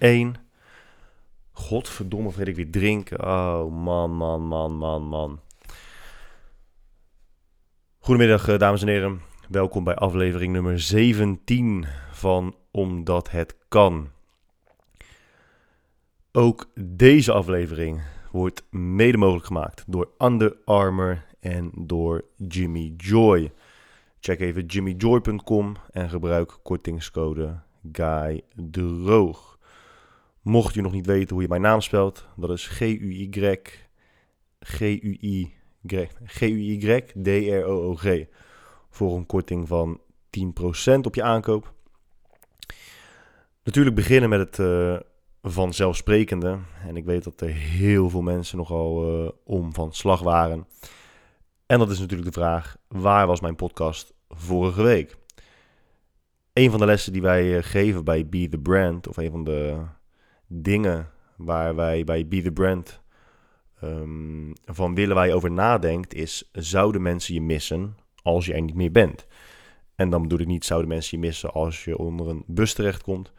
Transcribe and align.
2, 0.00 0.10
1. 0.10 0.34
Godverdomme, 1.52 2.30
vergeet 2.30 2.48
ik 2.48 2.56
weer 2.56 2.70
drinken. 2.70 3.24
Oh, 3.24 3.72
man, 3.72 4.10
man, 4.10 4.42
man, 4.42 4.72
man, 4.72 5.02
man. 5.02 5.40
Goedemiddag, 7.98 8.48
eh, 8.48 8.58
dames 8.58 8.82
en 8.82 8.88
heren. 8.88 9.20
Welkom 9.48 9.84
bij 9.84 9.94
aflevering 9.94 10.52
nummer 10.52 10.80
17 10.80 11.86
van 12.12 12.54
Omdat 12.70 13.30
het 13.30 13.56
kan. 13.68 14.10
Ook 16.32 16.70
deze 16.80 17.32
aflevering 17.32 18.02
wordt 18.30 18.62
mede 18.70 19.18
mogelijk 19.18 19.46
gemaakt 19.46 19.84
door 19.86 20.08
Under 20.18 20.56
Armour 20.64 21.24
en 21.40 21.70
door 21.76 22.24
Jimmy 22.36 22.94
Joy. 22.96 23.52
Check 24.20 24.40
even 24.40 24.66
jimmyjoy.com 24.66 25.76
en 25.90 26.08
gebruik 26.08 26.58
kortingscode 26.62 27.60
Guy 27.92 28.42
Droog. 28.54 29.49
Mocht 30.50 30.74
je 30.74 30.82
nog 30.82 30.92
niet 30.92 31.06
weten 31.06 31.32
hoe 31.32 31.42
je 31.42 31.48
mijn 31.48 31.60
naam 31.60 31.80
spelt, 31.80 32.26
dat 32.36 32.50
is 32.50 32.66
G-U-Y 32.66 33.60
G-U-I 34.60 35.54
G-U-Y 36.24 37.02
D-R-O-O-G 37.22 38.24
voor 38.90 39.16
een 39.16 39.26
korting 39.26 39.68
van 39.68 40.00
10% 40.90 41.00
op 41.02 41.14
je 41.14 41.22
aankoop. 41.22 41.74
Natuurlijk 43.64 43.96
beginnen 43.96 44.28
met 44.28 44.40
het 44.40 44.58
uh, 44.58 44.96
vanzelfsprekende. 45.42 46.58
En 46.86 46.96
ik 46.96 47.04
weet 47.04 47.24
dat 47.24 47.40
er 47.40 47.48
heel 47.48 48.10
veel 48.10 48.22
mensen 48.22 48.56
nogal 48.56 49.22
uh, 49.22 49.30
om 49.44 49.74
van 49.74 49.92
slag 49.92 50.20
waren. 50.20 50.66
En 51.66 51.78
dat 51.78 51.90
is 51.90 51.98
natuurlijk 51.98 52.34
de 52.34 52.40
vraag: 52.40 52.76
waar 52.88 53.26
was 53.26 53.40
mijn 53.40 53.56
podcast 53.56 54.14
vorige 54.28 54.82
week? 54.82 55.16
Een 56.52 56.70
van 56.70 56.80
de 56.80 56.86
lessen 56.86 57.12
die 57.12 57.22
wij 57.22 57.56
uh, 57.56 57.62
geven 57.62 58.04
bij 58.04 58.26
Be 58.26 58.48
the 58.48 58.58
Brand, 58.58 59.08
of 59.08 59.16
een 59.16 59.30
van 59.30 59.44
de 59.44 59.98
dingen 60.52 61.10
waar 61.36 61.74
wij 61.74 62.04
bij 62.04 62.28
Be 62.28 62.42
the 62.42 62.52
Brand 62.52 63.00
um, 63.82 64.52
van 64.64 64.94
willen 64.94 65.26
je 65.26 65.34
over 65.34 65.50
nadenkt, 65.50 66.14
is: 66.14 66.50
zouden 66.52 67.02
mensen 67.02 67.34
je 67.34 67.40
missen 67.40 67.96
als 68.22 68.46
je 68.46 68.54
er 68.54 68.62
niet 68.62 68.74
meer 68.74 68.92
bent? 68.92 69.26
En 69.94 70.10
dan 70.10 70.22
bedoel 70.22 70.38
ik 70.38 70.46
niet: 70.46 70.64
zouden 70.64 70.88
mensen 70.88 71.20
je 71.20 71.26
missen 71.26 71.52
als 71.52 71.84
je 71.84 71.98
onder 71.98 72.28
een 72.28 72.44
bus 72.46 72.74
terechtkomt? 72.74 73.32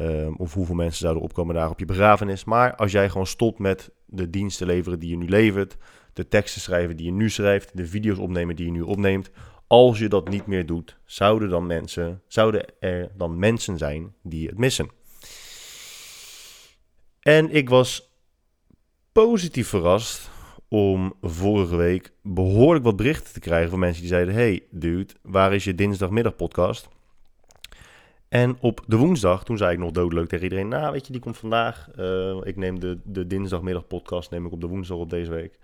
Um, 0.00 0.36
of 0.36 0.54
hoeveel 0.54 0.74
mensen 0.74 1.00
zouden 1.00 1.22
opkomen 1.22 1.54
daar 1.54 1.70
op 1.70 1.78
je 1.78 1.84
begrafenis. 1.84 2.44
Maar 2.44 2.76
als 2.76 2.92
jij 2.92 3.08
gewoon 3.08 3.26
stopt 3.26 3.58
met 3.58 3.90
de 4.06 4.30
diensten 4.30 4.66
leveren 4.66 4.98
die 4.98 5.10
je 5.10 5.16
nu 5.16 5.28
levert, 5.28 5.76
de 6.12 6.28
teksten 6.28 6.60
schrijven 6.60 6.96
die 6.96 7.06
je 7.06 7.12
nu 7.12 7.30
schrijft, 7.30 7.76
de 7.76 7.86
video's 7.86 8.18
opnemen 8.18 8.56
die 8.56 8.66
je 8.66 8.72
nu 8.72 8.80
opneemt. 8.80 9.30
Als 9.66 9.98
je 9.98 10.08
dat 10.08 10.28
niet 10.28 10.46
meer 10.46 10.66
doet, 10.66 10.98
zouden, 11.04 11.48
dan 11.48 11.66
mensen, 11.66 12.22
zouden 12.26 12.64
er 12.80 13.10
dan 13.16 13.38
mensen 13.38 13.78
zijn 13.78 14.14
die 14.22 14.48
het 14.48 14.58
missen. 14.58 14.90
En 17.24 17.50
ik 17.50 17.68
was 17.68 18.10
positief 19.12 19.68
verrast 19.68 20.30
om 20.68 21.14
vorige 21.20 21.76
week 21.76 22.12
behoorlijk 22.22 22.84
wat 22.84 22.96
berichten 22.96 23.32
te 23.32 23.40
krijgen 23.40 23.70
van 23.70 23.78
mensen 23.78 24.00
die 24.00 24.10
zeiden: 24.10 24.34
Hey 24.34 24.62
dude, 24.70 25.12
waar 25.22 25.54
is 25.54 25.64
je 25.64 25.74
dinsdagmiddag 25.74 26.36
podcast? 26.36 26.88
En 28.28 28.56
op 28.60 28.84
de 28.86 28.96
woensdag, 28.96 29.44
toen 29.44 29.56
zei 29.56 29.72
ik 29.72 29.78
nog 29.78 29.90
doodleuk 29.90 30.28
tegen 30.28 30.44
iedereen: 30.44 30.68
Nou, 30.68 30.92
weet 30.92 31.06
je, 31.06 31.12
die 31.12 31.20
komt 31.20 31.36
vandaag. 31.36 31.88
Uh, 31.98 32.36
ik 32.42 32.56
neem 32.56 32.80
de, 32.80 32.98
de 33.04 33.26
dinsdagmiddag 33.26 33.86
podcast 33.86 34.30
neem 34.30 34.46
ik 34.46 34.52
op 34.52 34.60
de 34.60 34.66
woensdag 34.66 34.98
op 34.98 35.10
deze 35.10 35.30
week. 35.30 35.58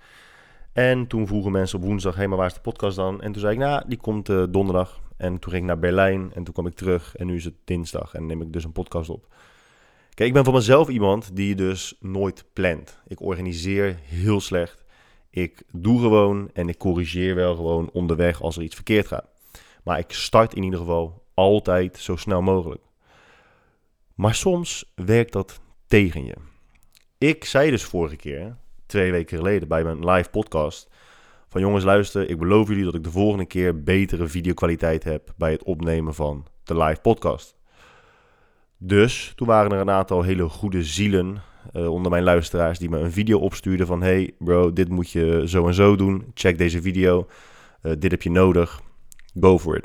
En 0.73 1.07
toen 1.07 1.27
vroegen 1.27 1.53
mensen 1.53 1.79
op 1.79 1.85
woensdag: 1.85 2.13
Hé, 2.13 2.19
hey, 2.19 2.29
maar 2.29 2.39
waar 2.39 2.47
is 2.47 2.55
de 2.55 2.61
podcast 2.61 2.97
dan? 2.97 3.21
En 3.21 3.33
toen 3.33 3.41
zei 3.41 3.53
ik: 3.53 3.59
Nou, 3.59 3.83
die 3.87 3.99
komt 3.99 4.29
uh, 4.29 4.45
donderdag. 4.51 5.01
En 5.17 5.39
toen 5.39 5.51
ging 5.51 5.63
ik 5.63 5.69
naar 5.69 5.79
Berlijn 5.79 6.33
en 6.35 6.45
toen 6.45 6.55
kwam 6.55 6.67
ik 6.67 6.75
terug. 6.75 7.17
En 7.17 7.27
nu 7.27 7.35
is 7.35 7.45
het 7.45 7.57
dinsdag 7.65 8.15
en 8.15 8.27
neem 8.27 8.43
ik 8.43 8.53
dus 8.53 8.65
een 8.65 8.73
podcast 8.73 9.11
op. 9.11 9.27
Kijk, 10.21 10.33
ik 10.33 10.39
ben 10.39 10.45
voor 10.45 10.61
mezelf 10.61 10.89
iemand 10.89 11.37
die 11.37 11.55
dus 11.55 11.95
nooit 12.01 12.45
plant. 12.53 13.03
Ik 13.07 13.21
organiseer 13.21 13.99
heel 14.03 14.41
slecht. 14.41 14.85
Ik 15.31 15.63
doe 15.73 16.01
gewoon 16.01 16.51
en 16.53 16.69
ik 16.69 16.79
corrigeer 16.79 17.35
wel 17.35 17.55
gewoon 17.55 17.91
onderweg 17.93 18.43
als 18.43 18.57
er 18.57 18.63
iets 18.63 18.75
verkeerd 18.75 19.07
gaat. 19.07 19.29
Maar 19.85 19.99
ik 19.99 20.13
start 20.13 20.55
in 20.55 20.63
ieder 20.63 20.79
geval 20.79 21.23
altijd 21.35 21.99
zo 21.99 22.17
snel 22.17 22.43
mogelijk. 22.43 22.83
Maar 24.15 24.35
soms 24.35 24.93
werkt 24.95 25.33
dat 25.33 25.61
tegen 25.87 26.25
je. 26.25 26.37
Ik 27.19 27.45
zei 27.45 27.71
dus 27.71 27.85
vorige 27.85 28.17
keer, 28.17 28.57
twee 28.87 29.11
weken 29.11 29.37
geleden 29.37 29.69
bij 29.69 29.85
mijn 29.85 30.11
live 30.11 30.31
podcast, 30.31 30.89
van 31.49 31.61
jongens 31.61 31.85
luister, 31.85 32.31
ik 32.31 32.39
beloof 32.39 32.69
jullie 32.69 32.85
dat 32.85 32.95
ik 32.95 33.05
de 33.05 33.11
volgende 33.11 33.47
keer 33.47 33.83
betere 33.83 34.27
videokwaliteit 34.27 35.05
heb 35.05 35.33
bij 35.37 35.53
het 35.53 35.63
opnemen 35.63 36.15
van 36.15 36.47
de 36.65 36.77
live 36.77 37.01
podcast. 37.01 37.60
Dus 38.83 39.33
toen 39.37 39.47
waren 39.47 39.73
er 39.73 39.81
een 39.81 39.91
aantal 39.91 40.23
hele 40.23 40.49
goede 40.49 40.85
zielen 40.85 41.43
uh, 41.77 41.93
onder 41.93 42.11
mijn 42.11 42.23
luisteraars 42.23 42.79
die 42.79 42.89
me 42.89 42.99
een 42.99 43.13
video 43.13 43.39
opstuurden 43.39 43.87
van 43.87 44.03
hey 44.03 44.35
bro, 44.39 44.73
dit 44.73 44.89
moet 44.89 45.11
je 45.11 45.43
zo 45.47 45.67
en 45.67 45.75
zo 45.75 45.97
doen. 45.97 46.31
Check 46.35 46.59
deze 46.59 46.83
video. 46.83 47.27
Uh, 47.83 47.93
dit 47.99 48.11
heb 48.11 48.23
je 48.23 48.31
nodig. 48.31 48.81
Go 49.41 49.59
for 49.59 49.77
it. 49.77 49.85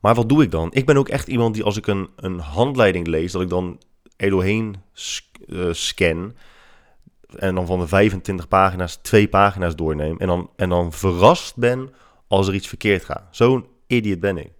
Maar 0.00 0.14
wat 0.14 0.28
doe 0.28 0.42
ik 0.42 0.50
dan? 0.50 0.68
Ik 0.72 0.86
ben 0.86 0.96
ook 0.96 1.08
echt 1.08 1.28
iemand 1.28 1.54
die 1.54 1.64
als 1.64 1.76
ik 1.76 1.86
een, 1.86 2.08
een 2.16 2.38
handleiding 2.38 3.06
lees, 3.06 3.32
dat 3.32 3.42
ik 3.42 3.48
dan 3.48 3.80
er 4.16 4.30
doorheen 4.30 4.76
uh, 5.46 5.72
scan. 5.72 6.34
En 7.36 7.54
dan 7.54 7.66
van 7.66 7.78
de 7.78 7.86
25 7.86 8.48
pagina's 8.48 8.96
twee 8.96 9.28
pagina's 9.28 9.76
doorneem. 9.76 10.18
En 10.18 10.26
dan, 10.26 10.50
en 10.56 10.68
dan 10.68 10.92
verrast 10.92 11.56
ben 11.56 11.94
als 12.28 12.48
er 12.48 12.54
iets 12.54 12.68
verkeerd 12.68 13.04
gaat. 13.04 13.22
Zo'n 13.30 13.66
idiot 13.86 14.20
ben 14.20 14.36
ik. 14.36 14.50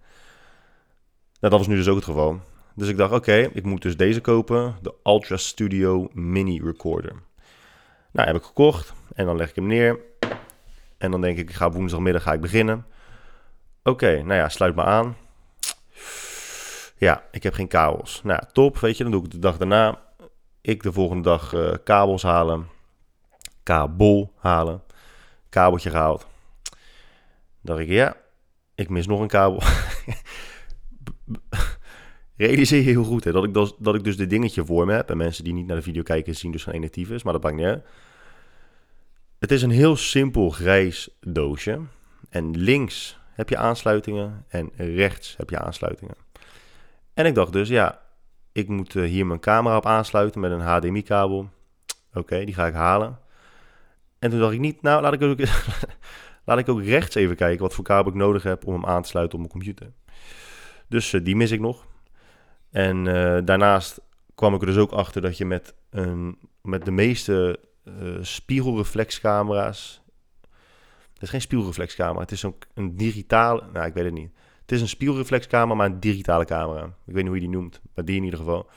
Nou, 1.39 1.51
dat 1.51 1.59
was 1.59 1.67
nu 1.67 1.75
dus 1.75 1.87
ook 1.87 1.95
het 1.95 2.05
geval. 2.05 2.39
Dus 2.77 2.87
ik 2.87 2.97
dacht, 2.97 3.13
oké, 3.13 3.49
ik 3.53 3.63
moet 3.63 3.81
dus 3.81 3.97
deze 3.97 4.21
kopen. 4.21 4.75
De 4.81 4.93
Ultra 5.03 5.37
Studio 5.37 6.09
Mini 6.13 6.61
Recorder. 6.63 7.13
Nou, 8.11 8.27
heb 8.27 8.35
ik 8.35 8.43
gekocht. 8.43 8.93
En 9.13 9.25
dan 9.25 9.37
leg 9.37 9.49
ik 9.49 9.55
hem 9.55 9.67
neer. 9.67 9.99
En 10.97 11.11
dan 11.11 11.21
denk 11.21 11.37
ik, 11.37 11.49
ik 11.49 11.55
ga 11.55 11.71
woensdagmiddag 11.71 12.23
ga 12.23 12.33
ik 12.33 12.41
beginnen. 12.41 12.85
Oké, 13.83 14.23
nou 14.23 14.33
ja, 14.33 14.49
sluit 14.49 14.75
me 14.75 14.83
aan. 14.83 15.17
Ja, 16.97 17.23
ik 17.31 17.43
heb 17.43 17.53
geen 17.53 17.67
kabels. 17.67 18.21
Nou, 18.23 18.43
top, 18.51 18.77
weet 18.77 18.97
je. 18.97 19.03
Dan 19.03 19.11
doe 19.11 19.23
ik 19.23 19.31
de 19.31 19.39
dag 19.39 19.57
daarna. 19.57 20.01
Ik 20.61 20.83
de 20.83 20.91
volgende 20.91 21.23
dag 21.23 21.53
uh, 21.53 21.73
kabels 21.83 22.23
halen. 22.23 22.67
Kabel 23.63 24.31
halen. 24.35 24.81
Kabeltje 25.49 25.89
gehaald. 25.89 26.27
dacht 27.61 27.79
ik, 27.79 27.87
ja, 27.87 28.15
ik 28.75 28.89
mis 28.89 29.07
nog 29.07 29.19
een 29.19 29.27
kabel. 29.27 29.61
realiseer 32.37 32.77
je 32.77 32.89
heel 32.89 33.03
goed 33.03 33.23
hè, 33.23 33.31
dat, 33.31 33.43
ik 33.43 33.53
dus, 33.53 33.73
dat 33.77 33.95
ik 33.95 34.03
dus 34.03 34.17
dit 34.17 34.29
dingetje 34.29 34.65
voor 34.65 34.85
me 34.85 34.93
heb. 34.93 35.09
En 35.09 35.17
mensen 35.17 35.43
die 35.43 35.53
niet 35.53 35.67
naar 35.67 35.75
de 35.75 35.81
video 35.81 36.03
kijken 36.03 36.35
zien 36.35 36.51
dus 36.51 36.63
geen 36.63 36.89
is, 36.89 37.23
maar 37.23 37.33
dat 37.33 37.43
maakt 37.43 37.55
niet 37.55 37.65
uit. 37.65 37.85
Het 39.39 39.51
is 39.51 39.61
een 39.61 39.69
heel 39.69 39.95
simpel 39.95 40.49
grijs 40.49 41.09
doosje. 41.19 41.79
En 42.29 42.57
links 42.57 43.19
heb 43.33 43.49
je 43.49 43.57
aansluitingen 43.57 44.45
en 44.47 44.71
rechts 44.75 45.35
heb 45.37 45.49
je 45.49 45.59
aansluitingen. 45.59 46.15
En 47.13 47.25
ik 47.25 47.35
dacht 47.35 47.53
dus, 47.53 47.69
ja, 47.69 48.01
ik 48.51 48.67
moet 48.67 48.95
eh, 48.95 49.03
hier 49.03 49.25
mijn 49.25 49.39
camera 49.39 49.77
op 49.77 49.85
aansluiten 49.85 50.41
met 50.41 50.51
een 50.51 50.61
HDMI-kabel. 50.61 51.49
Oké, 52.13 52.45
die 52.45 52.53
ga 52.53 52.67
ik 52.67 52.73
halen. 52.73 53.19
En 54.19 54.29
toen 54.29 54.39
dacht 54.39 54.53
ik 54.53 54.59
niet, 54.59 54.81
nou, 54.81 55.01
laat 55.01 55.13
ik, 55.13 55.21
ook, 55.21 55.39
laat 56.45 56.57
ik 56.57 56.69
ook 56.69 56.83
rechts 56.83 57.15
even 57.15 57.35
kijken 57.35 57.61
wat 57.61 57.73
voor 57.73 57.83
kabel 57.83 58.11
ik 58.11 58.17
nodig 58.17 58.43
heb 58.43 58.65
om 58.65 58.73
hem 58.73 58.85
aan 58.85 59.01
te 59.01 59.07
sluiten 59.09 59.33
op 59.33 59.39
mijn 59.39 59.51
computer. 59.51 59.93
Dus 60.87 61.13
uh, 61.13 61.23
die 61.23 61.35
mis 61.35 61.51
ik 61.51 61.59
nog. 61.59 61.85
En 62.77 63.05
uh, 63.05 63.37
daarnaast 63.45 64.01
kwam 64.35 64.53
ik 64.53 64.61
er 64.61 64.67
dus 64.67 64.77
ook 64.77 64.91
achter 64.91 65.21
dat 65.21 65.37
je 65.37 65.45
met, 65.45 65.73
een, 65.89 66.37
met 66.61 66.85
de 66.85 66.91
meeste 66.91 67.59
uh, 67.83 68.17
spiegelreflexcamera's. 68.21 70.01
Het 71.13 71.21
is 71.21 71.29
geen 71.29 71.41
spiegelreflexcamera, 71.41 72.19
het 72.19 72.31
is 72.31 72.43
een, 72.43 72.55
een 72.73 72.95
digitale. 72.95 73.63
Nou, 73.73 73.85
ik 73.85 73.93
weet 73.93 74.03
het 74.03 74.13
niet. 74.13 74.31
Het 74.61 74.71
is 74.71 74.81
een 74.81 74.87
spiegelreflexcamera, 74.87 75.75
maar 75.75 75.85
een 75.85 75.99
digitale 75.99 76.45
camera. 76.45 76.83
Ik 76.83 77.13
weet 77.13 77.15
niet 77.15 77.25
hoe 77.25 77.35
je 77.35 77.47
die 77.47 77.49
noemt, 77.49 77.81
maar 77.95 78.05
die 78.05 78.15
in 78.15 78.23
ieder 78.23 78.39
geval. 78.39 78.69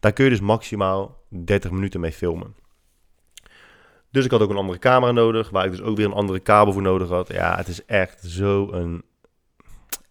Daar 0.00 0.12
kun 0.12 0.24
je 0.24 0.30
dus 0.30 0.40
maximaal 0.40 1.24
30 1.28 1.70
minuten 1.70 2.00
mee 2.00 2.12
filmen. 2.12 2.54
Dus 4.10 4.24
ik 4.24 4.30
had 4.30 4.40
ook 4.40 4.50
een 4.50 4.56
andere 4.56 4.78
camera 4.78 5.12
nodig, 5.12 5.50
waar 5.50 5.64
ik 5.64 5.70
dus 5.70 5.82
ook 5.82 5.96
weer 5.96 6.06
een 6.06 6.12
andere 6.12 6.40
kabel 6.40 6.72
voor 6.72 6.82
nodig 6.82 7.08
had. 7.08 7.28
Ja, 7.28 7.56
het 7.56 7.68
is 7.68 7.84
echt 7.84 8.24
zo 8.24 8.72
een. 8.72 9.04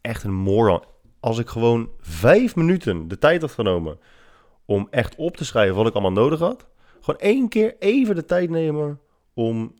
Echt 0.02 0.24
een 0.24 0.34
moron 0.34 0.84
als 1.25 1.38
ik 1.38 1.50
gewoon 1.50 1.89
vijf 2.00 2.56
minuten 2.56 3.07
de 3.07 3.18
tijd 3.18 3.42
had 3.42 3.51
genomen 3.51 4.00
om 4.66 4.88
echt 4.89 5.16
op 5.16 5.38
te 5.38 5.45
schrijven 5.45 5.75
wat 5.75 5.88
ik 5.88 5.94
allemaal 5.94 6.24
nodig 6.24 6.39
had. 6.39 6.68
Gewoon 7.01 7.19
één 7.19 7.50
keer 7.50 7.75
even 7.80 8.16
de 8.16 8.25
tijd 8.25 8.50
nemen 8.50 9.00
om 9.33 9.74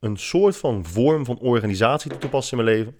een 0.00 0.16
soort 0.16 0.56
van 0.56 0.84
vorm 0.84 1.24
van 1.24 1.38
organisatie 1.38 2.18
te 2.18 2.28
passen 2.28 2.58
in 2.58 2.64
mijn 2.64 2.76
leven. 2.76 2.96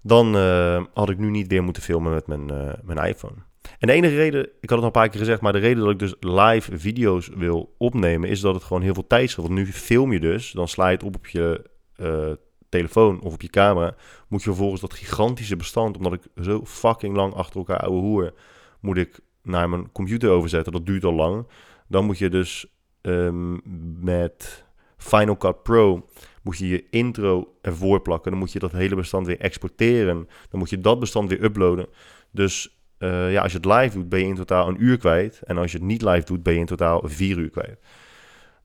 Dan 0.00 0.36
uh, 0.36 0.84
had 0.94 1.10
ik 1.10 1.18
nu 1.18 1.30
niet 1.30 1.48
weer 1.48 1.62
moeten 1.62 1.82
filmen 1.82 2.12
met 2.12 2.26
mijn, 2.26 2.52
uh, 2.52 2.72
mijn 2.82 3.08
iPhone. 3.08 3.36
En 3.78 3.86
de 3.86 3.92
enige 3.92 4.14
reden, 4.14 4.42
ik 4.42 4.70
had 4.70 4.70
het 4.70 4.78
al 4.78 4.84
een 4.84 4.90
paar 4.90 5.08
keer 5.08 5.20
gezegd, 5.20 5.40
maar 5.40 5.52
de 5.52 5.58
reden 5.58 5.82
dat 5.82 5.92
ik 5.92 5.98
dus 5.98 6.14
live 6.20 6.78
video's 6.78 7.28
wil 7.34 7.74
opnemen, 7.78 8.28
is 8.28 8.40
dat 8.40 8.54
het 8.54 8.64
gewoon 8.64 8.82
heel 8.82 8.94
veel 8.94 9.06
tijd 9.06 9.30
scheelt. 9.30 9.46
Want 9.46 9.58
nu 9.58 9.66
film 9.66 10.12
je 10.12 10.20
dus, 10.20 10.50
dan 10.50 10.68
sla 10.68 10.88
je 10.88 10.94
het 10.94 11.04
op 11.04 11.14
op 11.14 11.26
je 11.26 11.70
uh, 11.96 12.32
telefoon 12.76 13.20
of 13.20 13.32
op 13.32 13.42
je 13.42 13.48
camera, 13.48 13.94
moet 14.28 14.42
je 14.42 14.48
vervolgens 14.48 14.80
dat 14.80 14.94
gigantische 14.94 15.56
bestand, 15.56 15.96
omdat 15.96 16.12
ik 16.12 16.22
zo 16.42 16.64
fucking 16.64 17.16
lang 17.16 17.34
achter 17.34 17.56
elkaar 17.56 17.78
ouwe 17.78 18.00
hoer, 18.00 18.34
moet 18.80 18.96
ik 18.96 19.20
naar 19.42 19.68
mijn 19.68 19.92
computer 19.92 20.30
overzetten. 20.30 20.72
Dat 20.72 20.86
duurt 20.86 21.04
al 21.04 21.14
lang. 21.14 21.46
Dan 21.88 22.04
moet 22.04 22.18
je 22.18 22.28
dus 22.28 22.66
ehm, 23.00 23.56
met 24.04 24.64
Final 24.96 25.36
Cut 25.36 25.62
Pro 25.62 26.08
moet 26.42 26.58
je 26.58 26.68
je 26.68 26.86
intro 26.90 27.56
ervoor 27.62 28.00
plakken. 28.00 28.30
Dan 28.30 28.40
moet 28.40 28.52
je 28.52 28.58
dat 28.58 28.72
hele 28.72 28.94
bestand 28.94 29.26
weer 29.26 29.40
exporteren. 29.40 30.28
Dan 30.50 30.58
moet 30.58 30.70
je 30.70 30.80
dat 30.80 31.00
bestand 31.00 31.28
weer 31.28 31.44
uploaden. 31.44 31.86
Dus 32.30 32.78
uh, 32.98 33.32
ja, 33.32 33.42
als 33.42 33.52
je 33.52 33.58
het 33.58 33.66
live 33.66 33.98
doet, 33.98 34.08
ben 34.08 34.20
je 34.20 34.26
in 34.26 34.34
totaal 34.34 34.68
een 34.68 34.82
uur 34.82 34.98
kwijt. 34.98 35.40
En 35.44 35.58
als 35.58 35.72
je 35.72 35.78
het 35.78 35.86
niet 35.86 36.02
live 36.02 36.24
doet, 36.24 36.42
ben 36.42 36.54
je 36.54 36.60
in 36.60 36.66
totaal 36.66 37.02
vier 37.04 37.38
uur 37.38 37.50
kwijt. 37.50 37.78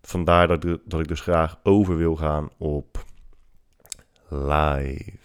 Vandaar 0.01 0.47
dat, 0.47 0.61
dat 0.85 1.00
ik 1.00 1.07
dus 1.07 1.21
graag 1.21 1.59
over 1.63 1.97
wil 1.97 2.15
gaan 2.15 2.50
op 2.57 3.06
live. 4.29 5.17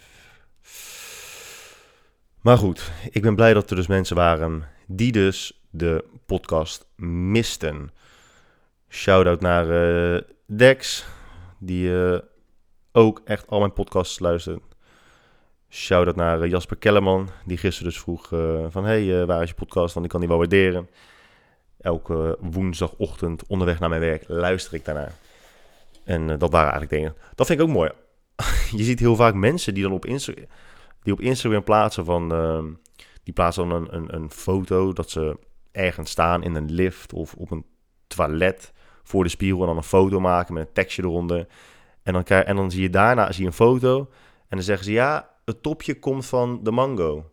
Maar 2.41 2.57
goed, 2.57 2.91
ik 3.11 3.21
ben 3.21 3.35
blij 3.35 3.53
dat 3.53 3.69
er 3.69 3.75
dus 3.75 3.87
mensen 3.87 4.15
waren 4.15 4.67
die 4.87 5.11
dus 5.11 5.63
de 5.69 6.03
podcast 6.25 6.85
misten. 6.95 7.91
Shout-out 8.89 9.41
naar 9.41 9.67
uh, 9.67 10.21
Dex, 10.45 11.05
die 11.59 11.89
uh, 11.89 12.17
ook 12.91 13.21
echt 13.25 13.47
al 13.47 13.59
mijn 13.59 13.73
podcasts 13.73 14.19
luistert. 14.19 14.61
Shout-out 15.69 16.15
naar 16.15 16.41
uh, 16.41 16.49
Jasper 16.49 16.77
Kellerman, 16.77 17.29
die 17.45 17.57
gisteren 17.57 17.91
dus 17.91 18.01
vroeg 18.01 18.27
van... 18.69 18.85
hey, 18.85 19.25
waar 19.25 19.41
is 19.41 19.49
je 19.49 19.55
podcast? 19.55 19.93
Want 19.93 20.05
ik 20.05 20.11
kan 20.11 20.19
die 20.19 20.29
wel 20.29 20.37
waarderen. 20.37 20.89
Elke 21.81 22.37
woensdagochtend 22.39 23.45
onderweg 23.47 23.79
naar 23.79 23.89
mijn 23.89 24.01
werk 24.01 24.23
luister 24.27 24.73
ik 24.73 24.85
daarnaar. 24.85 25.13
En 26.03 26.27
dat 26.27 26.51
waren 26.51 26.71
eigenlijk 26.71 26.91
dingen. 26.91 27.15
Dat 27.35 27.47
vind 27.47 27.59
ik 27.59 27.65
ook 27.65 27.73
mooi. 27.73 27.91
je 28.77 28.83
ziet 28.83 28.99
heel 28.99 29.15
vaak 29.15 29.33
mensen 29.33 29.73
die 29.73 29.83
dan 29.83 29.91
op 29.91 30.05
Instagram 30.05 30.45
die 31.05 31.13
op 31.13 31.21
Instagram 31.21 31.63
plaatsen 31.63 32.05
van... 32.05 32.33
Ehm, 32.33 32.65
die 33.23 33.33
plaatsen 33.33 33.69
dan 33.69 33.81
een, 33.81 33.95
een, 33.95 34.15
een 34.15 34.31
foto 34.31 34.93
dat 34.93 35.09
ze 35.09 35.37
ergens 35.71 36.11
staan 36.11 36.43
in 36.43 36.55
een 36.55 36.71
lift 36.71 37.13
of 37.13 37.33
op 37.33 37.51
een 37.51 37.65
toilet 38.07 38.73
voor 39.03 39.23
de 39.23 39.29
spiegel 39.29 39.59
en 39.59 39.67
dan 39.67 39.77
een 39.77 39.83
foto 39.83 40.19
maken 40.19 40.53
met 40.53 40.67
een 40.67 40.73
tekstje 40.73 41.03
eronder. 41.03 41.47
En 42.03 42.13
dan, 42.13 42.23
en 42.23 42.55
dan 42.55 42.71
zie 42.71 42.81
je 42.81 42.89
daarna 42.89 43.31
zie 43.31 43.41
je 43.41 43.47
een 43.47 43.55
foto 43.55 43.97
en 44.39 44.57
dan 44.57 44.61
zeggen 44.61 44.85
ze 44.85 44.91
ja, 44.91 45.29
het 45.45 45.63
topje 45.63 45.99
komt 45.99 46.25
van 46.25 46.59
de 46.63 46.71
mango. 46.71 47.31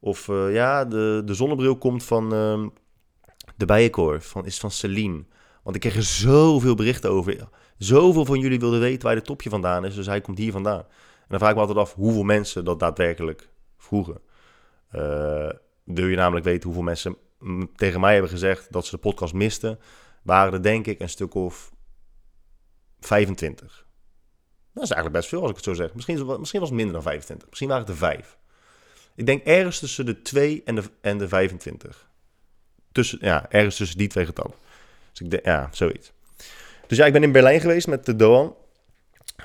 Of 0.00 0.28
uh, 0.28 0.54
ja, 0.54 0.84
de, 0.84 1.22
de 1.24 1.34
zonnebril 1.34 1.76
komt 1.76 2.04
van 2.04 2.34
uh, 2.34 2.66
de 3.56 3.64
bijenkorf, 3.64 4.28
van, 4.28 4.46
is 4.46 4.58
van 4.58 4.70
Celine. 4.70 5.24
Want 5.62 5.76
ik 5.76 5.80
kreeg 5.82 5.96
er 5.96 6.02
zoveel 6.02 6.74
berichten 6.74 7.10
over. 7.10 7.48
Zoveel 7.78 8.24
van 8.24 8.38
jullie 8.38 8.58
wilden 8.58 8.80
weten 8.80 9.06
waar 9.06 9.14
de 9.14 9.22
topje 9.22 9.50
vandaan 9.50 9.84
is, 9.84 9.94
dus 9.94 10.06
hij 10.06 10.20
komt 10.20 10.38
hier 10.38 10.52
vandaan. 10.52 10.80
En 10.80 11.26
dan 11.28 11.38
vraag 11.38 11.50
ik 11.50 11.56
me 11.56 11.60
altijd 11.60 11.78
af 11.78 11.94
hoeveel 11.94 12.22
mensen 12.22 12.64
dat 12.64 12.78
daadwerkelijk 12.78 13.48
vroegen. 13.76 14.20
Uh, 14.94 15.50
je 15.84 16.16
namelijk 16.16 16.44
weten 16.44 16.64
hoeveel 16.64 16.82
mensen 16.82 17.16
tegen 17.76 18.00
mij 18.00 18.12
hebben 18.12 18.30
gezegd 18.30 18.72
dat 18.72 18.84
ze 18.84 18.90
de 18.90 19.00
podcast 19.00 19.34
misten, 19.34 19.78
waren 20.22 20.52
er 20.52 20.62
denk 20.62 20.86
ik 20.86 21.00
een 21.00 21.08
stuk 21.08 21.34
of 21.34 21.72
25. 23.00 23.86
Dat 24.72 24.82
is 24.82 24.90
eigenlijk 24.90 25.20
best 25.20 25.28
veel 25.28 25.40
als 25.40 25.50
ik 25.50 25.56
het 25.56 25.64
zo 25.64 25.74
zeg. 25.74 25.94
Misschien, 25.94 26.38
misschien 26.38 26.60
was 26.60 26.68
het 26.68 26.78
minder 26.78 26.94
dan 26.94 27.02
25. 27.02 27.48
Misschien 27.48 27.68
waren 27.68 27.84
het 27.84 27.92
er 27.92 27.98
5. 27.98 28.38
Ik 29.14 29.26
denk 29.26 29.44
ergens 29.44 29.78
tussen 29.78 30.06
de 30.06 30.22
2 30.22 30.62
en 30.64 30.74
de, 30.74 30.82
en 31.00 31.18
de 31.18 31.28
25. 31.28 32.10
Tussen, 32.92 33.18
ja, 33.20 33.50
ergens 33.50 33.76
tussen 33.76 33.98
die 33.98 34.08
twee 34.08 34.26
getallen. 34.26 34.54
Dus 35.10 35.20
ik 35.20 35.30
denk, 35.30 35.44
ja, 35.44 35.68
zoiets. 35.72 36.12
Dus 36.94 37.02
ja, 37.02 37.08
ik 37.08 37.14
ben 37.20 37.28
in 37.28 37.32
Berlijn 37.32 37.60
geweest 37.60 37.86
met 37.86 38.06
de 38.06 38.16
Doan. 38.16 38.54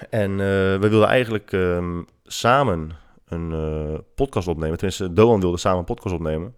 En 0.10 0.32
uh, 0.32 0.38
we 0.38 0.88
wilden 0.90 1.08
eigenlijk 1.08 1.52
um, 1.52 2.06
samen 2.24 2.92
een 3.26 3.52
uh, 3.52 4.00
podcast 4.16 4.48
opnemen. 4.48 4.78
Tenminste, 4.78 5.14
Doan 5.14 5.40
wilde 5.40 5.58
samen 5.58 5.80
een 5.80 5.86
podcast 5.86 6.16
opnemen. 6.16 6.56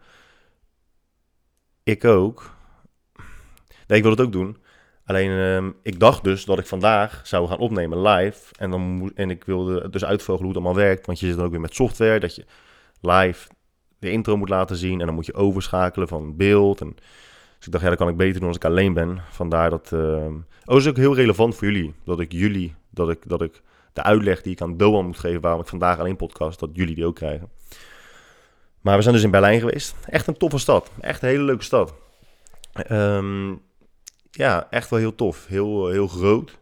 Ik 1.83 2.05
ook. 2.05 2.55
Nee, 3.87 3.97
ik 3.97 4.03
wilde 4.03 4.09
het 4.09 4.25
ook 4.25 4.31
doen. 4.31 4.57
Alleen, 5.05 5.29
um, 5.29 5.75
ik 5.83 5.99
dacht 5.99 6.23
dus 6.23 6.45
dat 6.45 6.59
ik 6.59 6.67
vandaag 6.67 7.21
zou 7.23 7.47
gaan 7.47 7.57
opnemen 7.57 8.01
live. 8.01 8.53
En, 8.57 8.71
dan 8.71 9.11
en 9.15 9.29
ik 9.29 9.43
wilde 9.43 9.89
dus 9.89 10.05
uitvogelen 10.05 10.45
hoe 10.45 10.53
het 10.53 10.65
allemaal 10.65 10.83
werkt. 10.83 11.05
Want 11.05 11.19
je 11.19 11.25
zit 11.25 11.35
dan 11.35 11.45
ook 11.45 11.51
weer 11.51 11.61
met 11.61 11.75
software. 11.75 12.19
Dat 12.19 12.35
je 12.35 12.45
live 13.01 13.49
de 13.99 14.11
intro 14.11 14.37
moet 14.37 14.49
laten 14.49 14.75
zien. 14.75 14.99
En 14.99 15.05
dan 15.05 15.15
moet 15.15 15.25
je 15.25 15.33
overschakelen 15.33 16.07
van 16.07 16.37
beeld. 16.37 16.81
En, 16.81 16.95
dus 17.57 17.65
ik 17.65 17.71
dacht, 17.71 17.83
ja, 17.83 17.89
dat 17.89 17.99
kan 17.99 18.09
ik 18.09 18.17
beter 18.17 18.39
doen 18.39 18.47
als 18.47 18.57
ik 18.57 18.65
alleen 18.65 18.93
ben. 18.93 19.21
Vandaar 19.29 19.69
dat... 19.69 19.91
Uh, 19.93 20.27
oh, 20.65 20.77
is 20.77 20.87
ook 20.87 20.97
heel 20.97 21.15
relevant 21.15 21.55
voor 21.55 21.71
jullie. 21.71 21.93
Dat 22.03 22.19
ik 22.19 22.31
jullie 22.31 22.75
dat 22.89 23.09
ik, 23.09 23.29
dat 23.29 23.41
ik 23.41 23.61
de 23.93 24.03
uitleg 24.03 24.41
die 24.41 24.51
ik 24.51 24.61
aan 24.61 24.77
Doan 24.77 25.05
moet 25.05 25.19
geven 25.19 25.41
waarom 25.41 25.61
ik 25.61 25.67
vandaag 25.67 25.99
alleen 25.99 26.15
podcast, 26.15 26.59
dat 26.59 26.69
jullie 26.73 26.95
die 26.95 27.05
ook 27.05 27.15
krijgen. 27.15 27.49
Maar 28.81 28.95
we 28.95 29.01
zijn 29.01 29.15
dus 29.15 29.23
in 29.23 29.31
Berlijn 29.31 29.59
geweest. 29.59 29.95
Echt 30.05 30.27
een 30.27 30.37
toffe 30.37 30.57
stad. 30.57 30.91
Echt 30.99 31.21
een 31.21 31.29
hele 31.29 31.43
leuke 31.43 31.63
stad. 31.63 31.93
Um, 32.91 33.61
ja, 34.31 34.67
echt 34.69 34.89
wel 34.89 34.99
heel 34.99 35.15
tof. 35.15 35.47
Heel, 35.47 35.87
heel 35.87 36.07
groot. 36.07 36.59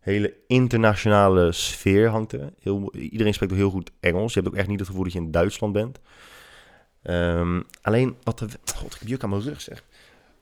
Hele 0.00 0.34
internationale 0.46 1.52
sfeer 1.52 2.08
hangt 2.08 2.32
er. 2.32 2.52
Heel, 2.60 2.94
iedereen 2.94 3.34
spreekt 3.34 3.52
ook 3.52 3.58
heel 3.58 3.70
goed 3.70 3.90
Engels. 4.00 4.34
Je 4.34 4.40
hebt 4.40 4.52
ook 4.52 4.58
echt 4.58 4.68
niet 4.68 4.78
het 4.78 4.88
gevoel 4.88 5.04
dat 5.04 5.12
je 5.12 5.18
in 5.18 5.30
Duitsland 5.30 5.72
bent. 5.72 6.00
Um, 7.02 7.64
alleen, 7.82 8.16
wat 8.22 8.38
de... 8.38 8.48
God, 8.74 8.94
ik 8.94 9.00
heb 9.00 9.08
juk 9.08 9.22
aan 9.22 9.30
mijn 9.30 9.42
rug 9.42 9.60
zeg. 9.60 9.84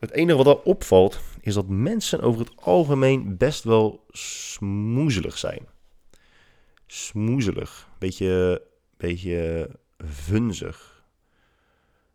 Het 0.00 0.10
enige 0.10 0.36
wat 0.36 0.46
er 0.46 0.62
opvalt 0.62 1.20
is 1.40 1.54
dat 1.54 1.68
mensen 1.68 2.20
over 2.20 2.40
het 2.40 2.52
algemeen 2.56 3.36
best 3.36 3.64
wel 3.64 4.04
smoezelig 4.10 5.38
zijn. 5.38 5.66
Smoezelig. 6.86 7.88
Beetje, 7.98 8.62
beetje 8.96 9.70
vunzig. 9.98 11.04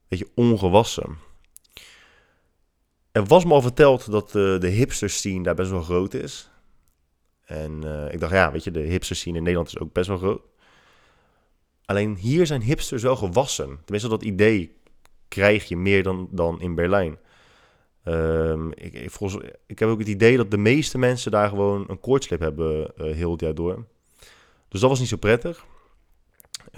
Beetje 0.07 0.27
ongewassen. 0.35 1.17
Er 3.11 3.25
was 3.25 3.45
me 3.45 3.53
al 3.53 3.61
verteld 3.61 4.11
dat 4.11 4.31
de, 4.31 4.57
de 4.59 4.67
hipster 4.67 5.09
scene 5.09 5.43
daar 5.43 5.55
best 5.55 5.69
wel 5.69 5.81
groot 5.81 6.13
is. 6.13 6.49
En 7.45 7.81
uh, 7.85 8.13
ik 8.13 8.19
dacht, 8.19 8.33
ja, 8.33 8.51
weet 8.51 8.63
je, 8.63 8.71
de 8.71 8.79
hipster 8.79 9.15
scene 9.15 9.37
in 9.37 9.43
Nederland 9.43 9.67
is 9.67 9.79
ook 9.79 9.93
best 9.93 10.07
wel 10.07 10.17
groot. 10.17 10.41
Alleen 11.85 12.15
hier 12.15 12.45
zijn 12.45 12.61
hipsters 12.61 13.03
wel 13.03 13.15
gewassen. 13.15 13.79
Tenminste, 13.83 14.09
dat 14.09 14.23
idee 14.23 14.77
krijg 15.27 15.67
je 15.67 15.77
meer 15.77 16.03
dan, 16.03 16.27
dan 16.31 16.61
in 16.61 16.75
Berlijn. 16.75 17.17
Um, 18.07 18.71
ik, 18.73 18.93
ik, 18.93 19.11
volgens, 19.11 19.43
ik 19.65 19.79
heb 19.79 19.89
ook 19.89 19.99
het 19.99 20.07
idee 20.07 20.37
dat 20.37 20.51
de 20.51 20.57
meeste 20.57 20.97
mensen 20.97 21.31
daar 21.31 21.49
gewoon 21.49 21.85
een 21.87 21.99
koortslip 21.99 22.39
hebben 22.39 22.91
uh, 22.97 23.13
heel 23.13 23.31
het 23.31 23.41
jaar 23.41 23.55
door. 23.55 23.85
Dus 24.67 24.79
dat 24.79 24.89
was 24.89 24.99
niet 24.99 25.07
zo 25.07 25.17
prettig. 25.17 25.65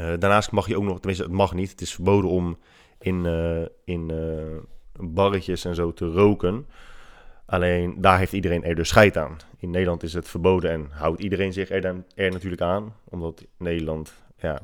Uh, 0.01 0.07
daarnaast 0.07 0.51
mag 0.51 0.67
je 0.67 0.77
ook 0.77 0.83
nog, 0.83 0.97
tenminste 0.97 1.23
het 1.23 1.33
mag 1.33 1.53
niet, 1.53 1.71
het 1.71 1.81
is 1.81 1.93
verboden 1.93 2.29
om 2.29 2.57
in, 2.99 3.25
uh, 3.25 3.65
in 3.83 4.11
barretjes 4.99 5.65
en 5.65 5.75
zo 5.75 5.93
te 5.93 6.05
roken. 6.05 6.67
Alleen 7.45 8.01
daar 8.01 8.17
heeft 8.17 8.33
iedereen 8.33 8.63
er 8.63 8.75
dus 8.75 8.87
scheid 8.87 9.17
aan. 9.17 9.37
In 9.57 9.69
Nederland 9.69 10.03
is 10.03 10.13
het 10.13 10.27
verboden 10.27 10.71
en 10.71 10.87
houdt 10.89 11.21
iedereen 11.21 11.53
zich 11.53 11.69
er, 11.69 11.81
dan, 11.81 12.05
er 12.15 12.31
natuurlijk 12.31 12.61
aan. 12.61 12.95
Omdat 13.03 13.45
Nederland, 13.57 14.13
ja, 14.37 14.55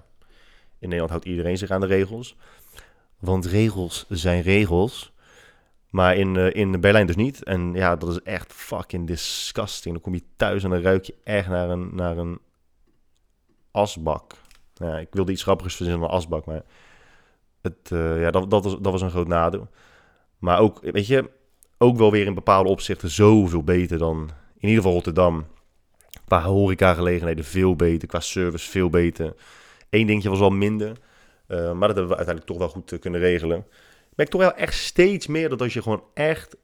in 0.79 0.89
Nederland 0.89 1.09
houdt 1.09 1.25
iedereen 1.25 1.57
zich 1.57 1.69
aan 1.69 1.81
de 1.81 1.87
regels. 1.87 2.35
Want 3.19 3.45
regels 3.45 4.05
zijn 4.09 4.41
regels. 4.41 5.12
Maar 5.93 6.15
in, 6.15 6.35
uh, 6.35 6.53
in 6.53 6.79
Berlijn 6.79 7.07
dus 7.07 7.15
niet. 7.15 7.43
En 7.43 7.73
ja, 7.73 7.95
dat 7.95 8.09
is 8.09 8.21
echt 8.21 8.53
fucking 8.53 9.07
disgusting. 9.07 9.93
Dan 9.93 10.03
kom 10.03 10.13
je 10.13 10.23
thuis 10.35 10.63
en 10.63 10.69
dan 10.69 10.81
ruik 10.81 11.05
je 11.05 11.15
echt 11.23 11.47
naar 11.47 11.69
een, 11.69 11.95
naar 11.95 12.17
een 12.17 12.39
asbak. 13.71 14.33
Ja, 14.73 14.97
ik 14.97 15.07
wilde 15.11 15.31
iets 15.31 15.43
grappigers 15.43 15.75
verzinnen 15.75 16.01
dan 16.01 16.11
een 16.11 16.17
asbak, 16.17 16.45
maar 16.45 16.61
het, 17.61 17.89
uh, 17.93 18.21
ja, 18.21 18.31
dat, 18.31 18.49
dat, 18.49 18.63
was, 18.63 18.77
dat 18.81 18.91
was 18.91 19.01
een 19.01 19.09
groot 19.09 19.27
nadeel. 19.27 19.67
Maar 20.37 20.59
ook, 20.59 20.79
weet 20.81 21.07
je, 21.07 21.29
ook 21.77 21.97
wel 21.97 22.11
weer 22.11 22.25
in 22.25 22.33
bepaalde 22.33 22.69
opzichten 22.69 23.09
zoveel 23.09 23.63
beter 23.63 23.97
dan 23.97 24.17
in 24.57 24.67
ieder 24.67 24.75
geval 24.75 24.93
Rotterdam. 24.93 25.45
Qua 26.25 26.41
horeca-gelegenheden 26.41 27.45
veel 27.45 27.75
beter, 27.75 28.07
qua 28.07 28.19
service 28.19 28.69
veel 28.69 28.89
beter. 28.89 29.33
Eén 29.89 30.07
dingetje 30.07 30.29
was 30.29 30.39
wel 30.39 30.49
minder, 30.49 30.97
uh, 31.47 31.57
maar 31.71 31.87
dat 31.87 31.97
hebben 31.97 32.07
we 32.07 32.15
uiteindelijk 32.15 32.45
toch 32.45 32.57
wel 32.57 32.69
goed 32.69 32.99
kunnen 32.99 33.19
regelen 33.19 33.65
merk 34.15 34.29
toch 34.29 34.41
wel 34.41 34.53
echt 34.53 34.73
steeds 34.73 35.27
meer 35.27 35.49
dat 35.49 35.61
als 35.61 35.73
je 35.73 35.81
gewoon 35.81 36.03
echt 36.13 36.57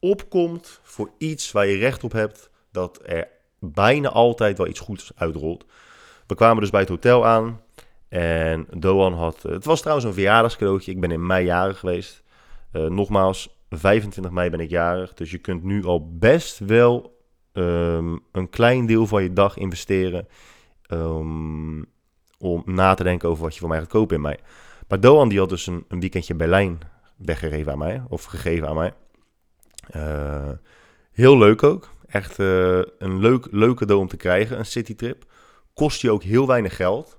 opkomt 0.00 0.80
voor 0.82 1.10
iets 1.18 1.52
waar 1.52 1.66
je 1.66 1.76
recht 1.76 2.04
op 2.04 2.12
hebt, 2.12 2.50
dat 2.72 3.00
er 3.04 3.28
bijna 3.58 4.08
altijd 4.08 4.58
wel 4.58 4.66
iets 4.66 4.80
goeds 4.80 5.10
uitrolt. 5.14 5.64
We 6.26 6.34
kwamen 6.34 6.60
dus 6.60 6.70
bij 6.70 6.80
het 6.80 6.88
hotel 6.88 7.26
aan 7.26 7.60
en 8.08 8.66
Doan 8.76 9.12
had... 9.12 9.42
Het 9.42 9.64
was 9.64 9.80
trouwens 9.80 10.06
een 10.06 10.14
verjaardagscadeautje. 10.14 10.92
Ik 10.92 11.00
ben 11.00 11.10
in 11.10 11.26
mei 11.26 11.44
jarig 11.44 11.78
geweest. 11.78 12.22
Uh, 12.72 12.86
nogmaals, 12.86 13.58
25 13.70 14.32
mei 14.32 14.50
ben 14.50 14.60
ik 14.60 14.70
jarig. 14.70 15.14
Dus 15.14 15.30
je 15.30 15.38
kunt 15.38 15.62
nu 15.62 15.84
al 15.84 16.18
best 16.18 16.58
wel 16.58 17.18
um, 17.52 18.20
een 18.32 18.50
klein 18.50 18.86
deel 18.86 19.06
van 19.06 19.22
je 19.22 19.32
dag 19.32 19.56
investeren... 19.56 20.28
Um, 20.92 21.86
om 22.38 22.62
na 22.64 22.94
te 22.94 23.02
denken 23.02 23.28
over 23.28 23.42
wat 23.42 23.54
je 23.54 23.60
voor 23.60 23.68
mij 23.68 23.78
gaat 23.78 23.88
kopen 23.88 24.16
in 24.16 24.22
mei. 24.22 24.36
Maar 24.88 25.00
Doan 25.00 25.28
die 25.28 25.38
had 25.38 25.48
dus 25.48 25.66
een, 25.66 25.84
een 25.88 26.00
weekendje 26.00 26.34
Berlijn 26.34 26.78
weggegeven 27.16 27.72
aan 27.72 27.78
mij. 27.78 28.02
Of 28.08 28.24
gegeven 28.24 28.68
aan 28.68 28.76
mij. 28.76 28.92
Uh, 29.96 30.50
heel 31.12 31.38
leuk 31.38 31.62
ook. 31.62 31.90
Echt 32.06 32.38
uh, 32.38 32.80
een 32.98 33.18
leuk, 33.18 33.46
leuke 33.50 33.78
cadeau 33.78 34.00
om 34.00 34.08
te 34.08 34.16
krijgen. 34.16 34.58
Een 34.58 34.66
citytrip. 34.66 35.24
Kost 35.74 36.00
je 36.00 36.10
ook 36.10 36.22
heel 36.22 36.46
weinig 36.46 36.76
geld. 36.76 37.18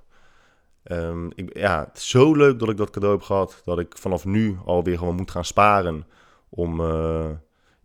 Ehm, 0.83 1.27
ik, 1.35 1.57
ja, 1.57 1.89
zo 1.93 2.35
leuk 2.35 2.59
dat 2.59 2.69
ik 2.69 2.77
dat 2.77 2.89
cadeau 2.89 3.15
heb 3.15 3.23
gehad. 3.23 3.61
Dat 3.65 3.79
ik 3.79 3.97
vanaf 3.97 4.25
nu 4.25 4.57
alweer 4.65 4.97
gewoon 4.97 5.15
moet 5.15 5.31
gaan 5.31 5.45
sparen. 5.45 6.07
Om 6.49 6.81
uh, 6.81 7.29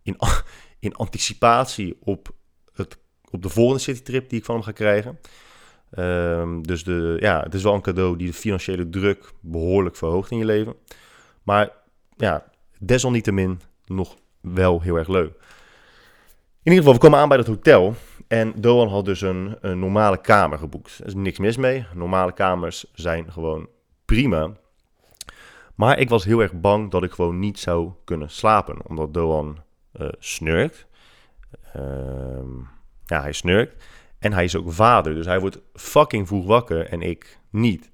in, 0.01 0.17
in 0.79 0.95
anticipatie 0.95 1.97
op, 2.03 2.29
het, 2.73 2.97
op 3.31 3.41
de 3.41 3.49
volgende 3.49 3.81
citytrip 3.81 4.29
die 4.29 4.39
ik 4.39 4.45
van 4.45 4.55
hem 4.55 4.63
ga 4.63 4.71
krijgen. 4.71 5.19
Um, 5.97 6.67
dus 6.67 6.83
de, 6.83 7.17
ja, 7.19 7.41
het 7.41 7.53
is 7.53 7.63
wel 7.63 7.73
een 7.73 7.81
cadeau 7.81 8.17
die 8.17 8.27
de 8.27 8.33
financiële 8.33 8.89
druk 8.89 9.31
behoorlijk 9.39 9.95
verhoogt 9.95 10.31
in 10.31 10.37
je 10.37 10.45
leven. 10.45 10.75
Maar 11.43 11.69
ja, 12.17 12.43
desalniettemin 12.79 13.61
nog 13.85 14.15
wel 14.41 14.81
heel 14.81 14.95
erg 14.95 15.07
leuk. 15.07 15.33
In 16.63 16.71
ieder 16.71 16.77
geval, 16.77 16.93
we 16.93 16.99
komen 16.99 17.19
aan 17.19 17.29
bij 17.29 17.37
het 17.37 17.47
hotel. 17.47 17.95
En 18.27 18.53
Doan 18.55 18.87
had 18.87 19.05
dus 19.05 19.21
een, 19.21 19.57
een 19.61 19.79
normale 19.79 20.21
kamer 20.21 20.57
geboekt. 20.57 20.99
Er 20.99 21.05
is 21.05 21.13
niks 21.13 21.39
mis 21.39 21.57
mee. 21.57 21.85
Normale 21.93 22.33
kamers 22.33 22.85
zijn 22.93 23.31
gewoon 23.31 23.69
prima. 24.05 24.51
Maar 25.75 25.99
ik 25.99 26.09
was 26.09 26.23
heel 26.23 26.39
erg 26.39 26.53
bang 26.53 26.91
dat 26.91 27.03
ik 27.03 27.11
gewoon 27.11 27.39
niet 27.39 27.59
zou 27.59 27.91
kunnen 28.03 28.29
slapen. 28.29 28.77
Omdat 28.87 29.13
Doan 29.13 29.57
uh, 29.93 30.07
snurkt. 30.19 30.85
Uh, 31.75 31.83
ja, 33.05 33.21
hij 33.21 33.33
snurkt. 33.33 33.83
En 34.25 34.33
hij 34.33 34.43
is 34.43 34.55
ook 34.55 34.73
vader. 34.73 35.13
Dus 35.13 35.25
hij 35.25 35.39
wordt 35.39 35.61
fucking 35.73 36.27
vroeg 36.27 36.45
wakker 36.45 36.85
en 36.89 37.01
ik 37.01 37.39
niet. 37.49 37.89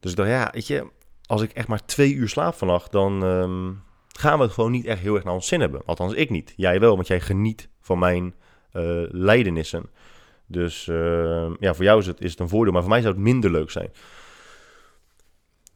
Dus 0.00 0.10
ik 0.10 0.16
dacht, 0.16 0.28
ja, 0.28 0.48
weet 0.52 0.66
je, 0.66 0.86
als 1.26 1.42
ik 1.42 1.52
echt 1.52 1.68
maar 1.68 1.84
twee 1.84 2.12
uur 2.14 2.28
slaap 2.28 2.54
vannacht, 2.54 2.92
dan 2.92 3.22
um, 3.22 3.82
gaan 4.08 4.38
we 4.38 4.44
het 4.44 4.52
gewoon 4.52 4.70
niet 4.70 4.84
echt 4.84 5.00
heel 5.00 5.14
erg 5.14 5.24
naar 5.24 5.34
ons 5.34 5.46
zin 5.46 5.60
hebben. 5.60 5.82
Althans, 5.84 6.12
ik 6.12 6.30
niet. 6.30 6.52
Jij 6.56 6.80
wel, 6.80 6.94
want 6.94 7.06
jij 7.06 7.20
geniet 7.20 7.68
van 7.80 7.98
mijn 7.98 8.34
uh, 8.72 9.02
leidenissen. 9.10 9.90
Dus 10.46 10.86
uh, 10.86 11.50
ja, 11.60 11.74
voor 11.74 11.84
jou 11.84 12.00
is 12.00 12.06
het, 12.06 12.20
is 12.20 12.38
een 12.38 12.48
voordeel, 12.48 12.72
maar 12.72 12.82
voor 12.82 12.90
mij 12.90 13.00
zou 13.00 13.14
het 13.14 13.22
minder 13.22 13.50
leuk 13.50 13.70
zijn. 13.70 13.90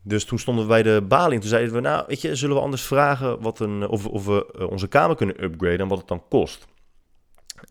Dus 0.03 0.25
toen 0.25 0.39
stonden 0.39 0.65
we 0.65 0.71
bij 0.71 0.83
de 0.83 1.03
balie 1.09 1.35
en 1.35 1.41
toen 1.41 1.49
zeiden 1.49 1.75
we, 1.75 1.81
nou, 1.81 2.05
weet 2.07 2.21
je, 2.21 2.35
zullen 2.37 2.57
we 2.57 2.63
anders 2.63 2.83
vragen 2.83 3.41
wat 3.41 3.61
een, 3.61 3.89
of, 3.89 4.07
of 4.07 4.27
we 4.27 4.55
uh, 4.59 4.71
onze 4.71 4.89
kamer 4.89 5.17
kunnen 5.17 5.45
upgraden 5.45 5.81
en 5.81 5.89
wat 5.89 5.99
het 5.99 6.09
dan 6.09 6.29
kost. 6.29 6.67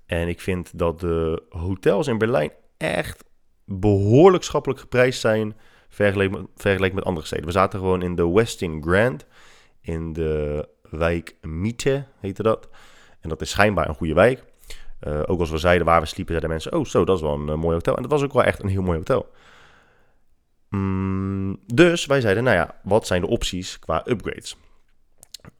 En 0.05 0.27
ik 0.27 0.41
vind 0.41 0.77
dat 0.77 0.99
de 0.99 1.43
hotels 1.49 2.07
in 2.07 2.17
Berlijn 2.17 2.51
echt 2.77 3.23
behoorlijk 3.65 4.43
schappelijk 4.43 4.79
geprijsd 4.79 5.19
zijn 5.19 5.55
vergeleken 5.89 6.95
met, 6.95 7.03
andere 7.03 7.25
steden. 7.25 7.45
We 7.45 7.51
zaten 7.51 7.79
gewoon 7.79 8.01
in 8.01 8.15
de 8.15 8.29
Westin 8.29 8.83
Grand, 8.83 9.25
in 9.81 10.13
de 10.13 10.67
wijk 10.89 11.35
Miete 11.41 12.05
heette 12.19 12.43
dat. 12.43 12.69
En 13.19 13.29
dat 13.29 13.41
is 13.41 13.49
schijnbaar 13.49 13.89
een 13.89 13.95
goede 13.95 14.13
wijk. 14.13 14.43
Uh, 15.07 15.21
ook 15.25 15.39
als 15.39 15.49
we 15.49 15.57
zeiden 15.57 15.85
waar 15.85 16.01
we 16.01 16.07
sliepen, 16.07 16.33
zeiden 16.33 16.49
mensen: 16.49 16.73
Oh, 16.73 16.85
zo, 16.85 17.05
dat 17.05 17.15
is 17.15 17.21
wel 17.21 17.33
een 17.33 17.47
uh, 17.47 17.55
mooi 17.55 17.73
hotel. 17.73 17.95
En 17.95 18.01
dat 18.01 18.11
was 18.11 18.23
ook 18.23 18.33
wel 18.33 18.43
echt 18.43 18.63
een 18.63 18.69
heel 18.69 18.81
mooi 18.81 18.97
hotel. 18.97 19.29
Mm, 20.69 21.59
dus 21.65 22.05
wij 22.05 22.21
zeiden: 22.21 22.43
Nou 22.43 22.55
ja, 22.55 22.79
wat 22.83 23.07
zijn 23.07 23.21
de 23.21 23.27
opties 23.27 23.79
qua 23.79 24.03
upgrades? 24.07 24.57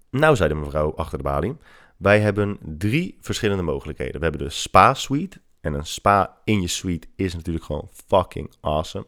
Nou, 0.10 0.36
zei 0.36 0.50
de 0.50 0.56
mevrouw 0.56 0.96
achter 0.96 1.18
de 1.18 1.24
balie: 1.24 1.58
Wij 2.02 2.20
hebben 2.20 2.58
drie 2.62 3.18
verschillende 3.20 3.64
mogelijkheden. 3.64 4.18
We 4.20 4.24
hebben 4.24 4.48
de 4.48 4.50
Spa 4.50 4.94
Suite. 4.94 5.42
En 5.60 5.74
een 5.74 5.86
spa 5.86 6.38
in 6.44 6.62
je 6.62 6.68
suite 6.68 7.08
is 7.16 7.34
natuurlijk 7.34 7.66
gewoon 7.66 7.90
fucking 8.08 8.54
awesome. 8.62 9.06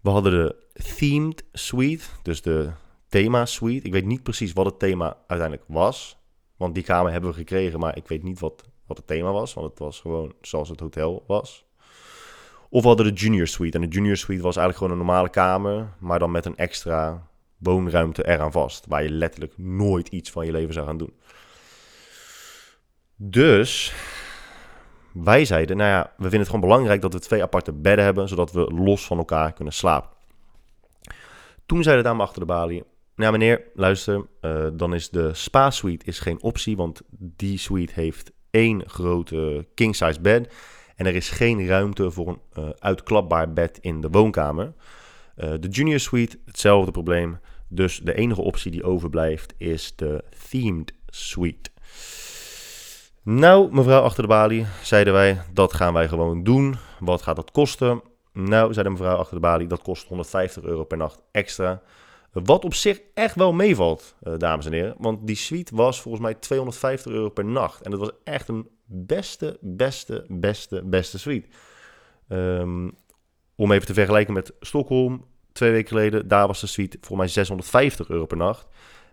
We 0.00 0.10
hadden 0.10 0.32
de 0.32 0.56
Themed 0.96 1.44
Suite, 1.52 2.04
dus 2.22 2.42
de 2.42 2.70
thema 3.08 3.46
suite. 3.46 3.86
Ik 3.86 3.92
weet 3.92 4.04
niet 4.04 4.22
precies 4.22 4.52
wat 4.52 4.66
het 4.66 4.78
thema 4.78 5.16
uiteindelijk 5.26 5.68
was. 5.68 6.18
Want 6.56 6.74
die 6.74 6.84
kamer 6.84 7.12
hebben 7.12 7.30
we 7.30 7.36
gekregen, 7.36 7.78
maar 7.78 7.96
ik 7.96 8.08
weet 8.08 8.22
niet 8.22 8.38
wat 8.38 8.64
wat 8.86 8.96
het 8.96 9.06
thema 9.06 9.32
was, 9.32 9.54
want 9.54 9.70
het 9.70 9.78
was 9.78 10.00
gewoon 10.00 10.32
zoals 10.40 10.68
het 10.68 10.80
hotel 10.80 11.24
was. 11.26 11.66
Of 12.70 12.82
we 12.82 12.88
hadden 12.88 13.06
de 13.06 13.20
junior 13.20 13.46
suite. 13.46 13.78
En 13.78 13.88
de 13.88 13.96
junior 13.96 14.16
suite 14.16 14.42
was 14.42 14.56
eigenlijk 14.56 14.76
gewoon 14.76 14.92
een 14.92 15.06
normale 15.06 15.30
kamer, 15.30 15.92
maar 15.98 16.18
dan 16.18 16.30
met 16.30 16.46
een 16.46 16.56
extra 16.56 17.28
woonruimte 17.56 18.26
eraan 18.26 18.52
vast, 18.52 18.86
waar 18.86 19.02
je 19.02 19.10
letterlijk 19.10 19.58
nooit 19.58 20.08
iets 20.08 20.30
van 20.30 20.46
je 20.46 20.52
leven 20.52 20.74
zou 20.74 20.86
gaan 20.86 20.98
doen. 20.98 21.12
Dus 23.20 23.94
wij 25.12 25.44
zeiden, 25.44 25.76
nou 25.76 25.90
ja, 25.90 26.12
we 26.16 26.22
vinden 26.22 26.38
het 26.38 26.48
gewoon 26.48 26.68
belangrijk 26.68 27.00
dat 27.00 27.12
we 27.12 27.18
twee 27.18 27.42
aparte 27.42 27.72
bedden 27.72 28.04
hebben, 28.04 28.28
zodat 28.28 28.52
we 28.52 28.60
los 28.60 29.06
van 29.06 29.18
elkaar 29.18 29.52
kunnen 29.52 29.74
slapen. 29.74 30.10
Toen 31.66 31.82
zei 31.82 31.96
de 31.96 32.02
dame 32.02 32.22
achter 32.22 32.40
de 32.40 32.46
balie, 32.46 32.84
nou 33.14 33.32
meneer, 33.32 33.62
luister, 33.74 34.26
uh, 34.40 34.66
dan 34.72 34.94
is 34.94 35.10
de 35.10 35.34
spa 35.34 35.70
suite 35.70 36.04
is 36.04 36.18
geen 36.18 36.42
optie, 36.42 36.76
want 36.76 37.00
die 37.18 37.58
suite 37.58 37.92
heeft 37.94 38.32
één 38.50 38.88
grote 38.88 39.66
king-size 39.74 40.20
bed. 40.20 40.54
En 40.96 41.06
er 41.06 41.14
is 41.14 41.30
geen 41.30 41.66
ruimte 41.66 42.10
voor 42.10 42.28
een 42.28 42.40
uh, 42.58 42.70
uitklapbaar 42.78 43.52
bed 43.52 43.78
in 43.80 44.00
de 44.00 44.08
woonkamer. 44.10 44.72
Uh, 45.36 45.52
de 45.60 45.68
junior 45.68 46.00
suite, 46.00 46.38
hetzelfde 46.44 46.90
probleem. 46.90 47.38
Dus 47.68 48.00
de 48.00 48.14
enige 48.14 48.40
optie 48.40 48.70
die 48.70 48.84
overblijft 48.84 49.54
is 49.56 49.96
de 49.96 50.24
themed 50.48 50.92
suite. 51.06 51.70
Nou, 53.30 53.72
mevrouw 53.72 54.02
achter 54.02 54.22
de 54.22 54.28
balie, 54.28 54.66
zeiden 54.82 55.12
wij, 55.12 55.40
dat 55.52 55.72
gaan 55.72 55.92
wij 55.92 56.08
gewoon 56.08 56.44
doen. 56.44 56.74
Wat 57.00 57.22
gaat 57.22 57.36
dat 57.36 57.50
kosten? 57.50 58.02
Nou, 58.32 58.72
zei 58.72 58.84
de 58.84 58.90
mevrouw 58.90 59.16
achter 59.16 59.34
de 59.34 59.40
balie, 59.40 59.66
dat 59.66 59.82
kost 59.82 60.08
150 60.08 60.62
euro 60.62 60.84
per 60.84 60.98
nacht 60.98 61.22
extra. 61.30 61.82
Wat 62.32 62.64
op 62.64 62.74
zich 62.74 63.00
echt 63.14 63.34
wel 63.34 63.52
meevalt, 63.52 64.14
uh, 64.22 64.34
dames 64.36 64.66
en 64.66 64.72
heren. 64.72 64.94
Want 64.98 65.26
die 65.26 65.36
suite 65.36 65.76
was 65.76 66.00
volgens 66.00 66.24
mij 66.24 66.34
250 66.34 67.12
euro 67.12 67.28
per 67.28 67.44
nacht. 67.44 67.82
En 67.82 67.90
dat 67.90 68.00
was 68.00 68.10
echt 68.24 68.48
een 68.48 68.68
beste, 68.84 69.58
beste, 69.60 70.24
beste, 70.28 70.82
beste 70.84 71.18
suite. 71.18 71.48
Um, 72.28 72.96
om 73.56 73.72
even 73.72 73.86
te 73.86 73.94
vergelijken 73.94 74.34
met 74.34 74.52
Stockholm, 74.60 75.24
twee 75.52 75.70
weken 75.70 75.88
geleden. 75.88 76.28
Daar 76.28 76.46
was 76.46 76.60
de 76.60 76.66
suite 76.66 76.96
volgens 77.00 77.18
mij 77.18 77.28
650 77.28 78.08
euro 78.08 78.26
per 78.26 78.36
nacht. 78.36 78.66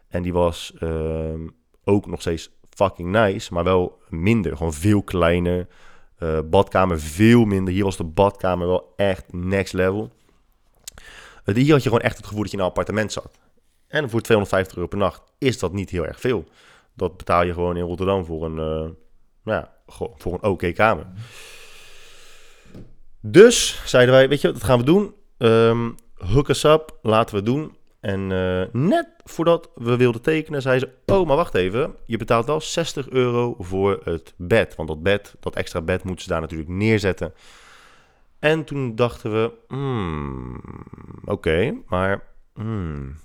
En 0.08 0.22
die 0.22 0.34
was 0.34 0.74
um, 0.82 1.56
ook 1.84 2.06
nog 2.06 2.22
steeds 2.22 2.55
fucking 2.76 3.10
nice, 3.10 3.54
maar 3.54 3.64
wel 3.64 4.02
minder. 4.10 4.58
Gewoon 4.58 4.74
veel 4.74 5.04
kleiner. 5.04 5.68
Uh, 6.20 6.40
badkamer 6.46 7.00
veel 7.00 7.46
minder. 7.46 7.74
Hier 7.74 7.84
was 7.84 7.98
de 7.98 8.04
badkamer 8.04 8.68
wel 8.68 8.94
echt 8.96 9.34
next 9.34 9.74
level. 9.74 10.12
Hier 11.46 11.72
had 11.72 11.84
je 11.84 11.90
gewoon 11.90 12.04
echt 12.04 12.18
het 12.18 12.26
gevoel 12.26 12.42
dat 12.42 12.52
je 12.52 12.58
in 12.58 12.64
een 12.64 12.70
appartement 12.70 13.12
zat. 13.12 13.40
En 13.88 14.10
voor 14.10 14.22
250 14.22 14.76
euro 14.76 14.90
per 14.90 14.98
nacht 14.98 15.22
is 15.38 15.60
dat 15.60 15.74
niet 15.74 15.90
heel 15.90 16.06
erg 16.06 16.20
veel. 16.20 16.46
Dat 16.94 17.18
betaal 17.18 17.44
je 17.44 17.54
gewoon 17.54 17.78
in 17.78 17.84
Rotterdam 17.84 18.26
voor 18.26 18.46
een, 18.46 18.58
uh, 18.58 18.90
ja, 19.44 19.74
voor 20.18 20.34
een 20.34 20.44
oké 20.44 20.72
kamer. 20.72 21.06
Dus 23.20 23.82
zeiden 23.86 24.14
wij, 24.14 24.30
weet 24.30 24.42
je, 24.42 24.52
dat 24.52 24.64
gaan 24.64 24.80
we 24.80 24.86
doen. 24.86 25.14
Um, 25.38 25.96
hook 26.14 26.50
us 26.50 26.64
up, 26.64 26.98
laten 27.02 27.30
we 27.30 27.36
het 27.36 27.46
doen. 27.46 27.76
En 28.06 28.30
uh, 28.30 28.64
net 28.72 29.08
voordat 29.24 29.70
we 29.76 29.98
wilden 29.98 30.22
tekenen, 30.22 30.62
zei 30.62 30.80
ze: 30.80 30.90
Oh, 31.06 31.28
maar 31.28 31.36
wacht 31.36 31.56
even. 31.56 31.96
Je 32.06 32.18
betaalt 32.18 32.46
wel 32.46 32.62
60 32.62 33.10
euro 33.10 33.56
voor 33.60 34.02
het 34.04 34.34
bed. 34.38 34.76
Want 34.76 34.90
dat 34.90 35.04
bed, 35.04 35.36
dat 35.40 35.56
extra 35.56 35.82
bed, 35.82 36.04
moeten 36.04 36.24
ze 36.24 36.30
daar 36.30 36.42
natuurlijk 36.42 36.70
neerzetten. 36.70 37.34
En 38.40 38.64
toen 38.64 38.96
dachten 38.96 39.32
we, 39.32 39.52
hmm, 39.68 40.62
oké, 41.24 41.78
maar 41.88 42.24
hmm, 42.54 43.16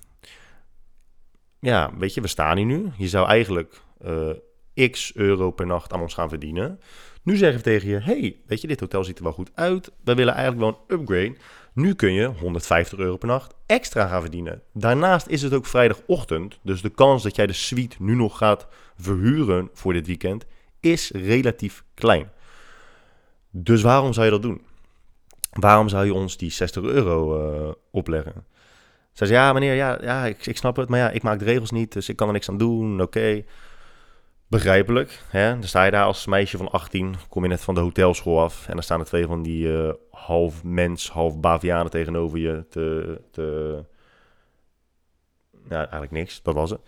ja, 1.59 1.91
weet 1.99 2.15
je, 2.15 2.21
we 2.21 2.29
staan 2.29 2.57
hier 2.57 2.67
nu. 2.67 2.91
Je 2.97 3.09
zou 3.09 3.27
eigenlijk 3.27 3.81
uh, 4.05 4.91
x 4.91 5.15
euro 5.15 5.51
per 5.51 5.67
nacht 5.67 5.93
aan 5.93 6.01
ons 6.01 6.15
gaan 6.15 6.29
verdienen. 6.29 6.81
Nu 7.23 7.37
zeggen 7.37 7.59
we 7.59 7.65
tegen 7.65 7.89
je, 7.89 7.99
hey, 7.99 8.37
weet 8.47 8.61
je, 8.61 8.67
dit 8.67 8.81
hotel 8.81 9.05
ziet 9.05 9.19
er 9.19 9.25
wel 9.25 9.33
goed 9.33 9.51
uit. 9.55 9.93
We 10.05 10.15
willen 10.15 10.35
eigenlijk 10.35 10.63
wel 10.63 10.85
een 10.87 11.01
upgrade. 11.01 11.37
Nu 11.73 11.95
kun 11.95 12.13
je 12.13 12.27
150 12.27 12.99
euro 12.99 13.17
per 13.17 13.29
nacht 13.29 13.55
extra 13.67 14.07
gaan 14.07 14.21
verdienen. 14.21 14.63
Daarnaast 14.73 15.27
is 15.27 15.43
het 15.43 15.53
ook 15.53 15.67
vrijdagochtend, 15.67 16.59
dus 16.63 16.83
de 16.83 16.91
kans 16.91 17.23
dat 17.23 17.37
jij 17.37 17.47
de 17.47 17.53
suite 17.53 17.97
nu 17.99 18.15
nog 18.15 18.39
gaat 18.39 18.67
verhuren 18.97 19.69
voor 19.73 19.93
dit 19.93 20.07
weekend 20.07 20.47
is 20.81 21.11
relatief 21.11 21.85
klein. 21.95 22.31
Dus 23.51 23.83
waarom 23.83 24.13
zou 24.13 24.25
je 24.27 24.33
dat 24.33 24.43
doen? 24.43 24.61
waarom 25.51 25.89
zou 25.89 26.05
je 26.05 26.15
ons 26.15 26.37
die 26.37 26.51
60 26.51 26.83
euro 26.83 27.39
uh, 27.39 27.73
opleggen? 27.91 28.45
Zij 29.13 29.29
ja 29.29 29.53
meneer, 29.53 29.75
ja, 29.75 29.99
ja 30.01 30.27
ik, 30.27 30.47
ik, 30.47 30.57
snap 30.57 30.77
het, 30.77 30.89
maar 30.89 30.99
ja, 30.99 31.11
ik 31.11 31.23
maak 31.23 31.39
de 31.39 31.45
regels 31.45 31.71
niet, 31.71 31.93
dus 31.93 32.09
ik 32.09 32.17
kan 32.17 32.27
er 32.27 32.33
niks 32.33 32.49
aan 32.49 32.59
doen, 32.59 33.03
oké. 33.03 33.45
Begrijpelijk, 34.51 35.23
hè? 35.29 35.51
Dan 35.51 35.63
sta 35.63 35.85
je 35.85 35.91
daar 35.91 36.05
als 36.05 36.27
meisje 36.27 36.57
van 36.57 36.71
18, 36.71 37.15
kom 37.29 37.43
je 37.43 37.49
net 37.49 37.61
van 37.61 37.75
de 37.75 37.81
hotelschool 37.81 38.41
af... 38.41 38.67
en 38.67 38.73
dan 38.75 38.83
staan 38.83 39.01
er 39.01 39.07
twee 39.07 39.27
van 39.27 39.43
die 39.43 39.67
uh, 39.67 39.93
half 40.11 40.65
mens, 40.65 41.11
half 41.11 41.41
bavianen 41.41 41.91
tegenover 41.91 42.39
je 42.39 42.65
te... 42.71 43.21
te... 43.31 43.85
Ja, 45.69 45.77
eigenlijk 45.79 46.11
niks, 46.11 46.43
dat 46.43 46.55
was 46.55 46.71
het. 46.71 46.81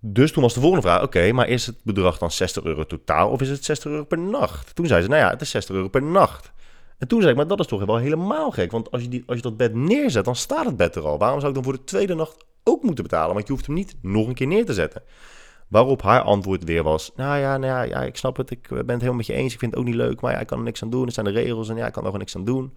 Dus 0.00 0.32
toen 0.32 0.42
was 0.42 0.54
de 0.54 0.60
volgende 0.60 0.86
vraag, 0.86 1.02
oké, 1.02 1.32
maar 1.32 1.48
is 1.48 1.66
het 1.66 1.76
bedrag 1.82 2.18
dan 2.18 2.30
60 2.30 2.64
euro 2.64 2.86
totaal 2.86 3.30
of 3.30 3.40
is 3.40 3.48
het 3.48 3.64
60 3.64 3.90
euro 3.90 4.04
per 4.04 4.18
nacht? 4.18 4.74
Toen 4.74 4.86
zei 4.86 5.02
ze, 5.02 5.08
nou 5.08 5.20
ja, 5.20 5.30
het 5.30 5.40
is 5.40 5.50
60 5.50 5.74
euro 5.74 5.88
per 5.88 6.02
nacht. 6.02 6.52
En 6.98 7.08
toen 7.08 7.20
zei 7.20 7.30
ik, 7.30 7.36
maar 7.36 7.46
dat 7.46 7.60
is 7.60 7.66
toch 7.66 7.84
wel 7.84 7.96
helemaal 7.96 8.50
gek. 8.50 8.70
Want 8.70 8.90
als 8.90 9.02
je, 9.02 9.08
die, 9.08 9.22
als 9.26 9.36
je 9.36 9.42
dat 9.42 9.56
bed 9.56 9.74
neerzet, 9.74 10.24
dan 10.24 10.36
staat 10.36 10.64
het 10.64 10.76
bed 10.76 10.94
er 10.94 11.06
al. 11.06 11.18
Waarom 11.18 11.38
zou 11.38 11.48
ik 11.48 11.54
dan 11.54 11.64
voor 11.64 11.78
de 11.78 11.84
tweede 11.84 12.14
nacht 12.14 12.44
ook 12.62 12.82
moeten 12.82 13.04
betalen? 13.04 13.34
Want 13.34 13.46
je 13.46 13.52
hoeft 13.52 13.66
hem 13.66 13.74
niet 13.74 13.96
nog 14.02 14.26
een 14.26 14.34
keer 14.34 14.46
neer 14.46 14.64
te 14.64 14.74
zetten. 14.74 15.02
Waarop 15.74 16.02
haar 16.02 16.20
antwoord 16.20 16.64
weer 16.64 16.82
was, 16.82 17.12
nou 17.16 17.38
ja, 17.38 17.56
nou 17.56 17.88
ja, 17.88 18.02
ik 18.02 18.16
snap 18.16 18.36
het. 18.36 18.50
Ik 18.50 18.68
ben 18.68 18.78
het 18.78 18.88
helemaal 18.88 19.14
met 19.14 19.26
je 19.26 19.32
eens. 19.32 19.52
Ik 19.52 19.58
vind 19.58 19.70
het 19.70 19.80
ook 19.80 19.86
niet 19.86 19.94
leuk, 19.94 20.20
maar 20.20 20.32
ja, 20.32 20.38
ik 20.38 20.46
kan 20.46 20.58
er 20.58 20.64
niks 20.64 20.82
aan 20.82 20.90
doen. 20.90 21.06
Er 21.06 21.12
zijn 21.12 21.26
de 21.26 21.32
regels 21.32 21.68
en 21.68 21.76
ja, 21.76 21.86
ik 21.86 21.92
kan 21.92 22.02
er 22.02 22.08
gewoon 22.08 22.18
niks 22.18 22.36
aan 22.36 22.44
doen. 22.44 22.76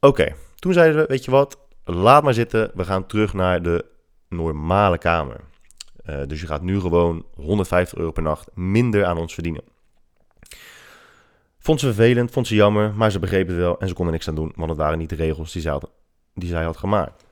Oké. 0.00 0.34
Toen 0.54 0.72
zeiden 0.72 1.00
we, 1.00 1.06
weet 1.06 1.24
je 1.24 1.30
wat, 1.30 1.58
laat 1.84 2.22
maar 2.22 2.34
zitten. 2.34 2.70
We 2.74 2.84
gaan 2.84 3.06
terug 3.06 3.32
naar 3.32 3.62
de 3.62 3.84
normale 4.28 4.98
kamer. 4.98 5.40
Uh, 6.06 6.20
dus 6.26 6.40
je 6.40 6.46
gaat 6.46 6.62
nu 6.62 6.80
gewoon 6.80 7.26
150 7.34 7.98
euro 7.98 8.10
per 8.10 8.22
nacht 8.22 8.50
minder 8.54 9.04
aan 9.04 9.18
ons 9.18 9.34
verdienen. 9.34 9.62
Vond 11.58 11.80
ze 11.80 11.86
vervelend, 11.86 12.30
vond 12.30 12.46
ze 12.46 12.54
jammer, 12.54 12.94
maar 12.94 13.10
ze 13.10 13.18
begrepen 13.18 13.54
het 13.54 13.62
wel 13.62 13.78
en 13.80 13.88
ze 13.88 13.94
konden 13.94 14.12
niks 14.12 14.28
aan 14.28 14.34
doen, 14.34 14.52
want 14.56 14.68
het 14.68 14.78
waren 14.78 14.98
niet 14.98 15.08
de 15.08 15.16
regels 15.16 15.52
die 15.52 15.62
zij 15.62 15.72
had, 15.72 15.90
die 16.34 16.48
zij 16.48 16.64
had 16.64 16.76
gemaakt. 16.76 17.27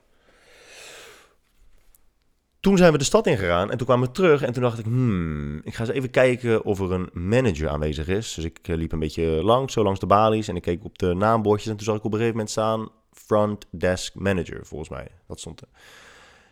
Toen 2.67 2.77
zijn 2.77 2.91
we 2.91 2.97
de 2.97 3.03
stad 3.03 3.27
ingegaan 3.27 3.71
en 3.71 3.77
toen 3.77 3.87
kwamen 3.87 4.07
we 4.07 4.13
terug 4.13 4.41
en 4.41 4.53
toen 4.53 4.63
dacht 4.63 4.79
ik, 4.79 4.85
hmm, 4.85 5.61
ik 5.63 5.73
ga 5.73 5.83
eens 5.83 5.93
even 5.93 6.09
kijken 6.09 6.63
of 6.63 6.79
er 6.79 6.91
een 6.91 7.09
manager 7.13 7.69
aanwezig 7.69 8.07
is. 8.07 8.33
Dus 8.33 8.43
ik 8.43 8.59
eh, 8.61 8.75
liep 8.75 8.91
een 8.91 8.99
beetje 8.99 9.23
langs, 9.23 9.73
zo 9.73 9.83
langs 9.83 9.99
de 9.99 10.05
balies 10.05 10.47
en 10.47 10.55
ik 10.55 10.61
keek 10.61 10.83
op 10.83 10.97
de 10.97 11.13
naambordjes 11.13 11.69
en 11.69 11.77
toen 11.77 11.85
zag 11.85 11.95
ik 11.95 12.03
op 12.03 12.11
een 12.11 12.17
gegeven 12.17 12.37
moment 12.37 12.49
staan 12.49 12.89
front 13.11 13.65
desk 13.69 14.15
manager, 14.15 14.65
volgens 14.65 14.89
mij. 14.89 15.07
Dat 15.27 15.39
stond 15.39 15.61
er. 15.61 15.67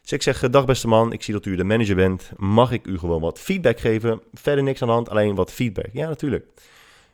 Dus 0.01 0.11
ik 0.11 0.21
zeg, 0.21 0.49
dag 0.49 0.65
beste 0.65 0.87
man, 0.87 1.13
ik 1.13 1.23
zie 1.23 1.33
dat 1.33 1.45
u 1.45 1.55
de 1.55 1.63
manager 1.63 1.95
bent. 1.95 2.31
Mag 2.37 2.71
ik 2.71 2.87
u 2.87 2.97
gewoon 2.97 3.21
wat 3.21 3.39
feedback 3.39 3.79
geven? 3.79 4.21
Verder 4.33 4.63
niks 4.63 4.81
aan 4.81 4.87
de 4.87 4.93
hand, 4.93 5.09
alleen 5.09 5.35
wat 5.35 5.51
feedback. 5.51 5.89
Ja, 5.93 6.07
natuurlijk. 6.07 6.47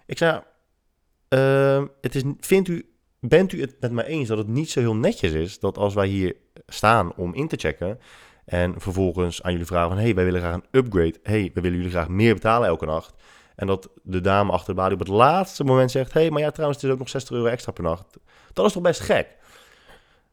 Ik 0.05 0.17
zei, 0.17 0.41
uh, 1.29 1.83
het 2.01 2.15
is, 2.15 2.23
vindt 2.39 2.67
u, 2.67 2.85
bent 3.19 3.51
u 3.51 3.61
het 3.61 3.75
met 3.79 3.91
mij 3.91 4.05
eens 4.05 4.27
dat 4.27 4.37
het 4.37 4.47
niet 4.47 4.69
zo 4.69 4.79
heel 4.79 4.95
netjes 4.95 5.31
is 5.31 5.59
dat 5.59 5.77
als 5.77 5.93
wij 5.93 6.07
hier 6.07 6.35
staan 6.67 7.15
om 7.15 7.33
in 7.33 7.47
te 7.47 7.57
checken 7.57 7.99
en 8.51 8.73
vervolgens 8.77 9.43
aan 9.43 9.51
jullie 9.51 9.67
vragen 9.67 9.89
van, 9.89 9.97
hey, 9.97 10.15
wij 10.15 10.23
willen 10.23 10.39
graag 10.39 10.53
een 10.53 10.65
upgrade. 10.71 11.19
hey, 11.23 11.51
we 11.53 11.61
willen 11.61 11.77
jullie 11.77 11.91
graag 11.91 12.07
meer 12.07 12.33
betalen 12.33 12.67
elke 12.67 12.85
nacht. 12.85 13.13
En 13.55 13.67
dat 13.67 13.89
de 14.03 14.21
dame 14.21 14.51
achter 14.51 14.73
de 14.73 14.79
balie 14.79 14.93
op 14.93 14.99
het 14.99 15.07
laatste 15.07 15.63
moment 15.63 15.91
zegt, 15.91 16.13
hey, 16.13 16.29
maar 16.31 16.41
ja, 16.41 16.51
trouwens, 16.51 16.81
het 16.81 16.89
is 16.89 16.93
ook 16.93 17.01
nog 17.01 17.09
60 17.09 17.35
euro 17.35 17.47
extra 17.47 17.71
per 17.71 17.83
nacht. 17.83 18.17
Dat 18.53 18.65
is 18.65 18.73
toch 18.73 18.83
best 18.83 18.99
gek? 18.99 19.27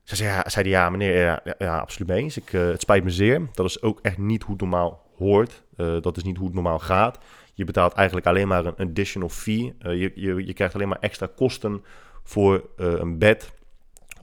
Ze 0.03 0.17
zei, 0.17 0.29
ja, 0.29 0.49
zei 0.49 0.69
ja 0.69 0.91
meneer, 0.91 1.17
ja, 1.17 1.43
ja 1.59 1.79
absoluut 1.79 2.09
mee 2.09 2.23
eens. 2.23 2.37
Ik, 2.37 2.53
uh, 2.53 2.67
het 2.67 2.81
spijt 2.81 3.05
me 3.05 3.11
zeer. 3.11 3.49
Dat 3.53 3.67
is 3.67 3.83
ook 3.83 3.99
echt 4.03 4.19
niet 4.19 4.43
hoe 4.43 4.53
het 4.53 4.61
normaal 4.61 5.07
hoort. 5.17 5.63
Uh, 5.77 6.01
dat 6.01 6.17
is 6.17 6.23
niet 6.23 6.37
hoe 6.37 6.47
het 6.47 6.55
normaal 6.55 6.79
gaat. 6.79 7.19
Je 7.55 7.65
betaalt 7.65 7.93
eigenlijk 7.93 8.27
alleen 8.27 8.49
maar 8.49 8.65
een 8.65 8.89
additional 8.89 9.29
fee. 9.29 9.75
Uh, 9.83 10.01
je, 10.01 10.13
je, 10.15 10.47
je 10.47 10.53
krijgt 10.53 10.75
alleen 10.75 10.89
maar 10.89 11.01
extra 11.01 11.29
kosten 11.37 11.85
voor 12.23 12.69
een 12.77 13.19
bed 13.19 13.53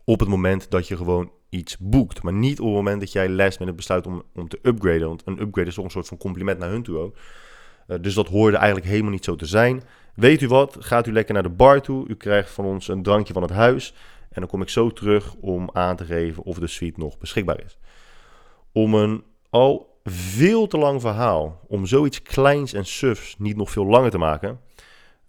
op 0.03 0.19
het 0.19 0.29
moment 0.29 0.71
dat 0.71 0.87
je 0.87 0.97
gewoon 0.97 1.31
iets 1.55 1.77
boekt. 1.77 2.23
Maar 2.23 2.33
niet 2.33 2.59
op 2.59 2.65
het 2.65 2.75
moment 2.75 2.99
dat 2.99 3.11
jij 3.11 3.29
les 3.29 3.57
met 3.57 3.67
het 3.67 3.75
besluit 3.75 4.07
om, 4.07 4.23
om 4.35 4.47
te 4.47 4.59
upgraden. 4.61 5.07
Want 5.07 5.21
een 5.25 5.41
upgrade 5.41 5.67
is 5.67 5.75
toch 5.75 5.85
een 5.85 5.91
soort 5.91 6.07
van 6.07 6.17
compliment 6.17 6.59
naar 6.59 6.69
hun 6.69 6.83
toe 6.83 6.97
ook. 6.97 7.15
dus 8.01 8.13
dat 8.13 8.27
hoorde 8.27 8.57
eigenlijk 8.57 8.87
helemaal 8.87 9.11
niet 9.11 9.25
zo 9.25 9.35
te 9.35 9.45
zijn. 9.45 9.83
Weet 10.15 10.41
u 10.41 10.47
wat? 10.47 10.77
Gaat 10.79 11.07
u 11.07 11.11
lekker 11.11 11.33
naar 11.33 11.43
de 11.43 11.49
bar 11.49 11.81
toe. 11.81 12.07
U 12.07 12.15
krijgt 12.15 12.51
van 12.51 12.65
ons 12.65 12.87
een 12.87 13.03
drankje 13.03 13.33
van 13.33 13.41
het 13.41 13.51
huis. 13.51 13.93
En 14.29 14.41
dan 14.41 14.49
kom 14.49 14.61
ik 14.61 14.69
zo 14.69 14.89
terug 14.89 15.35
om 15.35 15.69
aan 15.73 15.95
te 15.95 16.05
geven 16.05 16.43
of 16.43 16.59
de 16.59 16.67
suite 16.67 16.99
nog 16.99 17.17
beschikbaar 17.17 17.63
is. 17.65 17.77
Om 18.71 18.93
een 18.93 19.23
al 19.49 19.99
veel 20.03 20.67
te 20.67 20.77
lang 20.77 21.01
verhaal, 21.01 21.59
om 21.67 21.85
zoiets 21.85 22.21
kleins 22.21 22.73
en 22.73 22.85
sufs 22.85 23.35
niet 23.37 23.55
nog 23.55 23.71
veel 23.71 23.85
langer 23.85 24.11
te 24.11 24.17
maken, 24.17 24.59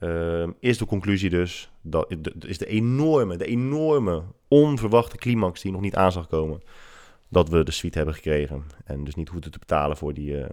uh, 0.01 0.49
is 0.61 0.79
de 0.79 0.87
conclusie 0.87 1.31
dus, 1.31 1.71
dat 1.81 2.15
is 2.39 2.59
de 2.59 2.67
enorme, 2.67 3.37
de 3.37 3.47
enorme, 3.47 4.23
onverwachte 4.49 5.17
climax 5.17 5.63
die 5.63 5.73
nog 5.73 5.81
niet 5.81 5.97
aan 5.97 6.13
zag 6.13 6.27
komen, 6.27 6.63
dat 7.29 7.49
we 7.49 7.65
de 7.65 7.71
suite 7.71 7.97
hebben 7.97 8.15
gekregen. 8.15 8.65
En 8.85 9.05
dus 9.05 9.15
niet 9.15 9.29
hoeven 9.29 9.51
te 9.51 9.59
betalen 9.59 9.97
voor, 9.97 10.15
die, 10.15 10.39
uh, 10.39 10.47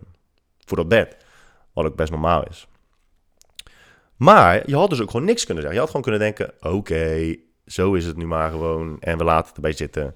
voor 0.65 0.77
dat 0.77 0.88
bed, 0.88 1.25
wat 1.73 1.85
ook 1.85 1.95
best 1.95 2.12
normaal 2.12 2.43
is. 2.47 2.67
Maar 4.15 4.69
je 4.69 4.75
had 4.75 4.89
dus 4.89 5.01
ook 5.01 5.12
gewoon 5.12 5.25
niks 5.25 5.45
kunnen 5.45 5.63
zeggen. 5.63 5.82
Je 5.82 5.86
had 5.86 5.95
gewoon 5.95 6.01
kunnen 6.01 6.21
denken, 6.34 6.71
oké, 6.73 7.36
zo 7.65 7.93
is 7.93 8.06
het 8.06 8.17
nu 8.17 8.25
maar 8.25 8.51
gewoon. 8.51 8.99
En 8.99 9.17
we 9.17 9.23
laten 9.23 9.47
het 9.47 9.56
erbij 9.56 9.71
zitten. 9.71 10.15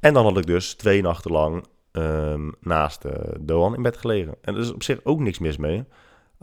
En 0.00 0.14
dan 0.14 0.24
had 0.24 0.36
ik 0.36 0.46
dus 0.46 0.74
twee 0.74 1.02
nachten 1.02 1.30
lang 1.30 1.64
um, 1.92 2.54
naast 2.60 3.04
uh, 3.04 3.12
Doan 3.40 3.74
in 3.74 3.82
bed 3.82 3.96
gelegen. 3.96 4.34
En 4.42 4.54
er 4.54 4.60
is 4.60 4.72
op 4.72 4.82
zich 4.82 5.00
ook 5.02 5.20
niks 5.20 5.38
mis 5.38 5.56
mee. 5.56 5.84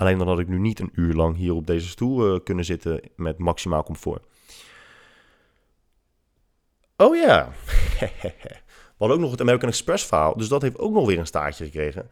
Alleen 0.02 0.18
dan 0.18 0.28
had 0.28 0.40
ik 0.40 0.48
nu 0.48 0.60
niet 0.60 0.80
een 0.80 0.92
uur 0.94 1.14
lang 1.14 1.36
hier 1.38 1.54
op 1.54 1.68
deze 1.68 1.88
stoel 1.88 2.34
uh, 2.34 2.40
kunnen 2.44 2.66
zitten 2.66 3.02
met 3.16 3.38
maximaal 3.38 3.84
comfort. 3.84 4.24
Oh 6.98 7.16
ja, 7.16 7.50
we 8.00 8.98
hadden 8.98 9.18
ook 9.18 9.24
nog 9.24 9.32
het 9.32 9.42
American 9.42 9.70
Express 9.70 10.06
verhaal. 10.06 10.38
Dus 10.38 10.48
dat 10.48 10.62
heeft 10.62 10.78
ook 10.78 10.94
nog 10.94 11.08
weer 11.08 11.20
een 11.20 11.26
staartje 11.26 11.66
gekregen. 11.66 12.10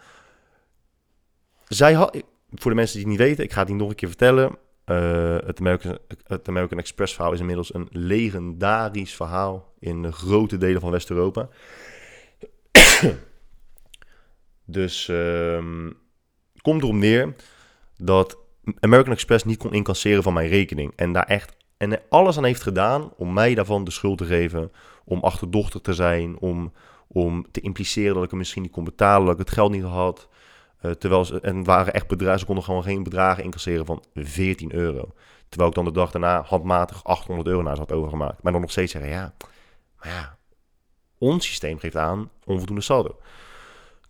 Zij 1.67 1.93
had, 1.93 2.23
voor 2.49 2.71
de 2.71 2.77
mensen 2.77 2.97
die 2.97 3.07
het 3.07 3.17
niet 3.17 3.27
weten, 3.27 3.43
ik 3.43 3.51
ga 3.51 3.59
het 3.59 3.69
niet 3.69 3.77
nog 3.77 3.89
een 3.89 3.95
keer 3.95 4.07
vertellen. 4.07 4.57
Uh, 4.85 5.37
het, 5.45 5.59
American, 5.59 5.97
het 6.23 6.47
American 6.47 6.79
Express 6.79 7.13
verhaal 7.13 7.33
is 7.33 7.39
inmiddels 7.39 7.73
een 7.73 7.87
legendarisch 7.91 9.15
verhaal 9.15 9.73
in 9.79 10.13
grote 10.13 10.57
delen 10.57 10.81
van 10.81 10.91
West-Europa. 10.91 11.49
dus 14.65 15.07
um, 15.07 15.97
komt 16.61 16.81
erop 16.81 16.93
neer 16.93 17.35
dat 18.01 18.37
American 18.79 19.13
Express 19.13 19.43
niet 19.43 19.57
kon 19.57 19.73
incasseren 19.73 20.23
van 20.23 20.33
mijn 20.33 20.49
rekening. 20.49 20.93
En 20.95 21.13
daar 21.13 21.25
echt 21.25 21.57
en 21.79 22.01
alles 22.09 22.37
aan 22.37 22.43
heeft 22.43 22.61
gedaan 22.61 23.11
om 23.17 23.33
mij 23.33 23.55
daarvan 23.55 23.83
de 23.83 23.91
schuld 23.91 24.17
te 24.17 24.25
geven. 24.25 24.71
Om 25.05 25.19
achterdochter 25.19 25.81
te 25.81 25.93
zijn. 25.93 26.39
Om, 26.39 26.73
om 27.07 27.45
te 27.51 27.61
impliceren 27.61 28.13
dat 28.13 28.23
ik 28.23 28.29
hem 28.29 28.39
misschien 28.39 28.61
niet 28.61 28.71
kon 28.71 28.83
betalen. 28.83 29.25
Dat 29.25 29.33
ik 29.33 29.45
het 29.45 29.51
geld 29.51 29.71
niet 29.71 29.83
had. 29.83 30.27
Uh, 30.81 30.91
terwijl 30.91 31.25
ze, 31.25 31.41
en 31.41 31.63
waren 31.63 31.93
echt 31.93 32.07
bedragen, 32.07 32.39
ze 32.39 32.45
konden 32.45 32.63
gewoon 32.63 32.83
geen 32.83 33.03
bedragen 33.03 33.43
incasseren 33.43 33.85
van 33.85 34.03
14 34.13 34.73
euro. 34.73 35.13
Terwijl 35.49 35.69
ik 35.69 35.75
dan 35.75 35.85
de 35.85 35.91
dag 35.91 36.11
daarna 36.11 36.41
handmatig 36.41 37.03
800 37.03 37.47
euro 37.47 37.61
naar 37.61 37.75
ze 37.75 37.81
had 37.81 37.91
overgemaakt. 37.91 38.43
Maar 38.43 38.51
dan 38.51 38.61
nog 38.61 38.71
steeds 38.71 38.91
zeggen, 38.91 39.11
ja, 39.11 39.33
maar 39.97 40.07
ja, 40.07 40.37
ons 41.17 41.45
systeem 41.45 41.79
geeft 41.79 41.95
aan 41.95 42.29
onvoldoende 42.45 42.81
saldo. 42.81 43.19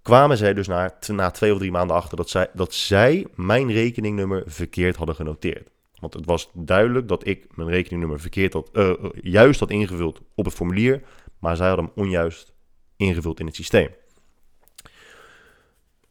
Kwamen 0.10 0.38
zij 0.38 0.54
dus 0.54 0.68
na, 0.68 0.98
na 1.08 1.32
twee 1.32 1.52
of 1.52 1.58
drie 1.58 1.72
maanden 1.72 1.96
achter 1.96 2.18
dat 2.18 2.30
zij, 2.30 2.48
dat 2.54 2.74
zij 2.74 3.28
mijn 3.36 3.72
rekeningnummer 3.72 4.44
verkeerd 4.46 4.96
hadden 4.96 5.16
genoteerd. 5.16 5.70
Want 6.00 6.14
het 6.14 6.26
was 6.26 6.50
duidelijk 6.54 7.08
dat 7.08 7.28
ik 7.28 7.56
mijn 7.56 7.70
rekeningnummer 7.70 8.20
verkeerd 8.20 8.54
had, 8.54 8.70
uh, 8.74 8.94
juist 9.22 9.60
had 9.60 9.70
ingevuld 9.70 10.22
op 10.36 10.46
het 10.46 10.54
formulier, 10.54 11.02
maar 11.40 11.56
zij 11.56 11.68
hadden 11.68 11.86
hem 11.86 12.04
onjuist 12.04 12.54
ingevuld 12.96 13.40
in 13.40 13.46
het 13.46 13.56
systeem. 13.56 13.90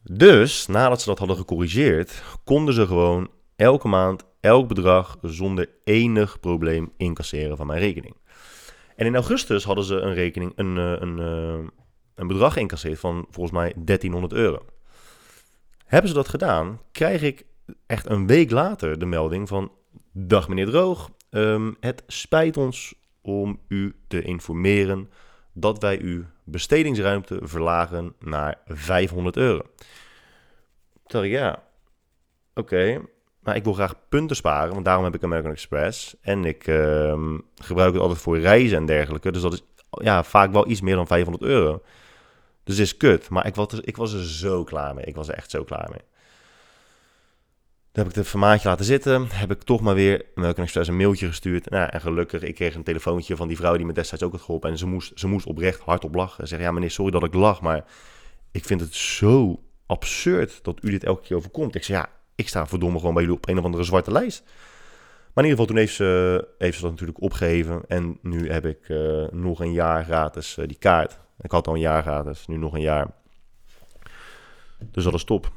Dus 0.02 0.66
nadat 0.66 1.00
ze 1.00 1.08
dat 1.08 1.18
hadden 1.18 1.37
gecorrigeerd, 1.37 2.22
konden 2.44 2.74
ze 2.74 2.87
gewoon 2.87 3.30
elke 3.56 3.88
maand 3.88 4.24
elk 4.40 4.68
bedrag 4.68 5.18
zonder 5.22 5.68
enig 5.84 6.40
probleem 6.40 6.92
incasseren 6.96 7.56
van 7.56 7.66
mijn 7.66 7.80
rekening. 7.80 8.16
En 8.96 9.06
in 9.06 9.14
augustus 9.14 9.64
hadden 9.64 9.84
ze 9.84 9.96
een 9.96 10.14
rekening, 10.14 10.52
een, 10.56 10.78
eh, 10.78 10.94
een, 10.98 11.18
eh, 11.18 11.68
een 12.18 12.26
bedrag 12.26 12.57
incasseerd 12.57 12.98
van 12.98 13.26
volgens 13.31 13.57
mij 13.57 13.72
1300 13.76 14.33
euro. 14.33 14.64
Hebben 15.85 16.09
ze 16.09 16.16
dat 16.16 16.28
gedaan, 16.28 16.81
krijg 16.92 17.22
ik 17.22 17.44
echt 17.87 18.11
een 18.11 18.26
week 18.26 18.50
later 18.50 18.98
de 18.98 19.07
melding 19.07 19.48
van: 19.48 19.72
Dag 20.12 20.48
meneer 20.48 20.66
Droog, 20.66 21.11
um, 21.31 21.76
het 21.81 22.02
spijt 22.07 22.57
ons 22.57 22.94
om 23.20 23.61
u 23.68 23.96
te 24.09 24.22
informeren 24.22 25.11
dat 25.52 25.83
wij 25.83 26.00
uw 26.00 26.24
bestedingsruimte 26.44 27.38
verlagen 27.42 28.14
naar 28.18 28.61
500 28.66 29.37
euro. 29.37 29.62
Toen 31.07 31.28
ja, 31.28 31.62
oké, 32.54 33.00
maar 33.40 33.57
ik 33.57 33.64
wil 33.64 33.72
graag 33.72 33.94
punten 34.09 34.37
sparen, 34.37 34.72
want 34.72 34.85
daarom 34.85 35.04
heb 35.04 35.14
ik 35.14 35.22
American 35.22 35.52
Express. 35.52 36.16
En 36.20 36.44
ik 36.44 36.66
uh, 36.66 37.35
gebruik 37.54 37.92
het 37.92 38.02
altijd 38.02 38.20
voor 38.20 38.38
reizen 38.38 38.78
en 38.78 38.87
dergelijke. 38.87 39.33
Dus 39.33 39.42
dat 39.42 39.52
is 39.52 39.62
ja, 39.90 40.24
vaak 40.24 40.52
wel 40.52 40.68
iets 40.68 40.81
meer 40.81 40.94
dan 40.94 41.07
500 41.07 41.44
euro. 41.44 41.83
Dus 42.68 42.78
is 42.78 42.96
kut. 42.96 43.28
Maar 43.28 43.46
ik 43.46 43.54
was, 43.54 43.66
ik 43.81 43.96
was 43.96 44.12
er 44.12 44.24
zo 44.24 44.64
klaar 44.64 44.94
mee. 44.94 45.04
Ik 45.04 45.14
was 45.14 45.28
er 45.28 45.35
echt 45.35 45.50
zo 45.50 45.64
klaar 45.64 45.88
mee. 45.90 46.00
Dan 47.92 48.04
heb 48.04 48.09
ik 48.09 48.14
het 48.14 48.28
formaatje 48.28 48.68
laten 48.68 48.85
zitten. 48.85 49.26
Heb 49.31 49.50
ik 49.50 49.62
toch 49.62 49.81
maar 49.81 49.94
weer 49.94 50.24
American 50.35 50.64
Express 50.64 50.88
een 50.88 50.96
mailtje 50.96 51.26
gestuurd. 51.26 51.70
Nou, 51.70 51.90
en 51.90 52.00
gelukkig, 52.00 52.42
ik 52.42 52.54
kreeg 52.54 52.74
een 52.74 52.83
telefoontje 52.83 53.37
van 53.37 53.48
die 53.48 53.57
vrouw 53.57 53.76
die 53.76 53.87
me 53.87 53.92
destijds 53.92 54.24
ook 54.24 54.33
had 54.33 54.40
geholpen. 54.40 54.70
En 54.70 54.78
ze 54.78 54.87
moest, 54.87 55.12
ze 55.14 55.26
moest 55.26 55.46
oprecht 55.46 55.81
hardop 55.81 56.14
lachen. 56.14 56.48
Zeggen, 56.48 56.68
ja 56.68 56.72
meneer, 56.72 56.90
sorry 56.90 57.11
dat 57.11 57.24
ik 57.24 57.35
lach, 57.35 57.61
maar 57.61 57.85
ik 58.50 58.64
vind 58.64 58.81
het 58.81 58.94
zo 58.94 59.62
absurd 59.87 60.59
dat 60.62 60.78
u 60.83 60.90
dit 60.90 61.04
elke 61.04 61.22
keer 61.22 61.37
overkomt. 61.37 61.74
Ik 61.74 61.85
zei, 61.85 61.98
ja, 61.98 62.09
ik 62.35 62.48
sta 62.48 62.66
verdomme 62.66 62.98
gewoon 62.98 63.14
bij 63.14 63.22
jullie 63.22 63.38
op 63.38 63.48
een 63.48 63.59
of 63.59 63.64
andere 63.64 63.85
zwarte 63.85 64.12
lijst. 64.12 64.42
Maar 65.35 65.44
in 65.44 65.50
ieder 65.50 65.50
geval, 65.50 65.66
toen 65.66 65.76
heeft 65.76 65.94
ze, 65.94 66.48
heeft 66.59 66.76
ze 66.76 66.83
dat 66.83 66.90
natuurlijk 66.90 67.22
opgegeven. 67.22 67.83
En 67.88 68.18
nu 68.22 68.50
heb 68.50 68.66
ik 68.66 68.88
uh, 68.88 69.26
nog 69.31 69.61
een 69.61 69.72
jaar 69.72 70.04
gratis 70.04 70.57
uh, 70.59 70.66
die 70.66 70.78
kaart. 70.78 71.18
Ik 71.40 71.51
had 71.51 71.66
al 71.66 71.74
een 71.74 71.81
jaar 71.81 72.03
gratis, 72.03 72.46
nu 72.46 72.57
nog 72.57 72.74
een 72.74 72.81
jaar. 72.81 73.11
Dus 74.90 75.05
dat 75.05 75.14
is 75.14 75.24
top. 75.24 75.53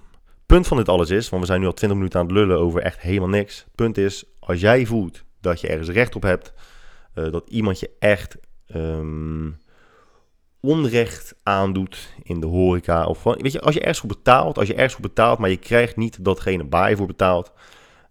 Punt 0.46 0.68
van 0.68 0.78
dit 0.78 0.90
alles 0.90 1.10
is, 1.10 1.30
want 1.30 1.42
we 1.42 1.48
zijn 1.48 1.60
nu 1.60 1.66
al 1.66 1.74
20 1.74 1.98
minuten 1.98 2.20
aan 2.20 2.26
het 2.26 2.36
lullen 2.36 2.60
over 2.60 2.82
echt 2.82 3.00
helemaal 3.00 3.30
niks. 3.30 3.66
Punt 3.76 3.98
is, 3.98 4.26
als 4.40 4.60
jij 4.60 4.86
voelt 4.86 5.24
dat 5.42 5.62
je 5.62 5.68
ergens 5.68 5.90
recht 5.90 6.16
op 6.16 6.22
hebt, 6.22 6.54
uh, 7.16 7.32
dat 7.32 7.50
iemand 7.50 7.80
je 7.80 7.90
echt 8.00 8.38
um, 8.76 9.58
onrecht 10.60 11.36
aandoet 11.44 12.14
in 12.24 12.40
de 12.40 12.48
horeca. 12.48 13.06
Of 13.06 13.22
gewoon, 13.22 13.38
weet 13.42 13.52
je, 13.52 13.62
als 13.62 13.74
je 13.74 13.80
ergens 13.80 14.00
voor 14.00 14.10
betaalt, 14.10 14.58
als 14.58 14.68
je 14.68 14.74
ergens 14.74 14.94
voor 14.94 15.02
betaalt, 15.02 15.40
maar 15.40 15.50
je 15.50 15.58
krijgt 15.58 15.96
niet 15.96 16.26
datgene 16.26 16.66
waar 16.70 16.90
je 16.90 16.96
voor 16.96 17.08
betaalt, 17.08 17.52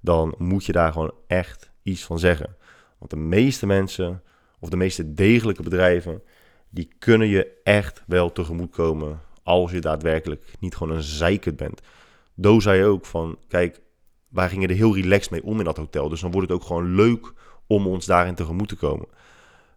dan 0.00 0.34
moet 0.38 0.64
je 0.64 0.72
daar 0.72 0.92
gewoon 0.92 1.12
echt 1.26 1.70
iets 1.82 2.04
van 2.04 2.18
zeggen. 2.18 2.56
Want 2.98 3.10
de 3.10 3.16
meeste 3.16 3.66
mensen 3.66 4.22
of 4.58 4.68
de 4.68 4.76
meeste 4.76 5.14
degelijke 5.14 5.62
bedrijven, 5.62 6.22
die 6.70 6.88
kunnen 6.98 7.28
je 7.28 7.60
echt 7.64 8.02
wel 8.06 8.32
tegemoetkomen 8.32 9.20
als 9.42 9.70
je 9.70 9.80
daadwerkelijk 9.80 10.44
niet 10.58 10.76
gewoon 10.76 10.96
een 10.96 11.02
zeikert 11.02 11.56
bent. 11.56 11.80
Do 12.34 12.60
zei 12.60 12.84
ook 12.84 13.06
van, 13.06 13.38
kijk, 13.48 13.80
wij 14.28 14.48
gingen 14.48 14.68
er 14.68 14.74
heel 14.74 14.94
relaxed 14.94 15.30
mee 15.30 15.42
om 15.44 15.58
in 15.58 15.64
dat 15.64 15.76
hotel. 15.76 16.08
Dus 16.08 16.20
dan 16.20 16.30
wordt 16.30 16.48
het 16.48 16.56
ook 16.56 16.66
gewoon 16.66 16.94
leuk 16.94 17.32
om 17.66 17.86
ons 17.86 18.06
daarin 18.06 18.34
tegemoet 18.34 18.68
te 18.68 18.76
komen. 18.76 19.06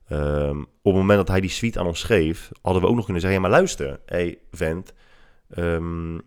Ehm, 0.08 0.60
op 0.60 0.94
het 0.94 0.94
moment 0.94 1.18
dat 1.18 1.28
hij 1.28 1.42
die 1.42 1.50
suite 1.50 1.80
aan 1.80 1.88
ons 1.88 2.00
schreef, 2.00 2.52
hadden 2.62 2.82
we 2.82 2.88
ook 2.88 2.96
nog 2.96 3.04
kunnen 3.04 3.22
zeggen: 3.22 3.42
ja, 3.42 3.48
maar 3.48 3.58
luister, 3.58 4.00
hey 4.06 4.38
vent, 4.52 4.94
ehm, 5.50 6.18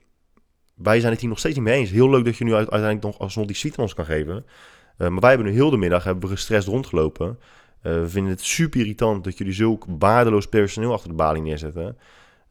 wij 0.74 1.00
zijn 1.00 1.12
het 1.12 1.20
hier 1.20 1.30
nog 1.30 1.38
steeds 1.38 1.54
niet 1.54 1.64
mee 1.64 1.78
eens. 1.78 1.90
Heel 1.90 2.10
leuk 2.10 2.24
dat 2.24 2.36
je 2.36 2.44
nu 2.44 2.54
uiteindelijk 2.54 3.02
nog 3.02 3.18
alsnog 3.18 3.46
die 3.46 3.56
suite 3.56 3.76
aan 3.76 3.82
ons 3.82 3.94
kan 3.94 4.04
geven. 4.04 4.44
Uh, 4.98 5.08
maar 5.08 5.20
wij 5.20 5.30
hebben 5.30 5.48
nu 5.48 5.54
heel 5.54 5.70
de 5.70 5.76
middag 5.76 6.04
hebben 6.04 6.28
we 6.28 6.34
gestrest 6.34 6.68
rondgelopen. 6.68 7.38
Uh, 7.86 7.92
we 7.92 8.08
vinden 8.08 8.32
het 8.32 8.44
super 8.44 8.80
irritant 8.80 9.24
dat 9.24 9.38
jullie 9.38 9.52
zulk 9.52 9.84
waardeloos 9.98 10.46
personeel 10.46 10.92
achter 10.92 11.08
de 11.08 11.14
balie 11.14 11.42
neerzetten. 11.42 11.96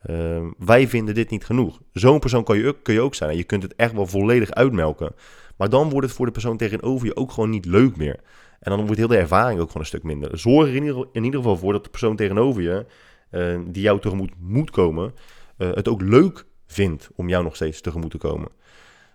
Uh, 0.09 0.41
wij 0.57 0.87
vinden 0.87 1.15
dit 1.15 1.29
niet 1.29 1.45
genoeg. 1.45 1.81
Zo'n 1.91 2.19
persoon 2.19 2.43
kan 2.43 2.57
je, 2.57 2.75
kun 2.81 2.93
je 2.93 3.01
ook 3.01 3.15
zijn. 3.15 3.37
Je 3.37 3.43
kunt 3.43 3.63
het 3.63 3.75
echt 3.75 3.93
wel 3.93 4.07
volledig 4.07 4.51
uitmelken. 4.51 5.15
Maar 5.57 5.69
dan 5.69 5.89
wordt 5.89 6.07
het 6.07 6.15
voor 6.15 6.25
de 6.25 6.31
persoon 6.31 6.57
tegenover 6.57 7.07
je 7.07 7.15
ook 7.15 7.31
gewoon 7.31 7.49
niet 7.49 7.65
leuk 7.65 7.97
meer. 7.97 8.19
En 8.59 8.71
dan 8.71 8.81
wordt 8.81 8.97
heel 8.97 9.07
de 9.07 9.17
ervaring 9.17 9.59
ook 9.59 9.67
gewoon 9.67 9.81
een 9.81 9.87
stuk 9.87 10.03
minder. 10.03 10.37
Zorg 10.37 10.67
er 10.69 10.75
in 10.75 11.23
ieder, 11.23 11.39
geval 11.39 11.57
voor 11.57 11.73
dat 11.73 11.83
de 11.83 11.89
persoon 11.89 12.15
tegenover 12.15 12.61
je, 12.61 12.85
uh, 13.31 13.59
die 13.67 13.83
jou 13.83 13.99
tegemoet 13.99 14.31
moet 14.39 14.71
komen, 14.71 15.13
het 15.57 15.87
ook 15.87 16.01
leuk 16.01 16.45
vindt 16.67 17.09
om 17.15 17.29
jou 17.29 17.43
nog 17.43 17.55
steeds 17.55 17.81
tegemoet 17.81 18.11
te 18.11 18.17
komen. 18.17 18.49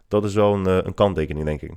Dat 0.09 0.25
is 0.25 0.35
wel 0.35 0.55
een, 0.55 0.87
een 0.87 0.95
kanttekening, 0.95 1.45
denk 1.45 1.63
ik. 1.63 1.73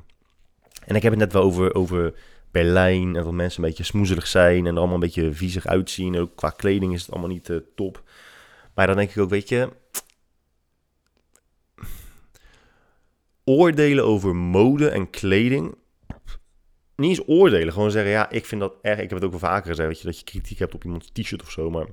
En 0.86 0.96
ik 0.96 1.04
heb 1.04 1.12
het 1.12 1.22
net 1.22 1.34
wel 1.34 1.44
over, 1.44 1.76
over 1.76 2.14
Berlijn 2.54 3.16
en 3.16 3.24
dat 3.24 3.34
mensen 3.34 3.64
een 3.64 3.70
beetje 3.70 3.84
smoezelig 3.84 4.28
zijn 4.28 4.66
en 4.66 4.72
er 4.72 4.78
allemaal 4.78 4.94
een 4.94 5.00
beetje 5.00 5.34
viezig 5.34 5.66
uitzien. 5.66 6.18
Ook 6.18 6.36
qua 6.36 6.50
kleding 6.50 6.94
is 6.94 7.02
het 7.02 7.12
allemaal 7.12 7.30
niet 7.30 7.62
top. 7.76 8.04
Maar 8.76 8.88
dan 8.88 8.96
denk 8.96 9.10
ik 9.10 9.18
ook, 9.18 9.30
weet 9.30 9.50
je, 9.50 9.70
oordelen 13.44 14.06
over 14.06 14.36
mode 14.36 14.90
en 14.90 15.10
kleding. 15.10 15.76
Niet 16.96 17.10
eens 17.10 17.28
oordelen, 17.28 17.74
gewoon 17.74 17.92
zeggen, 17.92 18.12
ja, 18.12 18.30
ik 18.30 18.46
vind 18.46 18.62
dat 18.62 18.76
erg. 18.82 19.00
Ik 19.00 19.10
heb 19.10 19.20
het 19.20 19.24
ook 19.24 19.40
wel 19.40 19.50
vaker 19.50 19.70
gezegd, 19.70 19.88
weet 19.88 20.00
je, 20.00 20.06
dat 20.06 20.18
je 20.20 20.26
kritiek 20.26 20.60
hebt 20.60 20.74
op 20.74 20.84
iemands 20.84 21.10
t-shirt 21.12 21.42
of 21.42 21.52
zo, 21.52 21.70
maar 21.70 21.88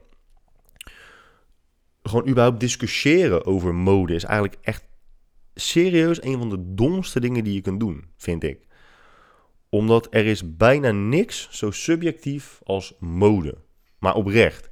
gewoon 2.02 2.28
überhaupt 2.28 2.60
discussiëren 2.60 3.44
over 3.46 3.74
mode 3.74 4.14
is 4.14 4.24
eigenlijk 4.24 4.58
echt 4.62 4.88
serieus 5.54 6.22
een 6.22 6.38
van 6.38 6.50
de 6.50 6.74
domste 6.74 7.20
dingen 7.20 7.44
die 7.44 7.54
je 7.54 7.60
kunt 7.60 7.80
doen, 7.80 8.04
vind 8.16 8.44
ik. 8.44 8.68
Omdat 9.70 10.06
er 10.10 10.26
is 10.26 10.56
bijna 10.56 10.90
niks 10.90 11.48
zo 11.50 11.70
subjectief 11.70 12.60
als 12.64 12.94
mode, 12.98 13.58
maar 13.98 14.14
oprecht. 14.14 14.70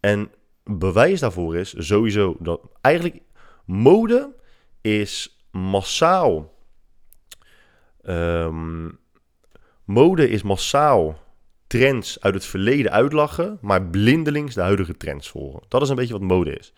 En 0.00 0.30
bewijs 0.64 1.20
daarvoor 1.20 1.56
is 1.56 1.74
sowieso 1.78 2.36
dat 2.38 2.60
eigenlijk 2.80 3.22
mode 3.64 4.34
is 4.80 5.44
massaal. 5.50 6.54
Um, 8.02 8.98
mode 9.84 10.28
is 10.28 10.42
massaal 10.42 11.24
trends 11.66 12.20
uit 12.20 12.34
het 12.34 12.44
verleden 12.44 12.92
uitlachen, 12.92 13.58
maar 13.60 13.86
blindelings 13.86 14.54
de 14.54 14.60
huidige 14.60 14.96
trends 14.96 15.28
volgen. 15.28 15.62
Dat 15.68 15.82
is 15.82 15.88
een 15.88 15.96
beetje 15.96 16.12
wat 16.12 16.22
mode 16.22 16.56
is. 16.56 16.72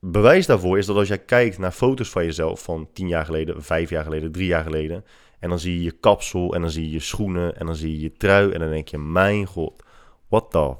Bewijs 0.00 0.46
daarvoor 0.46 0.78
is 0.78 0.86
dat 0.86 0.96
als 0.96 1.08
jij 1.08 1.18
kijkt 1.18 1.58
naar 1.58 1.72
foto's 1.72 2.10
van 2.10 2.24
jezelf 2.24 2.62
van 2.62 2.88
tien 2.92 3.08
jaar 3.08 3.24
geleden, 3.24 3.62
vijf 3.62 3.90
jaar 3.90 4.04
geleden, 4.04 4.32
drie 4.32 4.46
jaar 4.46 4.62
geleden, 4.62 5.04
en 5.38 5.48
dan 5.48 5.58
zie 5.58 5.74
je 5.74 5.82
je 5.82 5.92
kapsel 5.92 6.54
en 6.54 6.60
dan 6.60 6.70
zie 6.70 6.84
je 6.84 6.90
je 6.90 7.00
schoenen 7.00 7.58
en 7.58 7.66
dan 7.66 7.76
zie 7.76 7.92
je 7.92 8.00
je 8.00 8.12
trui 8.12 8.52
en 8.52 8.60
dan 8.60 8.70
denk 8.70 8.88
je, 8.88 8.98
mijn 8.98 9.46
god, 9.46 9.82
what 10.28 10.50
the 10.50 10.74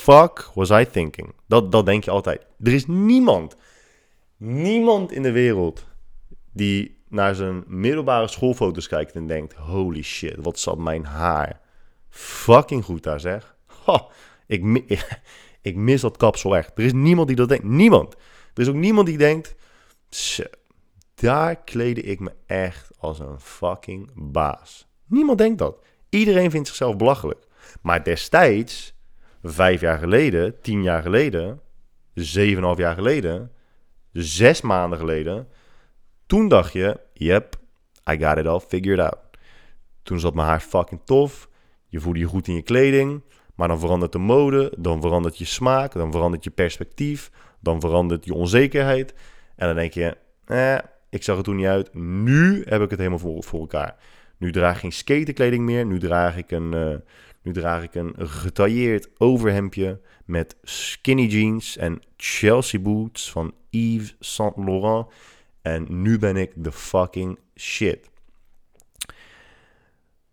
fuck 0.00 0.50
was 0.54 0.70
I 0.70 0.86
thinking? 0.90 1.32
Dat, 1.46 1.72
dat 1.72 1.86
denk 1.86 2.04
je 2.04 2.10
altijd. 2.10 2.46
Er 2.62 2.72
is 2.72 2.86
niemand, 2.86 3.56
niemand 4.36 5.12
in 5.12 5.22
de 5.22 5.32
wereld 5.32 5.86
die 6.52 6.98
naar 7.08 7.34
zijn 7.34 7.64
middelbare 7.66 8.28
schoolfoto's 8.28 8.88
kijkt 8.88 9.12
en 9.12 9.26
denkt: 9.26 9.54
holy 9.54 10.02
shit, 10.02 10.36
wat 10.42 10.58
zat 10.58 10.78
mijn 10.78 11.04
haar 11.04 11.60
fucking 12.08 12.84
goed 12.84 13.02
daar 13.02 13.20
zeg. 13.20 13.56
ik, 14.46 14.64
ik 15.62 15.76
mis 15.76 16.00
dat 16.00 16.16
kapsel 16.16 16.56
echt. 16.56 16.72
Er 16.78 16.84
is 16.84 16.92
niemand 16.92 17.28
die 17.28 17.36
dat 17.36 17.48
denkt. 17.48 17.64
Niemand. 17.64 18.14
Er 18.54 18.62
is 18.62 18.68
ook 18.68 18.74
niemand 18.74 19.06
die 19.06 19.18
denkt: 19.18 19.54
daar 21.14 21.56
klede 21.56 22.00
ik 22.00 22.20
me 22.20 22.32
echt 22.46 22.89
als 23.00 23.18
een 23.18 23.40
fucking 23.40 24.10
baas. 24.14 24.88
Niemand 25.06 25.38
denkt 25.38 25.58
dat. 25.58 25.84
Iedereen 26.08 26.50
vindt 26.50 26.68
zichzelf 26.68 26.96
belachelijk. 26.96 27.46
Maar 27.82 28.04
destijds 28.04 28.94
vijf 29.42 29.80
jaar 29.80 29.98
geleden, 29.98 30.60
tien 30.60 30.82
jaar 30.82 31.02
geleden, 31.02 31.60
zeven 32.14 32.56
en 32.56 32.64
half 32.64 32.78
jaar 32.78 32.94
geleden, 32.94 33.52
zes 34.12 34.60
maanden 34.60 34.98
geleden, 34.98 35.48
toen 36.26 36.48
dacht 36.48 36.72
je, 36.72 37.00
yep, 37.12 37.56
I 38.10 38.24
got 38.24 38.38
it 38.38 38.46
all 38.46 38.60
figured 38.60 39.00
out. 39.00 39.18
Toen 40.02 40.20
zat 40.20 40.34
mijn 40.34 40.48
haar 40.48 40.60
fucking 40.60 41.00
tof, 41.04 41.48
je 41.86 42.00
voelde 42.00 42.18
je 42.18 42.26
goed 42.26 42.48
in 42.48 42.54
je 42.54 42.62
kleding, 42.62 43.22
maar 43.54 43.68
dan 43.68 43.78
verandert 43.78 44.12
de 44.12 44.18
mode, 44.18 44.72
dan 44.78 45.00
verandert 45.00 45.38
je 45.38 45.44
smaak, 45.44 45.92
dan 45.92 46.12
verandert 46.12 46.44
je 46.44 46.50
perspectief, 46.50 47.30
dan 47.60 47.80
verandert 47.80 48.24
je 48.24 48.34
onzekerheid. 48.34 49.14
En 49.56 49.66
dan 49.66 49.76
denk 49.76 49.92
je, 49.92 50.16
eh, 50.44 50.78
ik 51.10 51.22
zag 51.22 51.36
er 51.36 51.42
toen 51.42 51.56
niet 51.56 51.66
uit, 51.66 51.94
nu 51.94 52.64
heb 52.68 52.82
ik 52.82 52.90
het 52.90 52.98
helemaal 52.98 53.18
voor, 53.18 53.44
voor 53.44 53.60
elkaar. 53.60 53.96
Nu 54.36 54.52
draag 54.52 54.74
ik 54.74 54.80
geen 54.80 54.92
skaterkleding 54.92 55.64
meer, 55.64 55.86
nu 55.86 55.98
draag 55.98 56.36
ik 56.36 56.50
een... 56.50 56.72
Uh, 56.74 56.94
nu 57.42 57.52
draag 57.52 57.82
ik 57.82 57.94
een 57.94 58.14
getailleerd 58.18 59.08
overhemdje 59.18 60.00
met 60.24 60.56
skinny 60.62 61.26
jeans 61.26 61.76
en 61.76 62.02
Chelsea 62.16 62.80
boots 62.80 63.30
van 63.30 63.54
Yves 63.70 64.16
Saint 64.18 64.56
Laurent. 64.56 65.06
En 65.62 66.02
nu 66.02 66.18
ben 66.18 66.36
ik 66.36 66.52
de 66.54 66.72
fucking 66.72 67.38
shit. 67.56 68.10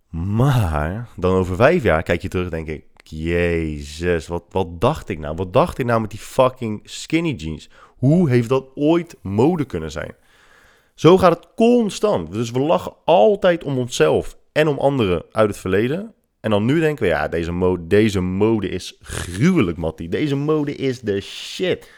Maar 0.10 1.10
dan 1.16 1.34
over 1.34 1.56
vijf 1.56 1.84
jaar 1.84 2.04
kijk 2.04 2.22
je 2.22 2.28
terug 2.28 2.50
denk 2.50 2.68
ik... 2.68 2.86
Jezus, 3.04 4.28
wat, 4.28 4.44
wat 4.50 4.82
dacht 4.82 5.10
ik 5.10 5.20
nou? 5.20 5.36
Wat 5.36 5.54
dacht 5.54 5.78
ik 5.78 5.86
nou 5.86 6.02
met 6.02 6.10
die 6.10 6.20
fucking 6.20 6.80
skinny 6.84 7.34
jeans? 7.34 7.70
Hoe 7.98 8.30
heeft 8.30 8.50
dat 8.50 8.72
ooit 8.76 9.18
mode 9.22 9.66
kunnen 9.66 9.92
zijn? 9.92 10.16
Zo 10.98 11.18
gaat 11.18 11.36
het 11.36 11.48
constant. 11.56 12.32
Dus 12.32 12.52
we 12.52 12.60
lachen 12.60 12.94
altijd 13.06 13.64
om 13.64 13.78
onszelf 13.78 14.38
en 14.52 14.68
om 14.68 14.78
anderen 14.78 15.24
uit 15.32 15.50
het 15.50 15.58
verleden. 15.58 16.14
En 16.40 16.50
dan 16.50 16.66
nu 16.66 16.80
denken 16.80 17.04
we, 17.04 17.10
ja, 17.10 17.28
deze 17.28 17.52
mode, 17.52 17.88
deze 17.88 18.20
mode 18.20 18.70
is 18.70 18.98
gruwelijk, 19.02 19.78
Mattie. 19.78 20.10
Deze 20.10 20.36
mode 20.36 20.76
is 20.76 21.00
de 21.00 21.22
shit. 21.22 21.92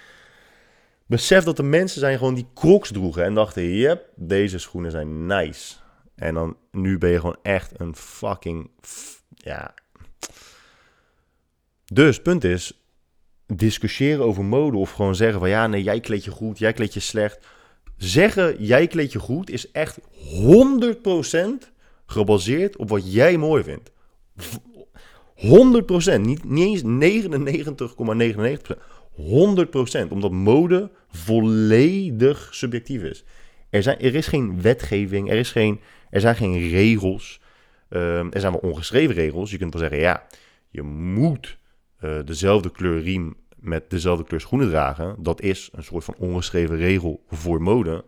Besef 1.06 1.44
dat 1.44 1.58
er 1.58 1.66
mensen 1.66 2.00
zijn 2.00 2.18
gewoon 2.18 2.34
die 2.34 2.48
crocs 2.54 2.92
droegen 2.92 3.24
en 3.24 3.34
dachten, 3.34 3.76
yep, 3.76 4.10
deze 4.16 4.58
schoenen 4.58 4.92
zijn 4.92 5.26
nice. 5.26 5.76
En 6.16 6.34
dan, 6.34 6.58
nu 6.72 6.98
ben 6.98 7.10
je 7.10 7.20
gewoon 7.20 7.40
echt 7.42 7.80
een 7.80 7.96
fucking, 7.96 8.70
ja. 9.30 9.74
Dus, 11.86 12.22
punt 12.22 12.44
is, 12.44 12.84
discussiëren 13.48 14.26
over 14.26 14.46
mode 14.46 14.78
of 14.78 14.92
gewoon 14.92 15.16
zeggen 15.16 15.40
van, 15.40 15.50
ja, 15.50 15.68
nee, 15.68 15.84
jij 15.84 16.00
kleed 16.00 16.24
je 16.24 16.32
goed, 16.32 16.60
jij 16.60 16.74
kleed 16.74 16.94
je 16.94 17.00
slecht. 17.00 17.46
Zeggen, 18.00 18.56
jij 18.64 18.88
kleed 18.88 19.12
je 19.12 19.20
goed, 19.20 19.50
is 19.50 19.72
echt 19.72 20.00
100% 20.00 20.04
gebaseerd 22.06 22.78
op 22.78 22.90
wat 22.90 23.14
jij 23.14 23.38
mooi 23.38 23.64
vindt. 23.64 23.92
100%, 25.36 26.22
niet, 26.22 26.44
niet 26.44 26.84
eens 26.86 27.26
99,99%. 28.74 28.78
100%, 29.18 30.08
omdat 30.10 30.32
mode 30.32 30.90
volledig 31.10 32.48
subjectief 32.52 33.02
is. 33.02 33.24
Er, 33.70 33.84
zijn, 33.84 34.00
er 34.00 34.16
is 34.16 34.28
geen 34.28 34.62
wetgeving, 34.62 35.30
er, 35.30 35.38
is 35.38 35.52
geen, 35.52 35.80
er 36.10 36.22
zijn 36.22 36.36
geen 36.36 36.70
regels. 36.70 37.42
Um, 37.90 38.32
er 38.32 38.40
zijn 38.40 38.52
wel 38.52 38.72
ongeschreven 38.72 39.16
regels. 39.16 39.52
Je 39.52 39.58
kunt 39.58 39.74
wel 39.74 39.82
zeggen, 39.82 40.00
ja, 40.00 40.28
je 40.70 40.82
moet 40.82 41.58
uh, 42.04 42.20
dezelfde 42.26 42.72
kleur 42.72 43.02
riem 43.02 43.36
met 43.62 43.90
dezelfde 43.90 44.24
kleur 44.24 44.42
schoenen 44.42 44.70
dragen. 44.70 45.16
Dat 45.20 45.42
is 45.42 45.70
een 45.72 45.84
soort 45.84 46.04
van 46.04 46.16
ongeschreven 46.18 46.78
regel 46.78 47.24
voor 47.28 47.62
mode. 47.62 48.06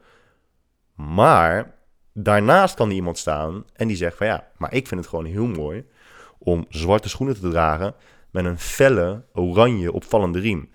Maar 0.95 1.75
daarnaast 2.13 2.75
kan 2.75 2.91
iemand 2.91 3.17
staan 3.17 3.65
en 3.73 3.87
die 3.87 3.97
zegt 3.97 4.17
van 4.17 4.27
ja, 4.27 4.47
maar 4.57 4.73
ik 4.73 4.87
vind 4.87 4.99
het 4.99 5.09
gewoon 5.09 5.25
heel 5.25 5.47
mooi 5.47 5.85
om 6.37 6.65
zwarte 6.69 7.09
schoenen 7.09 7.39
te 7.39 7.49
dragen 7.49 7.95
met 8.31 8.45
een 8.45 8.59
felle, 8.59 9.23
oranje, 9.33 9.91
opvallende 9.91 10.39
riem. 10.39 10.69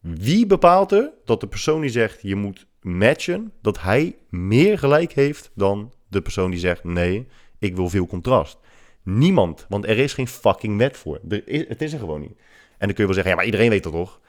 Wie 0.00 0.46
bepaalt 0.46 0.92
er 0.92 1.10
dat 1.24 1.40
de 1.40 1.46
persoon 1.46 1.80
die 1.80 1.90
zegt 1.90 2.22
je 2.22 2.36
moet 2.36 2.66
matchen, 2.80 3.52
dat 3.62 3.80
hij 3.80 4.16
meer 4.28 4.78
gelijk 4.78 5.12
heeft 5.12 5.50
dan 5.54 5.92
de 6.08 6.22
persoon 6.22 6.50
die 6.50 6.60
zegt 6.60 6.84
nee, 6.84 7.28
ik 7.58 7.76
wil 7.76 7.88
veel 7.88 8.06
contrast? 8.06 8.58
Niemand, 9.02 9.66
want 9.68 9.86
er 9.86 9.98
is 9.98 10.12
geen 10.12 10.28
fucking 10.28 10.78
wet 10.78 10.96
voor. 10.96 11.20
Is, 11.44 11.68
het 11.68 11.82
is 11.82 11.92
er 11.92 11.98
gewoon 11.98 12.20
niet. 12.20 12.38
En 12.78 12.86
dan 12.86 12.94
kun 12.94 12.96
je 12.96 13.04
wel 13.04 13.14
zeggen, 13.14 13.30
ja, 13.30 13.36
maar 13.36 13.44
iedereen 13.44 13.70
weet 13.70 13.82
dat 13.82 13.92
toch? 13.92 14.20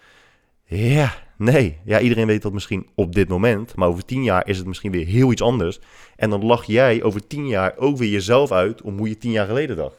Ja, 0.64 1.14
nee. 1.38 1.80
Ja, 1.84 2.00
iedereen 2.00 2.28
weet 2.28 2.42
dat 2.42 2.54
misschien 2.54 2.88
op 2.96 3.16
dit 3.16 3.28
moment. 3.28 3.76
Maar 3.76 3.88
over 3.88 4.06
tien 4.06 4.24
jaar 4.24 4.48
is 4.48 4.58
het 4.58 4.68
misschien 4.68 4.92
weer 4.92 5.06
heel 5.06 5.32
iets 5.32 5.42
anders. 5.42 5.80
En 6.16 6.30
dan 6.30 6.46
lach 6.46 6.64
jij 6.64 7.04
over 7.04 7.28
tien 7.28 7.48
jaar 7.48 7.78
ook 7.78 7.98
weer 7.98 8.10
jezelf 8.10 8.52
uit 8.52 8.82
om 8.82 8.98
hoe 8.98 9.10
je 9.10 9.18
tien 9.18 9.32
jaar 9.32 9.48
geleden 9.48 9.76
dacht. 9.76 9.96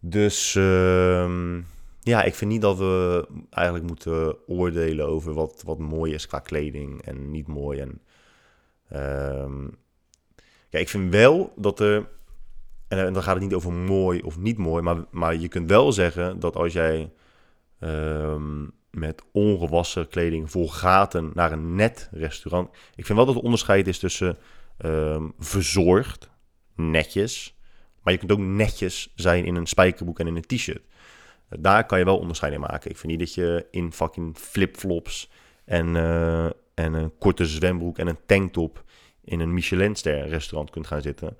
Dus 0.00 0.54
ehm, 0.54 1.60
ja, 2.00 2.22
ik 2.22 2.34
vind 2.34 2.50
niet 2.50 2.60
dat 2.60 2.78
we 2.78 3.26
eigenlijk 3.50 3.86
moeten 3.86 4.36
oordelen 4.46 5.06
over 5.06 5.32
wat, 5.32 5.62
wat 5.64 5.78
mooi 5.78 6.14
is 6.14 6.26
qua 6.26 6.38
kleding 6.38 7.02
en 7.02 7.30
niet 7.30 7.46
mooi. 7.46 7.80
En, 7.80 8.00
ehm, 8.88 9.62
ja, 10.68 10.78
ik 10.78 10.88
vind 10.88 11.12
wel 11.12 11.52
dat 11.56 11.80
er, 11.80 12.08
en 12.88 13.12
dan 13.12 13.22
gaat 13.22 13.34
het 13.34 13.42
niet 13.42 13.54
over 13.54 13.72
mooi 13.72 14.20
of 14.20 14.38
niet 14.38 14.58
mooi, 14.58 14.82
maar, 14.82 15.04
maar 15.10 15.36
je 15.36 15.48
kunt 15.48 15.70
wel 15.70 15.92
zeggen 15.92 16.40
dat 16.40 16.56
als 16.56 16.72
jij 16.72 17.12
ehm, 17.78 18.66
met 18.90 19.22
ongewassen 19.32 20.08
kleding 20.08 20.50
vol 20.50 20.68
gaten 20.68 21.30
naar 21.34 21.52
een 21.52 21.74
net 21.74 22.08
restaurant. 22.12 22.68
Ik 22.94 23.06
vind 23.06 23.18
wel 23.18 23.26
dat 23.26 23.34
het 23.34 23.44
onderscheid 23.44 23.86
is 23.86 23.98
tussen 23.98 24.38
verzorgd, 25.38 26.30
netjes, 26.74 27.56
maar 28.02 28.12
je 28.12 28.18
kunt 28.18 28.32
ook 28.32 28.38
netjes 28.38 29.12
zijn 29.14 29.44
in 29.44 29.54
een 29.54 29.66
spijkerbroek 29.66 30.18
en 30.18 30.26
in 30.26 30.36
een 30.36 30.46
t-shirt. 30.46 30.82
Daar 31.48 31.86
kan 31.86 31.98
je 31.98 32.04
wel 32.04 32.18
onderscheid 32.18 32.52
in 32.52 32.60
maken. 32.60 32.90
Ik 32.90 32.96
vind 32.96 33.12
niet 33.12 33.20
dat 33.20 33.34
je 33.34 33.66
in 33.70 33.92
fucking 33.92 34.36
flipflops 34.36 35.30
en, 35.64 35.94
uh, 35.94 36.44
en 36.74 36.94
een 36.94 37.18
korte 37.18 37.46
zwembroek 37.46 37.98
en 37.98 38.06
een 38.06 38.18
tanktop 38.26 38.84
in 39.24 39.40
een 39.40 39.54
Michelinster 39.54 40.28
restaurant 40.28 40.70
kunt 40.70 40.86
gaan 40.86 41.02
zitten. 41.02 41.36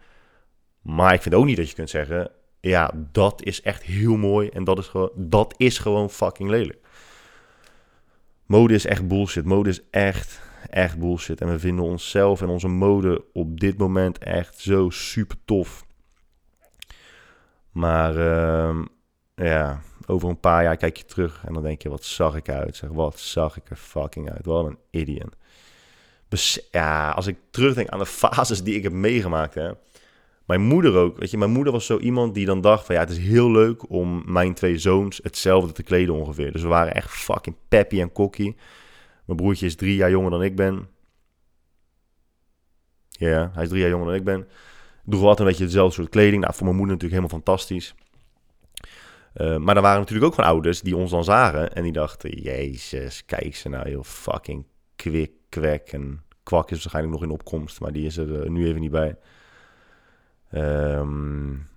Maar 0.87 1.14
ik 1.14 1.22
vind 1.22 1.35
ook 1.35 1.44
niet 1.44 1.57
dat 1.57 1.68
je 1.68 1.75
kunt 1.75 1.90
zeggen, 1.90 2.31
ja, 2.61 2.90
dat 3.12 3.42
is 3.42 3.62
echt 3.62 3.83
heel 3.83 4.16
mooi 4.16 4.49
en 4.49 4.64
dat 4.64 4.79
is 4.79 4.87
gewoon, 4.87 5.11
dat 5.14 5.55
is 5.57 5.79
gewoon 5.79 6.11
fucking 6.11 6.51
lelijk. 6.51 6.79
Mode 8.44 8.75
is 8.75 8.87
echt 8.87 9.09
bullshit. 9.09 9.44
Mode 9.44 9.68
is 9.68 9.81
echt, 9.90 10.40
echt 10.70 10.99
bullshit. 10.99 11.40
En 11.40 11.51
we 11.51 11.59
vinden 11.59 11.85
onszelf 11.85 12.42
en 12.42 12.49
onze 12.49 12.68
mode 12.68 13.25
op 13.33 13.61
dit 13.61 13.79
moment 13.79 14.18
echt 14.18 14.59
zo 14.59 14.90
super 14.90 15.37
tof. 15.44 15.85
Maar 17.70 18.16
uh, 18.16 18.85
ja, 19.35 19.81
over 20.07 20.29
een 20.29 20.40
paar 20.40 20.62
jaar 20.62 20.77
kijk 20.77 20.96
je 20.96 21.05
terug 21.05 21.42
en 21.46 21.53
dan 21.53 21.62
denk 21.62 21.83
je, 21.83 21.88
wat 21.88 22.05
zag 22.05 22.37
ik 22.37 22.49
uit? 22.49 22.77
Zeg, 22.77 22.90
wat 22.90 23.18
zag 23.18 23.57
ik 23.57 23.70
er 23.70 23.77
fucking 23.77 24.31
uit? 24.31 24.46
Wat 24.46 24.64
een 24.64 24.79
idiot. 24.90 25.37
ja, 26.70 27.11
als 27.11 27.27
ik 27.27 27.37
terugdenk 27.51 27.88
aan 27.88 27.99
de 27.99 28.07
fases 28.20 28.62
die 28.62 28.75
ik 28.75 28.83
heb 28.83 28.92
meegemaakt, 28.92 29.55
hè. 29.55 29.70
Mijn 30.46 30.61
moeder 30.61 30.94
ook, 30.94 31.18
weet 31.18 31.30
je, 31.30 31.38
mijn 31.38 31.50
moeder 31.50 31.72
was 31.72 31.87
zo 31.87 31.98
iemand 31.98 32.35
die 32.35 32.46
dan 32.46 32.61
dacht 32.61 32.87
van, 32.87 32.94
ja, 32.94 33.00
het 33.00 33.11
is 33.11 33.18
heel 33.18 33.50
leuk 33.50 33.90
om 33.90 34.22
mijn 34.26 34.54
twee 34.54 34.78
zoons 34.78 35.20
hetzelfde 35.22 35.72
te 35.72 35.82
kleden 35.82 36.14
ongeveer. 36.14 36.52
Dus 36.52 36.62
we 36.62 36.68
waren 36.68 36.94
echt 36.94 37.11
fucking 37.11 37.56
peppy 37.68 38.00
en 38.00 38.12
cocky. 38.12 38.54
Mijn 39.24 39.38
broertje 39.38 39.66
is 39.66 39.76
drie 39.76 39.96
jaar 39.96 40.11
jonger 40.11 40.30
dan 40.30 40.42
ik 40.42 40.56
ben. 40.56 40.88
Ja, 43.09 43.50
hij 43.54 43.62
is 43.62 43.68
drie 43.68 43.80
jaar 43.80 43.90
jonger 43.90 44.06
dan 44.06 44.14
ik 44.14 44.24
ben. 44.24 44.48
Droeg 45.04 45.20
altijd 45.20 45.38
een 45.38 45.46
beetje 45.46 45.64
dezelfde 45.64 45.94
soort 45.94 46.09
kleding. 46.09 46.42
Nou, 46.42 46.54
voor 46.54 46.64
mijn 46.64 46.76
moeder 46.76 46.94
natuurlijk 46.94 47.22
helemaal 47.22 47.42
fantastisch. 47.44 47.94
Uh, 49.35 49.56
maar 49.56 49.76
er 49.76 49.82
waren 49.82 49.98
natuurlijk 50.00 50.26
ook 50.26 50.35
van 50.35 50.44
ouders 50.44 50.80
die 50.80 50.96
ons 50.96 51.11
dan 51.11 51.24
zagen 51.24 51.74
en 51.74 51.82
die 51.82 51.92
dachten: 51.92 52.30
Jezus, 52.30 53.24
kijk 53.24 53.56
ze 53.56 53.68
nou, 53.68 53.88
heel 53.88 54.04
fucking 54.04 54.66
kwik, 54.96 55.30
kwek. 55.48 55.92
En 55.92 56.22
kwak 56.42 56.70
is 56.70 56.78
waarschijnlijk 56.78 57.14
nog 57.14 57.22
in 57.22 57.30
opkomst, 57.30 57.80
maar 57.80 57.92
die 57.92 58.06
is 58.06 58.16
er 58.16 58.28
uh, 58.28 58.48
nu 58.48 58.66
even 58.66 58.80
niet 58.80 58.90
bij. 58.90 59.16
Um, 60.52 61.68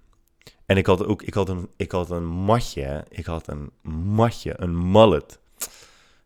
en 0.65 0.77
ik 0.77 0.85
had 0.85 1.05
ook, 1.05 1.21
ik 1.21 1.33
had 1.33 1.49
een, 1.49 1.69
ik 1.75 1.91
had 1.91 2.09
een 2.09 2.25
matje, 2.25 3.05
ik 3.09 3.25
had 3.25 3.47
een 3.47 3.69
matje, 3.91 4.53
een 4.57 4.91
mullet. 4.91 5.39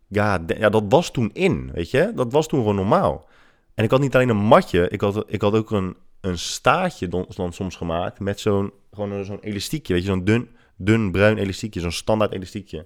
Ja, 0.07 0.43
ja, 0.47 0.69
dat 0.69 0.83
was 0.89 1.11
toen 1.11 1.29
in, 1.33 1.71
weet 1.71 1.91
je? 1.91 2.11
Dat 2.15 2.31
was 2.31 2.47
toen 2.47 2.59
gewoon 2.59 2.75
normaal. 2.75 3.27
En 3.73 3.83
ik 3.83 3.91
had 3.91 3.99
niet 3.99 4.15
alleen 4.15 4.29
een 4.29 4.45
matje, 4.45 4.89
ik 4.89 5.01
had, 5.01 5.23
ik 5.27 5.41
had 5.41 5.53
ook 5.53 5.71
een, 5.71 5.95
een 6.21 6.37
staartje 6.37 7.07
dan, 7.07 7.25
dan 7.35 7.53
soms 7.53 7.75
gemaakt 7.75 8.19
met 8.19 8.39
zo'n 8.39 8.71
gewoon 8.93 9.25
zo'n 9.25 9.39
elastiekje, 9.39 9.93
weet 9.93 10.01
je, 10.01 10.09
zo'n 10.09 10.23
dun, 10.23 10.49
dun 10.75 11.11
bruin 11.11 11.37
elastiekje, 11.37 11.79
zo'n 11.79 11.91
standaard 11.91 12.31
elastiekje. 12.31 12.85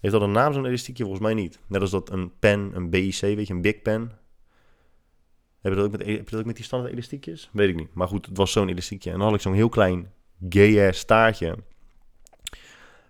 Heeft 0.00 0.12
dat 0.12 0.22
een 0.22 0.32
naam, 0.32 0.52
zo'n 0.52 0.66
elastiekje? 0.66 1.02
Volgens 1.02 1.24
mij 1.24 1.34
niet. 1.34 1.58
Net 1.66 1.80
als 1.80 1.90
dat 1.90 2.10
een 2.10 2.32
pen, 2.38 2.70
een 2.74 2.90
BIC, 2.90 3.20
weet 3.20 3.46
je, 3.46 3.54
een 3.54 3.60
Big 3.60 3.82
Pen. 3.82 4.12
Heb 5.60 5.72
je 5.72 5.78
dat 5.78 5.84
ook 5.86 5.92
met, 5.92 6.00
heb 6.00 6.08
je 6.08 6.30
dat 6.30 6.40
ook 6.40 6.46
met 6.46 6.56
die 6.56 6.64
standaard 6.64 6.92
elastiekjes? 6.92 7.50
Weet 7.52 7.68
ik 7.68 7.76
niet. 7.76 7.94
Maar 7.94 8.08
goed, 8.08 8.26
het 8.26 8.36
was 8.36 8.52
zo'n 8.52 8.68
elastiekje. 8.68 9.10
En 9.10 9.18
dan 9.18 9.26
had 9.26 9.36
ik 9.36 9.40
zo'n 9.40 9.54
heel 9.54 9.68
klein 9.68 10.12
gay 10.48 10.92
staartje. 10.92 11.56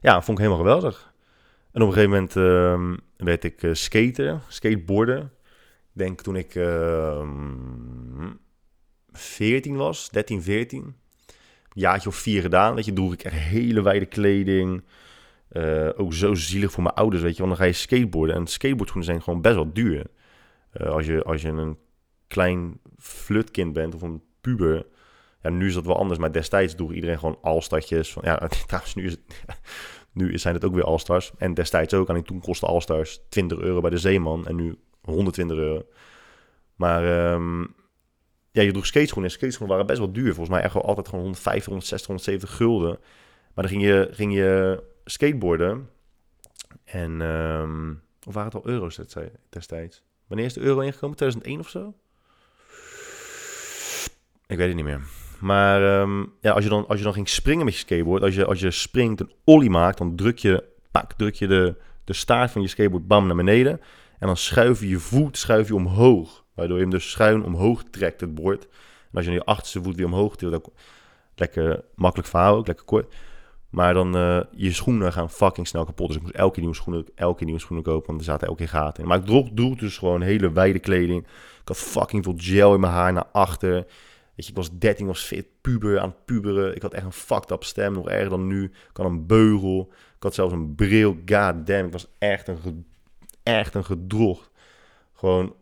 Ja, 0.00 0.22
vond 0.22 0.38
ik 0.38 0.44
helemaal 0.44 0.64
geweldig. 0.64 1.12
En 1.72 1.82
op 1.82 1.88
een 1.88 1.94
gegeven 1.94 2.10
moment 2.10 2.36
uh, 2.36 2.98
werd 3.16 3.44
ik 3.44 3.62
uh, 3.62 3.74
skater, 3.74 4.40
skateboarden. 4.48 5.22
Ik 5.22 6.04
denk 6.04 6.20
toen 6.20 6.36
ik 6.36 6.54
uh, 6.54 7.28
14 9.12 9.76
was, 9.76 10.10
13, 10.10 10.42
14. 10.42 10.96
Jaartje 11.72 12.08
of 12.08 12.16
vier 12.16 12.42
gedaan, 12.42 12.74
weet 12.74 12.84
je, 12.84 12.92
droeg 12.92 13.12
ik 13.12 13.22
echt 13.22 13.34
hele 13.34 13.82
wijde 13.82 14.06
kleding. 14.06 14.82
Uh, 15.52 15.88
ook 15.96 16.12
zo 16.12 16.34
zielig 16.34 16.72
voor 16.72 16.82
mijn 16.82 16.94
ouders, 16.94 17.22
weet 17.22 17.36
je, 17.36 17.38
want 17.38 17.48
dan 17.48 17.60
ga 17.60 17.66
je 17.66 17.72
skateboarden. 17.72 18.36
En 18.36 18.46
skateboardschoenen 18.46 19.10
zijn 19.10 19.22
gewoon 19.22 19.40
best 19.40 19.54
wel 19.54 19.72
duur. 19.72 20.06
Uh, 20.80 20.86
als, 20.86 21.06
je, 21.06 21.22
als 21.22 21.42
je 21.42 21.48
een 21.48 21.78
klein 22.28 22.80
flutkind 22.98 23.72
bent 23.72 23.94
of 23.94 24.02
een 24.02 24.22
puber, 24.40 24.86
ja, 25.42 25.50
nu 25.50 25.66
is 25.66 25.74
dat 25.74 25.86
wel 25.86 25.98
anders, 25.98 26.18
maar 26.18 26.32
destijds 26.32 26.74
droeg 26.74 26.92
iedereen 26.92 27.18
gewoon 27.18 27.38
alstartjes. 27.42 28.12
Van, 28.12 28.22
ja, 28.24 28.48
trouwens, 28.66 28.94
nu, 28.94 29.04
is 29.04 29.12
het, 29.12 29.20
nu 30.12 30.38
zijn 30.38 30.54
het 30.54 30.64
ook 30.64 30.74
weer 30.74 30.84
alstars. 30.84 31.32
En 31.38 31.54
destijds 31.54 31.94
ook, 31.94 32.08
en 32.08 32.24
toen 32.24 32.40
kostte 32.40 32.66
alstars 32.66 33.20
20 33.28 33.58
euro 33.58 33.80
bij 33.80 33.90
de 33.90 33.98
Zeeman 33.98 34.46
en 34.46 34.56
nu 34.56 34.76
120 35.02 35.56
euro. 35.56 35.82
Maar 36.74 37.32
um, 37.32 37.74
ja, 38.50 38.62
je 38.62 38.72
droeg 38.72 38.86
skateschoenen. 38.86 39.30
En 39.30 39.36
skateschoenen 39.36 39.76
waren 39.76 39.90
best 39.90 39.98
wel 39.98 40.12
duur. 40.12 40.34
Volgens 40.34 40.48
mij 40.48 40.62
echt 40.62 40.74
wel 40.74 40.84
altijd 40.84 41.08
gewoon 41.08 41.24
150, 41.24 41.64
160, 41.64 42.06
170 42.06 42.56
gulden. 42.56 42.98
Maar 43.54 43.64
dan 43.64 43.68
ging 43.68 43.82
je, 43.82 44.08
ging 44.10 44.34
je 44.34 44.82
skateboarden. 45.04 45.88
En, 46.84 47.20
um, 47.20 48.02
of 48.26 48.34
waren 48.34 48.52
het 48.52 48.64
al 48.64 48.70
euro's 48.70 49.00
destijds? 49.48 50.02
Wanneer 50.26 50.46
is 50.46 50.52
de 50.52 50.60
euro 50.60 50.80
ingekomen? 50.80 51.16
2001 51.16 51.60
of 51.60 51.68
zo? 51.68 51.94
Ik 54.48 54.56
weet 54.56 54.66
het 54.66 54.76
niet 54.76 54.84
meer. 54.84 55.00
Maar 55.40 56.00
um, 56.00 56.32
ja, 56.40 56.52
als 56.52 56.64
je, 56.64 56.70
dan, 56.70 56.86
als 56.86 56.98
je 56.98 57.04
dan 57.04 57.12
ging 57.12 57.28
springen 57.28 57.64
met 57.64 57.74
je 57.74 57.80
skateboard, 57.80 58.22
als 58.22 58.34
je, 58.34 58.44
als 58.44 58.60
je 58.60 58.70
springt 58.70 59.20
een 59.20 59.32
ollie 59.44 59.70
maakt, 59.70 59.98
dan 59.98 60.16
druk 60.16 60.38
je, 60.38 60.64
pak, 60.90 61.12
druk 61.12 61.34
je 61.34 61.46
de, 61.46 61.74
de 62.04 62.12
staart 62.12 62.50
van 62.50 62.62
je 62.62 62.68
skateboard 62.68 63.06
bam 63.06 63.26
naar 63.26 63.36
beneden. 63.36 63.80
En 64.18 64.26
dan 64.26 64.36
schuif 64.36 64.80
je 64.80 64.88
je 64.88 64.98
voet 64.98 65.38
schuif 65.38 65.68
je 65.68 65.74
omhoog. 65.74 66.44
Waardoor 66.54 66.76
je 66.76 66.82
hem 66.82 66.90
dus 66.90 67.10
schuin 67.10 67.44
omhoog 67.44 67.82
trekt, 67.90 68.20
het 68.20 68.34
bord. 68.34 68.64
En 68.64 69.14
als 69.14 69.24
je 69.24 69.30
dan 69.30 69.38
je 69.38 69.44
achterste 69.44 69.82
voet 69.82 69.96
weer 69.96 70.06
omhoog 70.06 70.36
tilt, 70.36 70.70
lekker 71.34 71.84
makkelijk 71.94 72.28
verhaal, 72.28 72.56
ook 72.56 72.66
lekker 72.66 72.84
kort. 72.84 73.14
Maar 73.70 73.94
dan 73.94 74.16
uh, 74.16 74.40
je 74.50 74.72
schoenen 74.72 75.12
gaan 75.12 75.30
fucking 75.30 75.66
snel 75.66 75.84
kapot. 75.84 76.06
Dus 76.06 76.16
ik 76.16 76.22
moest 76.22 76.34
elke 76.34 76.60
nieuwe 76.60 76.74
schoenen, 76.74 77.04
elke 77.14 77.44
nieuwe 77.44 77.60
schoenen 77.60 77.84
kopen, 77.84 78.06
want 78.06 78.18
er 78.18 78.24
zaten 78.24 78.46
elke 78.46 78.58
keer 78.58 78.68
gaten 78.68 79.02
in. 79.02 79.08
Maar 79.08 79.18
ik 79.18 79.54
droeg 79.54 79.76
dus 79.76 79.98
gewoon 79.98 80.20
hele 80.20 80.52
wijde 80.52 80.78
kleding. 80.78 81.22
Ik 81.60 81.68
had 81.68 81.76
fucking 81.76 82.24
veel 82.24 82.34
gel 82.36 82.74
in 82.74 82.80
mijn 82.80 82.92
haar 82.92 83.12
naar 83.12 83.26
achter. 83.32 83.86
Ik 84.46 84.54
was 84.54 84.78
13, 84.78 85.06
was 85.06 85.32
puber 85.60 86.00
aan 86.00 86.08
het 86.08 86.24
puberen. 86.24 86.74
Ik 86.74 86.82
had 86.82 86.94
echt 86.94 87.04
een 87.04 87.12
fucked 87.12 87.50
up 87.50 87.64
stem, 87.64 87.92
nog 87.92 88.08
erger 88.08 88.28
dan 88.28 88.46
nu. 88.46 88.64
Ik 88.64 88.96
had 88.96 89.06
een 89.06 89.26
beugel. 89.26 89.88
Ik 89.90 90.22
had 90.22 90.34
zelfs 90.34 90.52
een 90.52 90.74
bril. 90.74 91.10
God 91.26 91.66
damn, 91.66 91.86
ik 91.86 91.92
was 91.92 92.06
echt 92.18 92.48
een, 92.48 92.86
echt 93.42 93.74
een 93.74 93.84
gedrocht. 93.84 94.50
Gewoon 95.12 95.54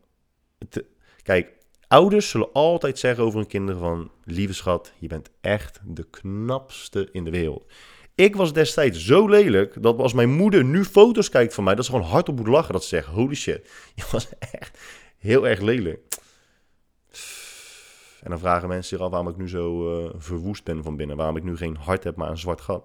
kijk, 1.22 1.52
ouders 1.88 2.30
zullen 2.30 2.52
altijd 2.52 2.98
zeggen 2.98 3.24
over 3.24 3.38
hun 3.38 3.48
kinderen 3.48 3.80
van... 3.80 4.10
Lieve 4.24 4.54
schat, 4.54 4.92
je 4.98 5.06
bent 5.06 5.30
echt 5.40 5.80
de 5.84 6.06
knapste 6.10 7.08
in 7.12 7.24
de 7.24 7.30
wereld. 7.30 7.72
Ik 8.14 8.36
was 8.36 8.52
destijds 8.52 9.04
zo 9.04 9.28
lelijk 9.28 9.82
dat 9.82 9.98
als 9.98 10.12
mijn 10.12 10.30
moeder 10.30 10.64
nu 10.64 10.84
foto's 10.84 11.28
kijkt 11.28 11.54
van 11.54 11.64
mij... 11.64 11.74
dat 11.74 11.84
ze 11.84 11.90
gewoon 11.90 12.06
hardop 12.06 12.36
moet 12.36 12.46
lachen. 12.46 12.72
Dat 12.72 12.82
ze 12.82 12.88
zegt, 12.88 13.06
holy 13.06 13.34
shit, 13.34 13.70
je 13.94 14.04
was 14.10 14.28
echt 14.38 14.78
heel 15.18 15.48
erg 15.48 15.60
lelijk. 15.60 16.00
En 18.26 18.32
dan 18.32 18.40
vragen 18.40 18.68
mensen 18.68 18.96
zich 18.96 19.06
af 19.06 19.10
waarom 19.10 19.28
ik 19.28 19.36
nu 19.36 19.48
zo 19.48 19.98
uh, 20.00 20.10
verwoest 20.16 20.64
ben 20.64 20.82
van 20.82 20.96
binnen. 20.96 21.16
Waarom 21.16 21.36
ik 21.36 21.42
nu 21.42 21.56
geen 21.56 21.76
hart 21.76 22.04
heb, 22.04 22.16
maar 22.16 22.30
een 22.30 22.38
zwart 22.38 22.60
gat. 22.60 22.84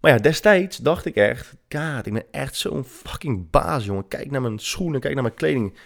Maar 0.00 0.10
ja, 0.10 0.18
destijds 0.18 0.76
dacht 0.76 1.04
ik 1.04 1.14
echt, 1.14 1.54
god, 1.68 2.06
ik 2.06 2.12
ben 2.12 2.24
echt 2.30 2.56
zo'n 2.56 2.84
fucking 2.84 3.50
baas, 3.50 3.84
jongen. 3.84 4.08
Kijk 4.08 4.30
naar 4.30 4.40
mijn 4.40 4.58
schoenen, 4.58 5.00
kijk 5.00 5.14
naar 5.14 5.22
mijn 5.22 5.34
kleding. 5.34 5.78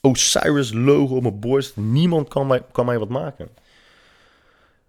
Osiris 0.00 0.72
logo 0.72 1.14
op 1.14 1.22
mijn 1.22 1.40
borst. 1.40 1.76
Niemand 1.76 2.28
kan 2.28 2.46
mij, 2.46 2.62
kan 2.72 2.86
mij 2.86 2.98
wat 2.98 3.08
maken. 3.08 3.48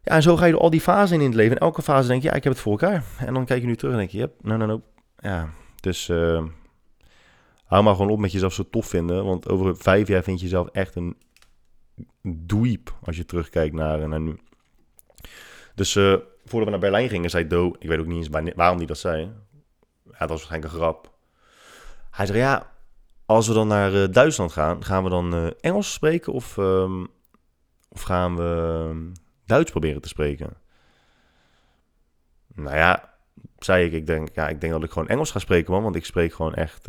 Ja, 0.04 0.14
en 0.14 0.22
zo 0.22 0.38
ga 0.38 0.46
je 0.46 0.52
door 0.52 0.62
al 0.62 0.70
die 0.70 0.82
fasen 0.82 1.16
in 1.16 1.22
in 1.22 1.28
het 1.28 1.36
leven. 1.36 1.56
En 1.56 1.62
elke 1.62 1.82
fase 1.82 2.08
denk 2.08 2.22
je, 2.22 2.28
ja, 2.28 2.34
ik 2.34 2.44
heb 2.44 2.54
het 2.54 2.62
voor 2.62 2.72
elkaar. 2.72 3.04
En 3.18 3.34
dan 3.34 3.46
kijk 3.46 3.62
je 3.62 3.68
nu 3.68 3.76
terug 3.76 3.94
en 3.94 4.00
denk 4.00 4.12
je, 4.12 4.18
yep, 4.18 4.34
nou, 4.42 4.58
nou, 4.58 4.70
nou. 4.70 4.82
Ja, 5.20 5.50
dus 5.80 6.10
uh, 6.10 6.44
hou 7.66 7.84
maar 7.84 7.96
gewoon 7.96 8.12
op 8.12 8.20
met 8.20 8.32
jezelf 8.32 8.54
zo 8.54 8.64
tof 8.70 8.86
vinden. 8.86 9.26
Want 9.26 9.50
over 9.50 9.78
vijf 9.78 10.08
jaar 10.08 10.24
vind 10.24 10.40
je 10.40 10.46
jezelf 10.46 10.68
echt 10.68 10.96
een 10.96 11.16
dweep 12.46 12.98
als 13.04 13.18
je 13.18 13.26
terugkijkt 13.26 13.76
naar, 13.76 14.08
naar 14.08 14.22
nu. 14.22 14.40
Dus 15.76 15.96
uh, 15.96 16.16
voordat 16.46 16.64
we 16.64 16.70
naar 16.70 16.80
Berlijn 16.80 17.10
gingen, 17.10 17.30
zei 17.30 17.48
Do, 17.48 17.76
ik 17.80 17.88
weet 17.88 18.00
ook 18.00 18.06
niet 18.06 18.32
eens 18.32 18.54
waarom 18.56 18.78
hij 18.78 18.86
dat 18.86 18.98
zei. 18.98 19.22
Ja, 20.04 20.18
dat 20.18 20.30
was 20.30 20.30
waarschijnlijk 20.30 20.74
een 20.74 20.80
grap. 20.80 21.12
Hij 22.12 22.26
zei, 22.26 22.38
ja, 22.38 22.72
als 23.26 23.48
we 23.48 23.54
dan 23.54 23.68
naar 23.68 23.94
uh, 23.94 24.08
Duitsland 24.12 24.52
gaan, 24.52 24.84
gaan 24.84 25.04
we 25.04 25.10
dan 25.10 25.54
Engels 25.60 25.94
spreken 25.94 26.34
of, 26.34 26.58
um, 26.58 27.08
of 27.90 28.02
gaan 28.02 28.36
we 28.36 28.86
um, 28.90 29.12
Duits 29.46 29.72
proberen 29.72 30.02
te 30.02 30.08
spreken? 30.08 30.54
Nou 32.56 32.76
ja, 32.76 33.14
zei 33.58 33.86
ik, 33.86 33.92
ik 33.92 34.06
denk, 34.06 34.30
ja, 34.34 34.48
ik 34.48 34.62
denk 34.62 34.74
dat 34.74 34.84
ik 34.84 34.92
gewoon 34.92 35.08
Engels 35.08 35.32
ga 35.32 35.40
spreken, 35.40 35.74
man. 35.74 35.84
Want 35.84 35.96
ik 35.96 36.06
spreek 36.06 36.34
gewoon 36.34 36.54
echt 36.54 36.88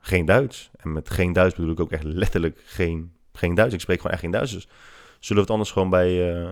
geen 0.00 0.24
Duits. 0.24 0.70
En 0.76 0.92
met 0.92 1.10
geen 1.10 1.32
Duits 1.32 1.54
bedoel 1.54 1.72
ik 1.72 1.80
ook 1.80 1.92
echt 1.92 2.04
letterlijk 2.04 2.62
geen, 2.64 3.12
geen 3.32 3.54
Duits. 3.54 3.74
Ik 3.74 3.80
spreek 3.80 3.96
gewoon 3.96 4.12
echt 4.12 4.20
geen 4.20 4.30
Duits. 4.30 4.52
Dus 4.52 4.68
zullen 5.18 5.36
we 5.36 5.40
het 5.40 5.50
anders 5.50 5.70
gewoon 5.70 5.90
bij, 5.90 6.34
uh, 6.34 6.50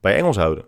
bij 0.00 0.16
Engels 0.16 0.36
houden? 0.36 0.64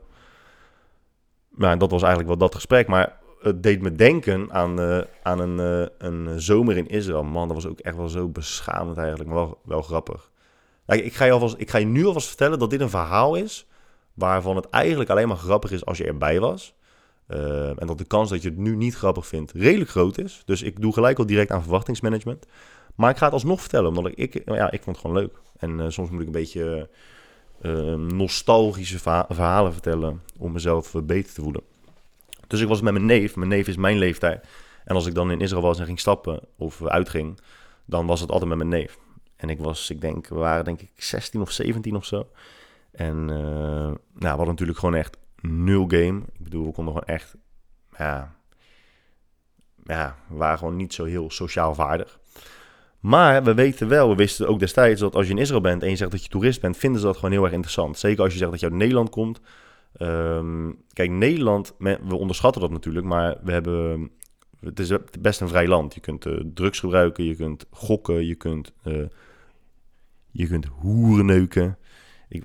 Nou, 1.51 1.77
dat 1.77 1.91
was 1.91 2.03
eigenlijk 2.03 2.31
wel 2.31 2.49
dat 2.49 2.55
gesprek. 2.55 2.87
Maar 2.87 3.19
het 3.41 3.63
deed 3.63 3.83
me 3.83 3.93
denken 3.93 4.53
aan, 4.53 4.81
uh, 4.81 5.01
aan 5.23 5.39
een, 5.39 5.89
een 5.99 6.41
zomer 6.41 6.77
in 6.77 6.89
Israël. 6.89 7.25
Man, 7.25 7.47
dat 7.47 7.57
was 7.57 7.67
ook 7.67 7.81
echt 7.81 7.97
wel 7.97 8.09
zo 8.09 8.29
beschamend 8.29 8.99
eigenlijk. 8.99 9.29
Maar 9.29 9.39
wel, 9.39 9.59
wel 9.65 9.83
grappig. 9.83 10.31
Ik, 10.87 11.15
ga 11.15 11.25
je 11.25 11.33
alvast, 11.33 11.55
ik 11.59 11.71
ga 11.71 11.79
je 11.79 11.87
nu 11.87 12.07
alvast 12.07 12.29
vertellen 12.29 12.59
dat 12.59 12.71
dit 12.71 12.81
een 12.81 12.91
verhaal 12.91 13.35
is... 13.35 13.67
waarvan 14.15 14.57
het 14.57 14.71
eigenlijk 14.71 15.11
alleen 15.11 15.29
maar 15.29 15.37
grappig 15.37 15.71
is 15.71 15.85
als 15.85 15.99
je 15.99 16.05
erbij 16.05 16.41
was... 16.41 16.75
En 17.77 17.87
dat 17.87 17.99
de 17.99 18.05
kans 18.05 18.31
dat 18.31 18.43
je 18.43 18.49
het 18.49 18.59
nu 18.59 18.77
niet 18.77 18.97
grappig 18.97 19.27
vindt 19.27 19.53
redelijk 19.53 19.91
groot 19.91 20.19
is. 20.19 20.43
Dus 20.45 20.63
ik 20.63 20.81
doe 20.81 20.93
gelijk 20.93 21.19
al 21.19 21.27
direct 21.27 21.51
aan 21.51 21.63
verwachtingsmanagement. 21.63 22.47
Maar 22.95 23.11
ik 23.11 23.17
ga 23.17 23.25
het 23.25 23.35
alsnog 23.35 23.61
vertellen, 23.61 23.89
omdat 23.89 24.07
ik, 24.07 24.35
ik 24.35 24.43
ja, 24.45 24.71
ik 24.71 24.83
vond 24.83 24.97
het 24.97 25.05
gewoon 25.07 25.23
leuk. 25.23 25.41
En 25.59 25.79
uh, 25.79 25.89
soms 25.89 26.11
moet 26.11 26.21
ik 26.21 26.27
een 26.27 26.33
beetje 26.33 26.89
uh, 27.63 27.95
nostalgische 27.95 28.99
verha 28.99 29.27
verhalen 29.29 29.73
vertellen 29.73 30.23
om 30.39 30.53
mezelf 30.53 30.95
beter 31.05 31.35
te 31.35 31.43
voelen. 31.43 31.63
Dus 32.47 32.61
ik 32.61 32.69
was 32.69 32.81
met 32.81 32.93
mijn 32.93 33.07
neef. 33.07 33.37
Mijn 33.37 33.49
neef 33.49 33.69
is 33.69 33.77
mijn 33.77 33.99
leeftijd. 33.99 34.47
En 34.85 34.95
als 34.95 35.07
ik 35.07 35.15
dan 35.15 35.31
in 35.31 35.41
Israël 35.41 35.63
was 35.63 35.79
en 35.79 35.87
ging 35.87 36.01
stappen 36.01 36.41
of 36.57 36.87
uitging, 36.87 37.41
dan 37.85 38.07
was 38.07 38.21
het 38.21 38.31
altijd 38.31 38.49
met 38.49 38.59
mijn 38.59 38.71
neef. 38.71 38.99
En 39.37 39.51
ik 39.51 39.59
was, 39.59 39.91
ik 39.91 40.01
denk, 40.01 40.29
we 40.29 40.35
waren 40.35 40.65
denk 40.65 40.81
ik 40.81 40.91
16 40.97 41.41
of 41.41 41.51
17 41.51 41.97
of 41.97 42.05
zo. 42.05 42.29
En 42.93 43.25
nou, 43.25 43.99
we 44.13 44.27
hadden 44.27 44.47
natuurlijk 44.47 44.79
gewoon 44.79 44.95
echt 44.95 45.17
nul 45.41 45.85
game. 45.89 46.19
Ik 46.19 46.45
bedoel, 46.45 46.67
we 46.67 46.73
konden 46.73 46.95
gewoon 46.95 47.17
echt, 47.17 47.37
ja, 47.99 48.35
ja, 49.85 50.17
we 50.29 50.37
waren 50.37 50.59
gewoon 50.59 50.77
niet 50.77 50.95
zo 50.95 51.05
heel 51.05 51.31
sociaal 51.31 51.75
vaardig. 51.75 52.21
Maar 53.03 53.45
we 53.45 53.55
weten 53.55 53.89
wel, 53.89 54.09
we 54.09 54.15
wisten 54.15 54.49
ook 54.49 54.59
destijds 54.59 55.01
dat 55.01 55.15
als 55.15 55.27
je 55.27 55.33
in 55.33 55.39
Israël 55.39 55.61
bent 55.61 55.83
en 55.83 55.91
je 55.91 55.97
zegt 55.97 56.11
dat 56.11 56.23
je 56.23 56.29
toerist 56.29 56.61
bent, 56.61 56.77
vinden 56.77 57.01
ze 57.01 57.07
dat 57.07 57.17
gewoon 57.17 57.31
heel 57.31 57.45
erg 57.45 57.53
interessant. 57.53 57.99
Zeker 57.99 58.23
als 58.23 58.33
je 58.33 58.39
zegt 58.39 58.51
dat 58.51 58.61
je 58.61 58.67
uit 58.67 58.75
Nederland 58.75 59.11
komt. 59.11 59.41
Um, 59.99 60.83
kijk, 60.93 61.11
Nederland, 61.11 61.75
we 61.79 62.17
onderschatten 62.17 62.61
dat 62.61 62.71
natuurlijk, 62.71 63.07
maar 63.07 63.37
we 63.43 63.53
hebben, 63.53 64.11
het 64.61 64.79
is 64.79 64.93
best 65.21 65.41
een 65.41 65.49
vrij 65.49 65.69
land. 65.69 65.95
Je 65.95 66.01
kunt 66.01 66.27
uh, 66.27 66.41
drugs 66.55 66.81
gebruiken, 66.81 67.25
je 67.25 67.37
kunt 67.37 67.67
gokken, 67.71 68.27
je 68.27 68.35
kunt, 68.35 68.73
uh, 68.85 69.07
je 70.31 70.47
kunt 70.47 70.67
hoeren 70.67 71.27
neuken. 71.27 71.79
Ik, 72.29 72.43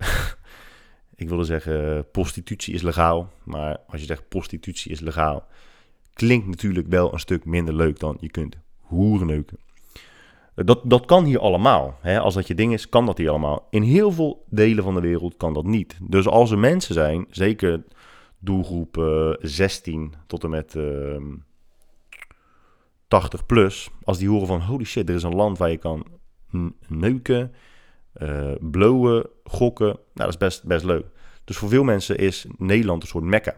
ik 1.15 1.30
wilde 1.30 1.43
zeggen, 1.43 2.06
prostitutie 2.12 2.74
is 2.74 2.82
legaal. 2.82 3.32
Maar 3.43 3.78
als 3.88 4.00
je 4.00 4.08
zegt 4.08 4.28
prostitutie 4.28 4.91
is 4.91 5.00
legaal, 5.00 5.48
klinkt 6.13 6.48
natuurlijk 6.48 6.88
wel 6.88 7.13
een 7.13 7.20
stuk 7.20 7.46
minder 7.46 7.74
leuk 7.74 8.00
dan 8.00 8.17
je 8.20 8.30
kunt 8.30 8.58
hoeren 8.80 9.28
neuken. 9.28 9.65
Dat, 10.65 10.82
dat 10.84 11.06
kan 11.06 11.26
hier 11.26 11.39
allemaal. 11.39 11.98
Hè? 12.02 12.20
Als 12.20 12.34
dat 12.34 12.48
je 12.48 12.56
ding 12.56 12.74
is, 12.74 12.89
kan 12.89 13.06
dat 13.06 13.17
hier 13.17 13.30
allemaal. 13.30 13.67
In 13.70 13.82
heel 13.82 14.12
veel 14.12 14.46
delen 14.50 14.84
van 14.84 14.93
de 14.93 15.02
wereld 15.02 15.38
kan 15.38 15.54
dat 15.54 15.63
niet. 15.63 15.98
Dus 16.02 16.28
als 16.28 16.52
er 16.52 16.60
mensen 16.60 16.93
zijn, 16.93 17.26
zeker 17.30 17.84
doelgroep 18.39 18.98
uh, 18.98 19.34
16 19.39 20.13
tot 20.28 20.43
en 20.43 20.50
met 20.50 20.76
uh, 20.76 21.22
80 23.08 23.46
plus, 23.46 23.89
als 24.04 24.17
die 24.17 24.30
horen 24.30 24.48
van 24.48 24.62
holy 24.62 24.84
shit, 24.84 25.10
er 25.10 25.15
is 25.15 25.24
een 25.24 25.36
land 25.36 25.58
waar 25.58 25.70
je 25.70 25.78
kan 25.78 26.06
neuken, 26.88 27.54
uh, 28.22 28.52
blowen, 28.60 29.30
gokken. 29.43 29.86
Nou, 29.86 30.02
dat 30.13 30.28
is 30.28 30.38
best, 30.38 30.63
best 30.63 30.86
leuk. 30.86 31.06
Dus 31.43 31.58
voor 31.58 31.70
veel 31.70 31.84
mensen 31.84 32.17
is 32.17 32.46
Nederland 32.58 33.02
een 33.02 33.08
soort 33.08 33.24
mekka. 33.24 33.56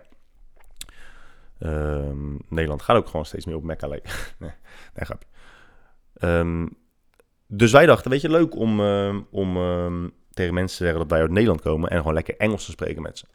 Um, 1.60 2.40
Nederland 2.50 2.82
gaat 2.82 2.98
ook 2.98 3.08
gewoon 3.08 3.26
steeds 3.26 3.46
meer 3.46 3.56
op 3.56 3.64
mekka 3.64 3.88
lijken. 3.88 4.12
nee, 4.40 4.52
grapje. 4.96 5.28
Um, 6.22 6.78
dus 7.52 7.72
wij 7.72 7.86
dachten, 7.86 8.12
weet 8.12 8.22
je, 8.22 8.30
leuk 8.30 8.56
om, 8.56 8.80
uh, 8.80 9.16
om 9.30 9.58
uh, 9.58 10.10
tegen 10.34 10.54
mensen 10.54 10.78
te 10.78 10.84
zeggen 10.84 11.00
dat 11.02 11.12
wij 11.12 11.22
uit 11.22 11.32
Nederland 11.32 11.62
komen 11.62 11.90
en 11.90 11.98
gewoon 11.98 12.14
lekker 12.14 12.38
Engels 12.38 12.66
te 12.66 12.72
spreken 12.72 13.02
met 13.02 13.18
ze. 13.18 13.26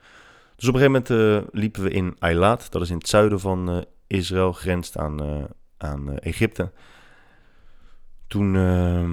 Dus 0.57 0.69
op 0.69 0.75
een 0.75 0.81
gegeven 0.81 1.05
moment 1.09 1.45
uh, 1.45 1.61
liepen 1.61 1.83
we 1.83 1.91
in 1.91 2.17
Eilat, 2.19 2.67
dat 2.71 2.83
is 2.83 2.91
in 2.91 2.97
het 2.97 3.09
zuiden 3.09 3.41
van 3.41 3.85
Israël, 4.07 4.53
grenst 4.53 4.97
aan, 4.97 5.49
aan 5.77 6.19
Egypte 6.19 6.73
toen 8.27 8.55
uh, 8.55 9.05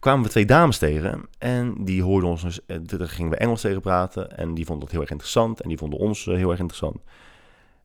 kwamen 0.00 0.24
we 0.24 0.30
twee 0.30 0.46
dames 0.46 0.78
tegen 0.78 1.22
en 1.38 1.84
die 1.84 2.02
hoorden 2.02 2.30
ons, 2.30 2.42
dus, 2.42 2.60
daar 2.66 3.08
gingen 3.08 3.30
we 3.30 3.36
Engels 3.36 3.60
tegen 3.60 3.80
praten 3.80 4.36
en 4.36 4.54
die 4.54 4.64
vonden 4.64 4.84
dat 4.84 4.92
heel 4.92 5.00
erg 5.00 5.10
interessant 5.10 5.60
en 5.60 5.68
die 5.68 5.78
vonden 5.78 5.98
ons 5.98 6.24
heel 6.24 6.50
erg 6.50 6.58
interessant. 6.58 7.02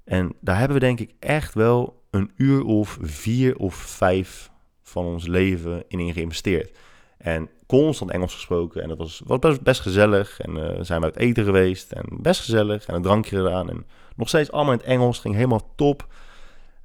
En 0.04 0.36
daar 0.40 0.58
hebben 0.58 0.78
we 0.80 0.86
denk 0.86 1.00
ik 1.00 1.14
echt 1.20 1.54
wel 1.54 2.04
een 2.10 2.32
uur 2.36 2.64
of 2.64 2.98
vier 3.02 3.56
of 3.56 3.76
vijf 3.76 4.52
van 4.90 5.06
ons 5.06 5.28
leven 5.28 5.84
in 5.88 6.14
geïnvesteerd. 6.14 6.78
En 7.18 7.50
constant 7.66 8.12
Engels 8.12 8.34
gesproken 8.34 8.82
en 8.82 8.88
dat 8.88 8.98
was, 8.98 9.22
was 9.26 9.40
best, 9.40 9.62
best 9.62 9.82
gezellig 9.82 10.40
en 10.40 10.58
uh, 10.58 10.78
zijn 10.82 11.00
we 11.00 11.06
uit 11.06 11.18
eten 11.18 11.44
geweest 11.44 11.92
en 11.92 12.06
best 12.22 12.42
gezellig 12.42 12.86
en 12.86 12.96
een 12.96 13.02
drankje 13.02 13.36
gedaan 13.36 13.70
en 13.70 13.86
nog 14.16 14.28
steeds 14.28 14.52
allemaal 14.52 14.74
in 14.74 14.80
het 14.80 14.88
Engels, 14.88 15.20
ging 15.20 15.36
helemaal 15.36 15.72
top. 15.76 16.08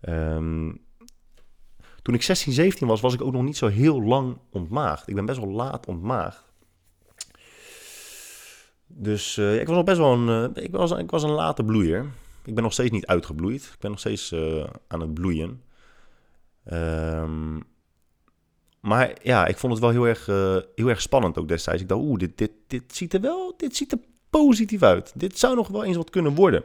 Um, 0.08 0.82
toen 2.02 2.14
ik 2.14 2.22
16, 2.22 2.52
17 2.52 2.86
was, 2.86 3.00
was 3.00 3.14
ik 3.14 3.22
ook 3.22 3.32
nog 3.32 3.42
niet 3.42 3.56
zo 3.56 3.66
heel 3.66 4.02
lang 4.02 4.38
ontmaagd. 4.50 5.08
Ik 5.08 5.14
ben 5.14 5.26
best 5.26 5.38
wel 5.38 5.50
laat 5.50 5.86
ontmaagd. 5.86 6.52
Dus 8.86 9.36
uh, 9.36 9.60
ik 9.60 9.66
was 9.66 9.76
nog 9.76 9.84
best 9.84 9.98
wel 9.98 10.12
een, 10.12 10.52
uh, 10.56 10.64
ik 10.64 10.70
was, 10.70 10.90
ik 10.90 11.10
was 11.10 11.22
een 11.22 11.30
late 11.30 11.64
bloeier. 11.64 12.06
Ik 12.44 12.54
ben 12.54 12.62
nog 12.62 12.72
steeds 12.72 12.90
niet 12.90 13.06
uitgebloeid. 13.06 13.62
Ik 13.62 13.80
ben 13.80 13.90
nog 13.90 14.00
steeds 14.00 14.34
aan 14.88 15.00
het 15.00 15.14
bloeien. 15.14 15.62
Um, 16.72 17.62
maar 18.84 19.12
ja, 19.22 19.46
ik 19.46 19.58
vond 19.58 19.72
het 19.72 19.82
wel 19.82 19.90
heel 19.90 20.08
erg, 20.08 20.26
heel 20.74 20.88
erg 20.88 21.00
spannend 21.00 21.38
ook 21.38 21.48
destijds. 21.48 21.82
Ik 21.82 21.88
dacht, 21.88 22.00
oeh, 22.00 22.18
dit, 22.18 22.38
dit, 22.38 22.50
dit 22.66 22.82
ziet 22.86 23.14
er 23.14 23.20
wel 23.20 23.54
dit 23.56 23.76
ziet 23.76 23.92
er 23.92 23.98
positief 24.30 24.82
uit. 24.82 25.12
Dit 25.14 25.38
zou 25.38 25.54
nog 25.56 25.68
wel 25.68 25.84
eens 25.84 25.96
wat 25.96 26.10
kunnen 26.10 26.34
worden. 26.34 26.62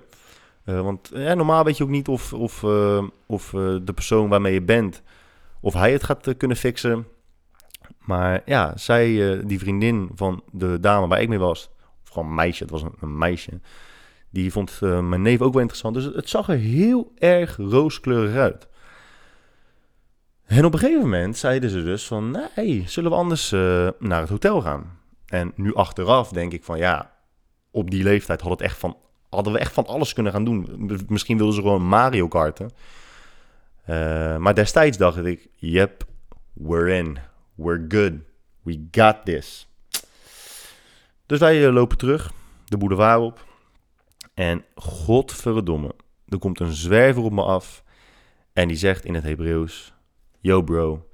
want 0.64 1.12
normaal 1.12 1.64
weet 1.64 1.78
je 1.78 1.84
ook 1.84 1.90
niet 1.90 2.08
of, 2.08 2.34
of, 2.34 2.64
of 3.26 3.50
de 3.84 3.92
persoon 3.94 4.30
waarmee 4.30 4.54
je 4.54 4.62
bent 4.62 5.02
of 5.60 5.74
hij 5.74 5.92
het 5.92 6.04
gaat 6.04 6.28
eh, 6.28 6.38
kunnen 6.38 6.58
fixen. 6.58 7.08
Maar 8.00 8.42
ja, 8.46 8.78
zij, 8.78 9.32
eh, 9.32 9.46
die 9.46 9.60
vriendin 9.60 10.10
van 10.16 10.44
de 10.52 10.80
dame 10.80 11.08
waar 11.08 11.22
ik 11.22 11.30
mee 11.30 11.40
was, 11.40 11.70
of 12.04 12.10
gewoon 12.10 12.28
een 12.28 12.36
meisje, 12.36 12.64
het 12.64 12.72
was 12.72 12.84
een, 13.00 13.18
meisje, 13.18 13.60
die 14.30 14.52
vond 14.52 14.80
mijn 14.82 15.22
neef 15.22 15.42
ook 15.42 15.54
wel 15.54 15.62
interessant. 15.62 15.96
Dus 15.96 16.06
het, 16.06 16.30
zag 16.30 16.50
er 16.50 16.58
heel 16.58 17.12
erg 17.18 17.58
rooskleurig 17.58 18.36
uit. 18.36 18.68
En 20.50 20.66
op 20.66 20.74
een 20.74 20.80
gegeven 20.80 21.02
moment 21.02 21.38
zeiden 21.38 21.70
ze 21.70 21.84
dus 21.84 22.08
van, 22.08 22.50
nee, 22.56 22.84
zullen 22.88 23.12
we 23.12 23.18
anders 23.18 23.52
uh, 23.52 23.88
naar 24.00 24.22
het 24.22 24.30
hotel 24.30 24.62
gaan? 24.62 25.00
En 25.26 25.52
nu 25.56 25.74
achteraf 25.74 26.30
denk 26.30 26.54
ik 26.54 26.64
van, 26.64 26.78
ja, 26.78 27.12
op 27.72 27.92
die 27.92 28.04
leeftijd 28.04 28.42
had 28.42 28.52
het 28.52 28.62
echt 28.62 28.78
van, 28.78 28.98
hadden 29.30 29.54
we 29.54 29.60
echt 29.60 29.74
van 29.74 29.86
alles 29.86 30.14
kunnen 30.14 30.32
gaan 30.32 30.44
doen. 30.44 30.90
Misschien 31.08 31.38
wilden 31.38 31.56
ze 31.56 31.62
gewoon 31.62 31.86
Mario 31.86 32.28
karten. 32.28 32.70
Uh, 33.90 34.38
maar 34.38 34.56
destijds 34.56 34.98
dacht 34.98 35.26
ik, 35.26 35.48
yep, 35.56 36.04
we're 36.54 36.96
in. 36.96 37.18
We're 37.56 37.86
good. 37.88 38.14
We 38.62 38.88
got 38.92 39.16
this. 39.26 39.68
Dus 41.26 41.40
wij 41.40 41.66
uh, 41.66 41.74
lopen 41.74 41.98
terug, 41.98 42.32
de 42.66 42.78
boulevard 42.78 43.20
op. 43.20 43.46
En 44.34 44.66
godverdomme, 44.76 45.96
er 46.28 46.40
komt 46.40 46.60
een 46.60 46.74
zwerver 46.74 47.24
op 47.24 47.32
me 47.32 47.44
af. 47.44 47.84
En 48.54 48.68
die 48.68 48.78
zegt 48.78 49.06
in 49.06 49.14
het 49.14 49.24
Hebreeuws, 49.24 49.94
yo 50.40 50.62
bro, 50.62 51.08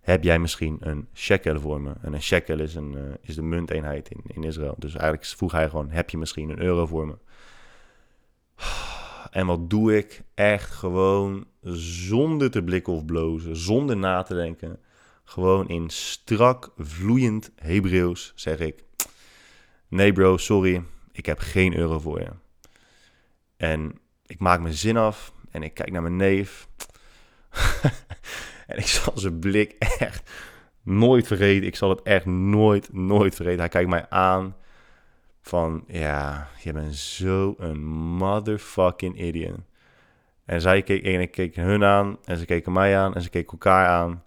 heb 0.00 0.24
jij 0.24 0.38
misschien 0.38 0.76
een 0.80 1.08
shekel 1.14 1.60
voor 1.60 1.80
me? 1.80 1.92
En 2.02 2.12
een 2.12 2.22
shekel 2.22 2.60
is, 2.60 2.74
een, 2.74 2.92
uh, 2.92 3.02
is 3.20 3.34
de 3.34 3.42
munteenheid 3.42 4.08
in, 4.08 4.20
in 4.26 4.44
Israël. 4.44 4.74
Dus 4.78 4.92
eigenlijk 4.92 5.24
vroeg 5.24 5.52
hij 5.52 5.68
gewoon, 5.68 5.90
heb 5.90 6.10
je 6.10 6.18
misschien 6.18 6.50
een 6.50 6.60
euro 6.60 6.86
voor 6.86 7.06
me? 7.06 7.16
En 9.30 9.46
wat 9.46 9.70
doe 9.70 9.96
ik? 9.96 10.22
Echt 10.34 10.70
gewoon 10.70 11.46
zonder 11.60 12.50
te 12.50 12.62
blikken 12.62 12.92
of 12.92 13.04
blozen, 13.04 13.56
zonder 13.56 13.96
na 13.96 14.22
te 14.22 14.34
denken. 14.34 14.80
Gewoon 15.24 15.68
in 15.68 15.90
strak, 15.90 16.72
vloeiend 16.76 17.50
Hebreeuws 17.56 18.32
zeg 18.34 18.58
ik: 18.58 18.84
Nee, 19.88 20.12
bro, 20.12 20.36
sorry, 20.36 20.84
ik 21.12 21.26
heb 21.26 21.38
geen 21.38 21.76
euro 21.76 21.98
voor 21.98 22.20
je. 22.20 22.30
En 23.56 23.98
ik 24.26 24.38
maak 24.38 24.60
mijn 24.60 24.74
zin 24.74 24.96
af 24.96 25.32
en 25.50 25.62
ik 25.62 25.74
kijk 25.74 25.90
naar 25.90 26.02
mijn 26.02 26.16
neef. 26.16 26.68
en 28.66 28.78
ik 28.78 28.86
zal 28.96 29.12
zijn 29.14 29.38
blik 29.38 29.74
echt 29.98 30.30
nooit 30.82 31.26
vergeten. 31.26 31.66
Ik 31.66 31.76
zal 31.76 31.88
het 31.88 32.02
echt 32.02 32.24
nooit, 32.26 32.92
nooit 32.92 33.34
vergeten. 33.34 33.60
Hij 33.60 33.68
kijkt 33.68 33.90
mij 33.90 34.08
aan 34.08 34.56
van, 35.40 35.84
ja, 35.86 36.48
je 36.62 36.72
bent 36.72 36.94
zo 36.94 37.54
een 37.58 37.84
motherfucking 37.86 39.20
idiot. 39.20 39.58
En 40.44 40.60
zij 40.60 40.82
keek, 40.82 41.04
en 41.04 41.20
ik 41.20 41.30
keek 41.30 41.56
hun 41.56 41.84
aan, 41.84 42.18
en 42.24 42.36
ze 42.36 42.44
keken 42.44 42.72
mij 42.72 42.98
aan, 42.98 43.14
en 43.14 43.22
ze 43.22 43.30
keken 43.30 43.52
elkaar 43.52 43.88
aan. 43.88 44.24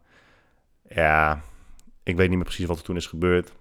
Ja, 0.89 1.41
ik 2.03 2.15
weet 2.15 2.27
niet 2.27 2.37
meer 2.37 2.45
precies 2.45 2.65
wat 2.65 2.77
er 2.77 2.83
toen 2.83 2.95
is 2.95 3.05
gebeurd. 3.05 3.51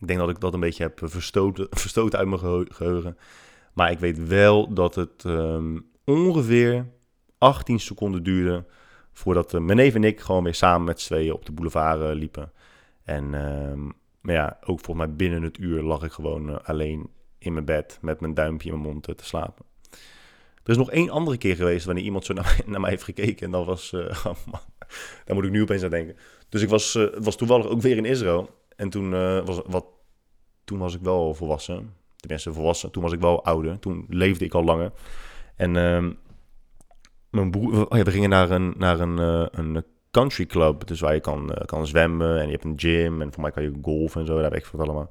Ik 0.00 0.06
denk 0.06 0.18
dat 0.18 0.30
ik 0.30 0.40
dat 0.40 0.54
een 0.54 0.60
beetje 0.60 0.82
heb 0.82 1.00
verstoten, 1.02 1.66
verstoten 1.80 2.18
uit 2.18 2.28
mijn 2.28 2.66
geheugen. 2.72 3.18
Maar 3.72 3.90
ik 3.90 3.98
weet 3.98 4.26
wel 4.26 4.74
dat 4.74 4.94
het 4.94 5.24
um, 5.24 5.90
ongeveer 6.04 6.86
18 7.38 7.80
seconden 7.80 8.22
duurde 8.22 8.64
voordat 9.20 9.54
uh, 9.54 9.60
mijn 9.60 9.78
neef 9.78 9.94
en 9.94 10.04
ik 10.04 10.20
gewoon 10.20 10.44
weer 10.44 10.54
samen 10.54 10.84
met 10.84 11.00
z'n 11.00 11.06
tweeën 11.06 11.32
op 11.32 11.46
de 11.46 11.52
boulevard 11.52 12.00
uh, 12.00 12.10
liepen. 12.12 12.52
En 13.04 13.34
ehm, 13.34 13.84
maar 14.20 14.34
ja, 14.34 14.58
ook 14.60 14.80
volgens 14.80 15.06
mij 15.06 15.16
binnen 15.16 15.42
het 15.42 15.58
uur 15.58 15.82
lag 15.82 16.02
ik 16.02 16.12
gewoon 16.12 16.50
uh, 16.50 16.56
alleen 16.62 17.10
in 17.38 17.52
mijn 17.52 17.64
bed 17.64 17.98
met 18.00 18.20
mijn 18.20 18.34
duimpje 18.34 18.70
in 18.70 18.74
mijn 18.80 18.92
mond 18.92 19.02
te 19.02 19.24
slapen. 19.24 19.64
Er 20.62 20.70
is 20.70 20.76
nog 20.76 20.90
één 20.90 21.10
andere 21.10 21.36
keer 21.36 21.56
geweest 21.56 21.84
wanneer 21.84 22.04
iemand 22.04 22.24
zo 22.24 22.32
naar 22.34 22.44
mij, 22.44 22.62
naar 22.66 22.80
mij 22.80 22.90
heeft 22.90 23.02
gekeken. 23.02 23.46
En 23.46 23.52
dat 23.52 23.66
was, 23.66 23.92
oh 24.24 24.24
man, 24.24 24.60
daar 25.24 25.34
moet 25.34 25.44
ik 25.44 25.50
nu 25.50 25.62
opeens 25.62 25.82
aan 25.82 25.90
denken. 25.90 26.16
Dus 26.48 26.62
ik 26.62 26.68
was, 26.68 26.98
was 27.18 27.36
toevallig 27.36 27.66
ook 27.66 27.80
weer 27.80 27.96
in 27.96 28.04
Israël. 28.04 28.50
En 28.76 28.90
toen, 28.90 29.10
was, 29.44 29.60
wat, 29.66 29.86
toen 30.64 30.78
was 30.78 30.94
ik 30.94 31.00
wel 31.00 31.34
volwassen. 31.34 31.94
Tenminste, 32.16 32.52
volwassen. 32.52 32.90
Toen 32.90 33.02
was 33.02 33.12
ik 33.12 33.20
wel 33.20 33.44
ouder. 33.44 33.78
Toen 33.78 34.06
leefde 34.08 34.44
ik 34.44 34.54
al 34.54 34.64
langer. 34.64 34.92
En 35.56 35.76
ehm, 35.76 36.12
mijn 37.30 37.50
broer, 37.50 37.88
oh 37.88 38.00
we 38.00 38.10
gingen 38.10 38.30
naar 38.30 38.50
een, 38.50 38.74
naar 38.76 39.00
een, 39.00 39.20
uh, 39.20 39.46
een 39.50 39.84
country 40.10 40.46
club. 40.46 40.86
Dus 40.86 41.00
waar 41.00 41.14
je 41.14 41.20
kan, 41.20 41.50
uh, 41.50 41.64
kan 41.66 41.86
zwemmen 41.86 42.40
en 42.40 42.44
je 42.44 42.52
hebt 42.52 42.64
een 42.64 42.78
gym. 42.78 43.22
En 43.22 43.32
voor 43.32 43.42
mij 43.42 43.50
kan 43.50 43.62
je 43.62 43.72
golf 43.82 44.16
en 44.16 44.26
zo. 44.26 44.40
Daar 44.40 44.50
weet 44.50 44.58
ik 44.58 44.68
het 44.72 44.80
allemaal. 44.80 45.10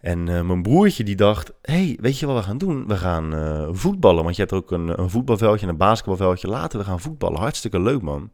En 0.00 0.26
uh, 0.26 0.42
mijn 0.42 0.62
broertje 0.62 1.04
die 1.04 1.16
dacht, 1.16 1.52
hey, 1.62 1.98
weet 2.00 2.18
je 2.18 2.26
wat 2.26 2.36
we 2.36 2.42
gaan 2.42 2.58
doen? 2.58 2.86
We 2.86 2.96
gaan 2.96 3.34
voetballen. 3.76 4.22
Want 4.22 4.36
je 4.36 4.42
hebt 4.42 4.54
ook 4.54 4.70
een, 4.70 5.00
een 5.00 5.10
voetbalveldje 5.10 5.66
en 5.66 5.72
een 5.72 5.78
basketbalveldje. 5.78 6.48
Laten 6.48 6.78
we 6.78 6.84
gaan 6.84 7.00
voetballen. 7.00 7.40
Hartstikke 7.40 7.80
leuk, 7.80 8.02
man. 8.02 8.30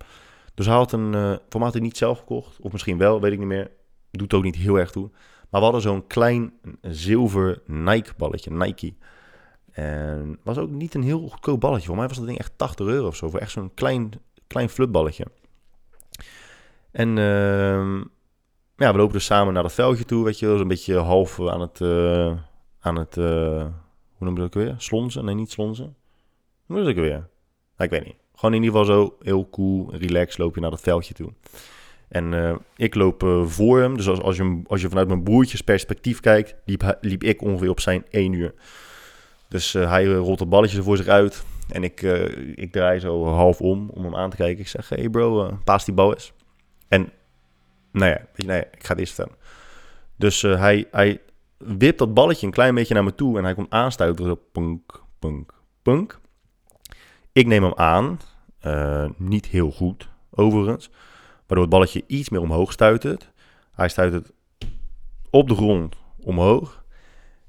Dus 0.55 0.66
hij 0.66 0.74
had 0.74 0.93
een, 0.93 1.12
voor 1.12 1.61
mij 1.61 1.62
had 1.62 1.72
hij 1.72 1.82
niet 1.82 1.97
zelf 1.97 2.18
gekocht. 2.18 2.61
Of 2.61 2.72
misschien 2.72 2.99
wel, 2.99 3.20
weet 3.20 3.32
ik 3.32 3.39
niet 3.39 3.49
meer. 3.49 3.70
Doet 4.11 4.34
ook 4.34 4.43
niet 4.43 4.57
heel 4.57 4.78
erg 4.78 4.91
toe. 4.91 5.11
Maar 5.51 5.61
we 5.61 5.66
hadden 5.66 5.80
zo'n 5.80 6.07
klein 6.07 6.53
zilver 6.80 7.62
Nike 7.66 8.12
balletje, 8.16 8.51
Nike. 8.51 8.95
En 9.76 10.38
was 10.42 10.58
ook 10.58 10.70
niet 10.70 10.94
een 10.94 11.02
heel 11.02 11.28
goedkoop 11.28 11.60
balletje. 11.60 11.86
Voor 11.86 11.96
mij 11.96 12.08
was 12.08 12.16
dat 12.16 12.26
ding 12.26 12.38
echt 12.38 12.52
80 12.56 12.86
euro 12.86 13.06
of 13.06 13.16
zo. 13.16 13.30
Voor 13.30 13.40
echt 13.40 13.50
zo'n 13.50 13.74
klein, 13.74 14.10
klein 14.46 14.68
flutballetje. 14.68 15.26
En 16.90 17.08
uh, 17.08 18.02
ja, 18.76 18.92
we 18.92 18.96
lopen 18.96 19.12
dus 19.12 19.24
samen 19.24 19.54
naar 19.54 19.62
dat 19.62 19.72
veldje 19.72 20.04
toe, 20.04 20.24
weet 20.24 20.38
je. 20.38 20.46
Een 20.46 20.68
beetje 20.68 20.96
half 20.96 21.40
aan 21.40 21.60
het, 21.60 21.80
uh, 21.80 22.32
aan 22.80 22.96
het 22.96 23.16
uh, 23.16 23.66
hoe 24.14 24.26
noem 24.26 24.34
je 24.34 24.40
dat 24.40 24.54
weer? 24.54 24.74
Slonzen? 24.78 25.24
Nee, 25.24 25.34
niet 25.34 25.50
slonzen. 25.50 25.96
Hoe 26.66 26.80
is 26.80 26.86
het 26.86 26.96
weer? 26.96 27.10
Nou, 27.10 27.28
ik 27.76 27.90
weet 27.90 28.04
niet. 28.04 28.16
Gewoon 28.34 28.54
in 28.54 28.62
ieder 28.62 28.78
geval 28.78 28.94
zo 28.94 29.16
heel 29.22 29.48
cool, 29.50 29.94
relax 29.94 30.36
loop 30.36 30.54
je 30.54 30.60
naar 30.60 30.70
dat 30.70 30.80
veldje 30.80 31.14
toe. 31.14 31.32
En 32.08 32.60
ik 32.76 32.94
loop 32.94 33.44
voor 33.44 33.80
hem. 33.80 33.96
Dus 33.96 34.08
als, 34.08 34.20
als, 34.20 34.36
je, 34.36 34.62
als 34.66 34.80
je 34.80 34.88
vanuit 34.88 35.08
mijn 35.08 35.22
broertjes 35.22 35.60
perspectief 35.60 36.20
kijkt, 36.20 36.54
liep, 36.64 36.98
liep 37.00 37.22
ik 37.22 37.42
ongeveer 37.42 37.70
op 37.70 37.80
zijn 37.80 38.04
1 38.10 38.32
uur. 38.32 38.54
Dus 39.49 39.74
uh, 39.74 39.90
hij 39.90 40.07
rolt 40.07 40.40
het 40.40 40.49
balletje 40.49 40.82
voor 40.82 40.97
zich 40.97 41.07
uit. 41.07 41.44
En 41.68 41.84
ik, 41.84 42.03
ik 42.55 42.72
draai 42.72 42.99
zo 42.99 43.26
half 43.26 43.61
om 43.61 43.88
om 43.88 44.05
hem 44.05 44.16
aan 44.16 44.30
te 44.30 44.36
kijken. 44.36 44.61
Ik 44.61 44.68
zeg, 44.68 44.88
hey 44.88 45.09
bro, 45.09 45.59
paas 45.64 45.84
die 45.84 45.94
bal 45.94 46.12
eens. 46.12 46.32
En 46.88 47.12
nou 47.92 48.11
ja, 48.11 48.18
weet 48.18 48.28
je, 48.36 48.47
nee, 48.47 48.61
ik 48.61 48.84
ga 48.84 48.88
het 48.88 48.99
eerst 48.99 49.14
vertellen. 49.14 49.38
Dus 50.16 50.42
hij, 50.42 50.86
hij 50.90 51.20
wipt 51.59 51.99
dat 51.99 52.14
balletje 52.14 52.47
een 52.47 52.53
klein 52.53 52.74
beetje 52.74 52.94
naar 52.94 53.05
me 53.05 53.14
toe. 53.14 53.38
En 53.38 53.44
hij 53.44 53.55
komt 53.55 53.70
aanstuiten. 53.70 54.24
Zo 54.24 54.38
punk, 54.53 55.03
punk, 55.18 55.53
punk. 55.82 56.18
Ik 57.32 57.47
neem 57.47 57.62
hem 57.62 57.74
aan. 57.74 58.18
niet 59.16 59.47
heel 59.47 59.70
goed, 59.70 60.09
overigens. 60.30 60.90
Waardoor 61.36 61.66
het 61.66 61.70
balletje 61.70 62.05
iets 62.07 62.28
meer 62.28 62.40
omhoog 62.40 62.72
stuitert. 62.72 63.30
Hij 63.72 63.88
stuit 63.88 64.12
het 64.12 64.32
op 65.30 65.49
de 65.49 65.55
grond 65.55 65.97
omhoog. 66.20 66.84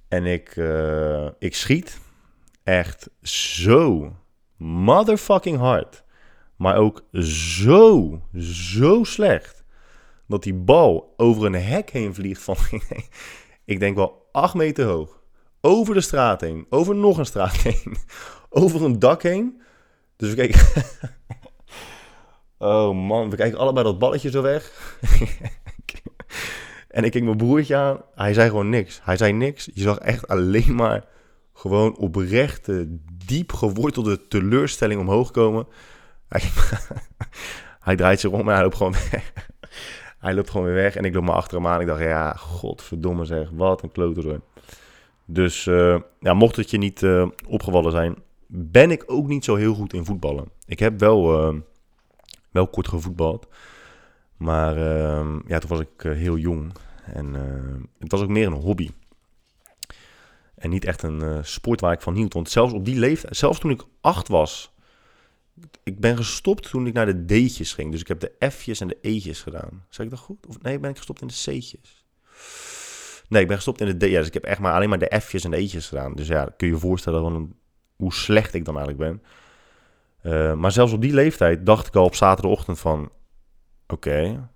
En 0.07 0.25
ik, 0.25 0.55
uh, 0.55 1.27
ik 1.39 1.55
schiet 1.55 1.99
echt 2.63 3.09
zo 3.21 4.13
motherfucking 4.57 5.57
hard. 5.57 6.03
Maar 6.55 6.75
ook 6.75 7.03
zo, 7.21 8.21
zo 8.39 9.03
slecht. 9.03 9.63
Dat 10.27 10.43
die 10.43 10.53
bal 10.53 11.13
over 11.17 11.45
een 11.45 11.55
hek 11.55 11.89
heen 11.89 12.13
vliegt 12.13 12.41
van, 12.41 12.55
ik 13.65 13.79
denk 13.79 13.95
wel 13.95 14.27
8 14.31 14.53
meter 14.53 14.85
hoog. 14.85 15.21
Over 15.61 15.93
de 15.93 16.01
straat 16.01 16.41
heen. 16.41 16.65
Over 16.69 16.95
nog 16.95 17.17
een 17.17 17.25
straat 17.25 17.57
heen. 17.67 17.97
Over 18.49 18.83
een 18.83 18.99
dak 18.99 19.23
heen. 19.23 19.61
Dus 20.15 20.29
we 20.29 20.35
kijken. 20.35 20.65
Oh 22.59 22.95
man, 22.95 23.29
we 23.29 23.35
kijken 23.35 23.59
allebei 23.59 23.85
dat 23.85 23.99
balletje 23.99 24.29
zo 24.29 24.41
weg. 24.41 24.71
En 26.97 27.03
ik 27.03 27.11
keek 27.11 27.23
mijn 27.23 27.37
broertje 27.37 27.75
aan. 27.75 28.01
Hij 28.15 28.33
zei 28.33 28.49
gewoon 28.49 28.69
niks. 28.69 28.99
Hij 29.03 29.17
zei 29.17 29.33
niks. 29.33 29.69
Je 29.73 29.81
zag 29.81 29.97
echt 29.97 30.27
alleen 30.27 30.75
maar 30.75 31.05
gewoon 31.53 31.97
oprechte, 31.97 32.97
diep 33.25 33.53
gewortelde 33.53 34.27
teleurstelling 34.27 34.99
omhoog 34.99 35.31
komen. 35.31 35.67
Hij, 36.27 36.41
hij 37.87 37.95
draait 37.95 38.19
zich 38.19 38.31
om 38.31 38.39
en 38.49 38.53
hij 38.53 38.61
loopt 38.61 38.75
gewoon 38.75 38.95
weg. 39.11 39.33
hij 40.19 40.33
loopt 40.33 40.49
gewoon 40.49 40.65
weer 40.65 40.75
weg 40.75 40.95
en 40.95 41.05
ik 41.05 41.13
loop 41.13 41.23
maar 41.23 41.35
achter 41.35 41.57
hem 41.57 41.67
aan. 41.67 41.81
Ik 41.81 41.87
dacht, 41.87 42.01
ja, 42.01 42.33
godverdomme 42.33 43.25
zeg, 43.25 43.49
wat 43.53 43.83
een 43.83 43.91
klote 43.91 44.41
Dus 45.25 45.65
uh, 45.65 45.99
ja, 46.19 46.33
mocht 46.33 46.55
het 46.55 46.69
je 46.69 46.77
niet 46.77 47.01
uh, 47.01 47.27
opgevallen 47.47 47.91
zijn, 47.91 48.15
ben 48.47 48.91
ik 48.91 49.03
ook 49.07 49.27
niet 49.27 49.43
zo 49.43 49.55
heel 49.55 49.73
goed 49.73 49.93
in 49.93 50.05
voetballen. 50.05 50.49
Ik 50.65 50.79
heb 50.79 50.99
wel... 50.99 51.47
Uh, 51.53 51.59
wel 52.51 52.67
kort 52.67 52.87
gevoetbald. 52.87 53.47
Maar 54.37 54.77
ja, 55.47 55.59
toen 55.59 55.69
was 55.69 55.79
ik 55.79 56.01
heel 56.01 56.37
jong. 56.37 56.71
En 57.13 57.33
uh, 57.33 57.87
het 57.99 58.11
was 58.11 58.21
ook 58.21 58.29
meer 58.29 58.47
een 58.47 58.53
hobby. 58.53 58.89
En 60.55 60.69
niet 60.69 60.85
echt 60.85 61.03
een 61.03 61.23
uh, 61.23 61.37
sport 61.41 61.81
waar 61.81 61.93
ik 61.93 62.01
van 62.01 62.15
hield. 62.15 62.33
Want 62.33 62.49
zelfs 62.49 62.73
op 62.73 62.85
die 62.85 62.99
leeftijd, 62.99 63.37
zelfs 63.37 63.59
toen 63.59 63.71
ik 63.71 63.83
acht 64.01 64.27
was. 64.27 64.75
Ik 65.83 65.99
ben 65.99 66.17
gestopt 66.17 66.69
toen 66.69 66.87
ik 66.87 66.93
naar 66.93 67.05
de 67.05 67.25
D'tjes 67.25 67.73
ging. 67.73 67.91
Dus 67.91 68.01
ik 68.01 68.07
heb 68.07 68.19
de 68.19 68.49
F'jes 68.51 68.79
en 68.79 68.87
de 68.87 68.97
E'tjes 69.01 69.41
gedaan. 69.41 69.85
Zeg 69.89 70.05
ik 70.05 70.11
dat 70.11 70.19
goed? 70.19 70.47
Of 70.47 70.61
nee, 70.61 70.79
ben 70.79 70.89
ik 70.89 70.97
gestopt 70.97 71.21
in 71.21 71.27
de 71.27 71.33
C'tjes? 71.33 72.05
Nee, 73.29 73.41
ik 73.41 73.47
ben 73.47 73.55
gestopt 73.55 73.81
in 73.81 73.87
de 73.87 74.07
D. 74.07 74.09
Ja, 74.09 74.17
dus 74.17 74.27
ik 74.27 74.33
heb 74.33 74.43
echt 74.43 74.59
maar 74.59 74.73
alleen 74.73 74.89
maar 74.89 74.99
de 74.99 75.21
F'jes 75.21 75.43
en 75.43 75.51
de 75.51 75.57
E'tjes 75.57 75.87
gedaan. 75.87 76.13
Dus 76.13 76.27
ja, 76.27 76.43
kun 76.57 76.67
je 76.67 76.73
je 76.73 76.79
voorstellen 76.79 77.55
hoe 77.95 78.13
slecht 78.13 78.53
ik 78.53 78.65
dan 78.65 78.77
eigenlijk 78.77 79.09
ben. 79.09 79.23
Uh, 80.33 80.53
maar 80.53 80.71
zelfs 80.71 80.93
op 80.93 81.01
die 81.01 81.13
leeftijd 81.13 81.65
dacht 81.65 81.87
ik 81.87 81.95
al 81.95 82.05
op 82.05 82.15
zaterdagochtend 82.15 82.79
van... 82.79 83.11
Oké, 83.87 84.49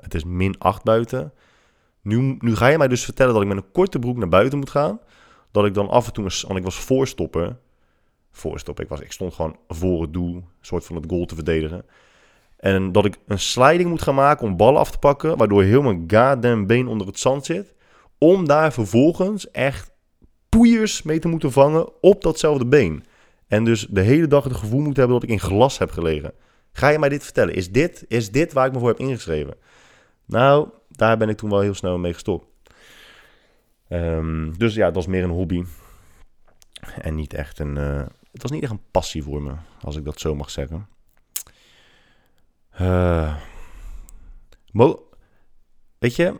het 0.00 0.14
is 0.14 0.24
min 0.24 0.58
8 0.58 0.82
buiten. 0.82 1.32
Nu, 2.04 2.36
nu 2.40 2.56
ga 2.56 2.66
je 2.66 2.78
mij 2.78 2.88
dus 2.88 3.04
vertellen 3.04 3.32
dat 3.32 3.42
ik 3.42 3.48
met 3.48 3.56
een 3.56 3.72
korte 3.72 3.98
broek 3.98 4.16
naar 4.16 4.28
buiten 4.28 4.58
moet 4.58 4.70
gaan. 4.70 5.00
Dat 5.50 5.64
ik 5.64 5.74
dan 5.74 5.88
af 5.88 6.06
en 6.06 6.12
toe... 6.12 6.24
Want 6.46 6.58
ik 6.58 6.64
was 6.64 6.76
voorstoppen. 6.76 7.58
Voorstoppen, 8.30 8.84
ik, 8.84 8.90
was, 8.90 9.00
ik 9.00 9.12
stond 9.12 9.34
gewoon 9.34 9.56
voor 9.68 10.02
het 10.02 10.12
doel. 10.12 10.34
Een 10.34 10.44
soort 10.60 10.84
van 10.84 10.96
het 10.96 11.04
goal 11.08 11.26
te 11.26 11.34
verdedigen. 11.34 11.84
En 12.56 12.92
dat 12.92 13.04
ik 13.04 13.16
een 13.26 13.38
sliding 13.38 13.88
moet 13.88 14.02
gaan 14.02 14.14
maken 14.14 14.46
om 14.46 14.56
ballen 14.56 14.80
af 14.80 14.90
te 14.90 14.98
pakken. 14.98 15.36
Waardoor 15.36 15.62
heel 15.62 15.82
mijn 15.82 16.04
goddamn 16.08 16.66
been 16.66 16.86
onder 16.86 17.06
het 17.06 17.18
zand 17.18 17.44
zit. 17.44 17.74
Om 18.18 18.46
daar 18.46 18.72
vervolgens 18.72 19.50
echt 19.50 19.92
poeiers 20.48 21.02
mee 21.02 21.18
te 21.18 21.28
moeten 21.28 21.52
vangen 21.52 22.02
op 22.02 22.22
datzelfde 22.22 22.66
been. 22.66 23.04
En 23.46 23.64
dus 23.64 23.86
de 23.90 24.00
hele 24.00 24.26
dag 24.26 24.44
het 24.44 24.56
gevoel 24.56 24.80
moet 24.80 24.96
hebben 24.96 25.14
dat 25.14 25.22
ik 25.22 25.30
in 25.30 25.40
glas 25.40 25.78
heb 25.78 25.90
gelegen. 25.90 26.32
Ga 26.72 26.88
je 26.88 26.98
mij 26.98 27.08
dit 27.08 27.24
vertellen? 27.24 27.54
Is 27.54 27.72
dit, 27.72 28.04
is 28.08 28.30
dit 28.30 28.52
waar 28.52 28.66
ik 28.66 28.72
me 28.72 28.78
voor 28.78 28.88
heb 28.88 28.98
ingeschreven? 28.98 29.56
Nou, 30.24 30.68
daar 30.96 31.16
ben 31.16 31.28
ik 31.28 31.36
toen 31.36 31.50
wel 31.50 31.60
heel 31.60 31.74
snel 31.74 31.98
mee 31.98 32.12
gestopt. 32.12 32.46
Um, 33.88 34.58
dus 34.58 34.74
ja, 34.74 34.86
het 34.86 34.94
was 34.94 35.06
meer 35.06 35.24
een 35.24 35.30
hobby. 35.30 35.64
En 37.00 37.14
niet 37.14 37.34
echt 37.34 37.58
een. 37.58 37.76
Uh, 37.76 38.06
het 38.32 38.42
was 38.42 38.50
niet 38.50 38.62
echt 38.62 38.72
een 38.72 38.90
passie 38.90 39.22
voor 39.22 39.42
me, 39.42 39.54
als 39.80 39.96
ik 39.96 40.04
dat 40.04 40.20
zo 40.20 40.34
mag 40.34 40.50
zeggen. 40.50 40.88
Uh, 42.80 43.36
weet 45.98 46.16
je, 46.16 46.36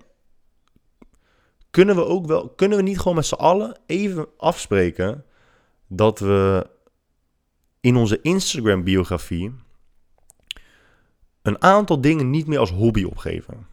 kunnen 1.70 1.96
we 1.96 2.04
ook 2.04 2.26
wel. 2.26 2.48
Kunnen 2.48 2.78
we 2.78 2.84
niet 2.84 2.98
gewoon 2.98 3.14
met 3.14 3.26
z'n 3.26 3.34
allen 3.34 3.78
even 3.86 4.28
afspreken 4.36 5.24
dat 5.86 6.18
we 6.18 6.70
in 7.80 7.96
onze 7.96 8.20
Instagram-biografie 8.20 9.54
een 11.42 11.62
aantal 11.62 12.00
dingen 12.00 12.30
niet 12.30 12.46
meer 12.46 12.58
als 12.58 12.70
hobby 12.70 13.04
opgeven. 13.04 13.66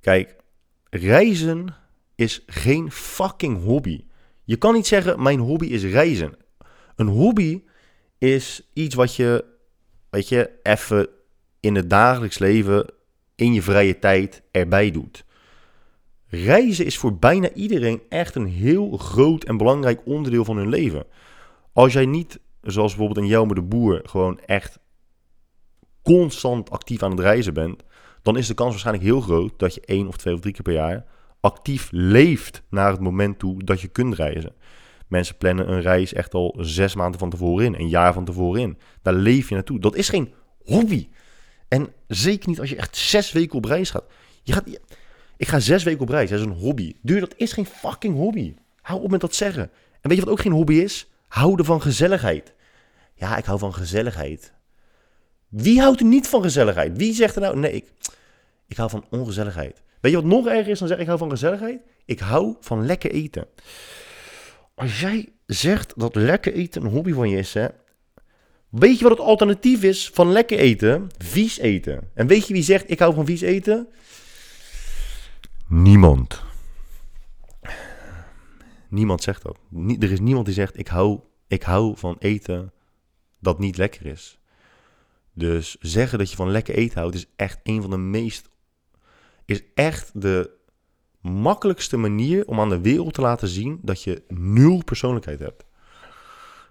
Kijk, 0.00 0.36
reizen 0.90 1.74
is 2.14 2.42
geen 2.46 2.90
fucking 2.90 3.62
hobby. 3.62 4.04
Je 4.44 4.56
kan 4.56 4.74
niet 4.74 4.86
zeggen, 4.86 5.22
mijn 5.22 5.38
hobby 5.38 5.66
is 5.66 5.84
reizen. 5.84 6.36
Een 6.96 7.08
hobby 7.08 7.62
is 8.18 8.70
iets 8.72 8.94
wat 8.94 9.16
je, 9.16 9.44
weet 10.10 10.28
je, 10.28 10.50
even 10.62 11.08
in 11.60 11.74
het 11.74 11.90
dagelijks 11.90 12.38
leven, 12.38 12.86
in 13.34 13.52
je 13.52 13.62
vrije 13.62 13.98
tijd 13.98 14.42
erbij 14.50 14.90
doet. 14.90 15.24
Reizen 16.26 16.84
is 16.84 16.98
voor 16.98 17.16
bijna 17.18 17.52
iedereen 17.52 18.02
echt 18.08 18.34
een 18.34 18.46
heel 18.46 18.96
groot 18.96 19.44
en 19.44 19.56
belangrijk 19.56 20.00
onderdeel 20.04 20.44
van 20.44 20.56
hun 20.56 20.68
leven. 20.68 21.06
Als 21.72 21.92
jij 21.92 22.06
niet 22.06 22.40
zoals 22.62 22.96
bijvoorbeeld 22.96 23.24
een 23.24 23.32
Jelme 23.32 23.54
de 23.54 23.62
Boer, 23.62 24.00
gewoon 24.04 24.40
echt 24.40 24.78
constant 26.02 26.70
actief 26.70 27.02
aan 27.02 27.10
het 27.10 27.20
reizen 27.20 27.54
bent, 27.54 27.82
dan 28.22 28.36
is 28.36 28.46
de 28.46 28.54
kans 28.54 28.70
waarschijnlijk 28.70 29.06
heel 29.06 29.20
groot 29.20 29.58
dat 29.58 29.74
je 29.74 29.80
één 29.84 30.08
of 30.08 30.16
twee 30.16 30.34
of 30.34 30.40
drie 30.40 30.52
keer 30.52 30.62
per 30.62 30.72
jaar 30.72 31.04
actief 31.40 31.88
leeft 31.92 32.62
naar 32.70 32.90
het 32.90 33.00
moment 33.00 33.38
toe 33.38 33.64
dat 33.64 33.80
je 33.80 33.88
kunt 33.88 34.14
reizen. 34.14 34.52
Mensen 35.06 35.36
plannen 35.36 35.72
een 35.72 35.80
reis 35.80 36.12
echt 36.12 36.34
al 36.34 36.56
zes 36.58 36.94
maanden 36.94 37.20
van 37.20 37.30
tevoren 37.30 37.64
in, 37.64 37.74
een 37.74 37.88
jaar 37.88 38.12
van 38.12 38.24
tevoren 38.24 38.60
in. 38.60 38.78
Daar 39.02 39.14
leef 39.14 39.48
je 39.48 39.54
naartoe. 39.54 39.80
Dat 39.80 39.96
is 39.96 40.08
geen 40.08 40.32
hobby. 40.64 41.08
En 41.68 41.88
zeker 42.06 42.48
niet 42.48 42.60
als 42.60 42.70
je 42.70 42.76
echt 42.76 42.96
zes 42.96 43.32
weken 43.32 43.56
op 43.56 43.64
reis 43.64 43.90
gaat. 43.90 44.04
Je 44.42 44.52
gaat 44.52 44.68
ik 45.36 45.48
ga 45.48 45.60
zes 45.60 45.82
weken 45.82 46.00
op 46.00 46.08
reis. 46.08 46.30
Dat 46.30 46.38
is 46.38 46.44
een 46.44 46.52
hobby. 46.52 46.94
Duur, 47.02 47.20
dat 47.20 47.34
is 47.36 47.52
geen 47.52 47.66
fucking 47.66 48.14
hobby. 48.14 48.54
Hou 48.80 49.02
op 49.02 49.10
met 49.10 49.20
dat 49.20 49.34
zeggen. 49.34 49.70
En 50.00 50.08
weet 50.08 50.18
je 50.18 50.24
wat 50.24 50.32
ook 50.32 50.40
geen 50.40 50.52
hobby 50.52 50.74
is? 50.74 51.10
Houden 51.28 51.64
van 51.64 51.82
gezelligheid. 51.82 52.54
Ja, 53.14 53.36
ik 53.36 53.44
hou 53.44 53.58
van 53.58 53.74
gezelligheid. 53.74 54.52
Wie 55.50 55.80
houdt 55.80 56.00
er 56.00 56.06
niet 56.06 56.28
van 56.28 56.42
gezelligheid? 56.42 56.96
Wie 56.96 57.14
zegt 57.14 57.34
er 57.34 57.40
nou, 57.40 57.56
nee, 57.56 57.72
ik, 57.72 57.90
ik 58.66 58.76
hou 58.76 58.90
van 58.90 59.04
ongezelligheid. 59.10 59.82
Weet 60.00 60.12
je 60.12 60.18
wat 60.18 60.26
nog 60.26 60.46
erger 60.46 60.68
is 60.68 60.78
dan 60.78 60.88
zeggen 60.88 61.06
ik 61.06 61.06
hou 61.06 61.18
van 61.18 61.30
gezelligheid? 61.30 61.80
Ik 62.04 62.18
hou 62.18 62.56
van 62.60 62.86
lekker 62.86 63.10
eten. 63.10 63.46
Als 64.74 65.00
jij 65.00 65.28
zegt 65.46 65.98
dat 65.98 66.14
lekker 66.14 66.52
eten 66.52 66.82
een 66.82 66.90
hobby 66.90 67.12
van 67.12 67.30
je 67.30 67.36
is, 67.36 67.54
hè, 67.54 67.66
weet 68.68 68.98
je 68.98 69.08
wat 69.08 69.18
het 69.18 69.26
alternatief 69.26 69.82
is 69.82 70.10
van 70.12 70.32
lekker 70.32 70.58
eten? 70.58 71.08
Vies 71.18 71.58
eten. 71.58 72.10
En 72.14 72.26
weet 72.26 72.46
je 72.46 72.52
wie 72.52 72.62
zegt 72.62 72.90
ik 72.90 72.98
hou 72.98 73.14
van 73.14 73.26
vies 73.26 73.40
eten? 73.40 73.88
Niemand. 75.68 76.42
Niemand 78.88 79.22
zegt 79.22 79.42
dat. 79.42 79.58
er 79.98 80.12
is 80.12 80.20
niemand 80.20 80.46
die 80.46 80.54
zegt 80.54 80.78
ik 80.78 80.88
hou, 80.88 81.20
ik 81.46 81.62
hou 81.62 81.96
van 81.96 82.16
eten 82.18 82.72
dat 83.38 83.58
niet 83.58 83.76
lekker 83.76 84.06
is. 84.06 84.39
Dus 85.32 85.76
zeggen 85.80 86.18
dat 86.18 86.30
je 86.30 86.36
van 86.36 86.50
lekker 86.50 86.74
eten 86.74 86.98
houdt 86.98 87.14
is 87.14 87.26
echt 87.36 87.60
een 87.62 87.80
van 87.80 87.90
de 87.90 87.98
meest. 87.98 88.48
Is 89.44 89.62
echt 89.74 90.20
de 90.20 90.50
makkelijkste 91.20 91.96
manier 91.96 92.46
om 92.46 92.60
aan 92.60 92.68
de 92.68 92.80
wereld 92.80 93.14
te 93.14 93.20
laten 93.20 93.48
zien 93.48 93.78
dat 93.82 94.02
je 94.02 94.22
nul 94.28 94.84
persoonlijkheid 94.84 95.38
hebt. 95.38 95.64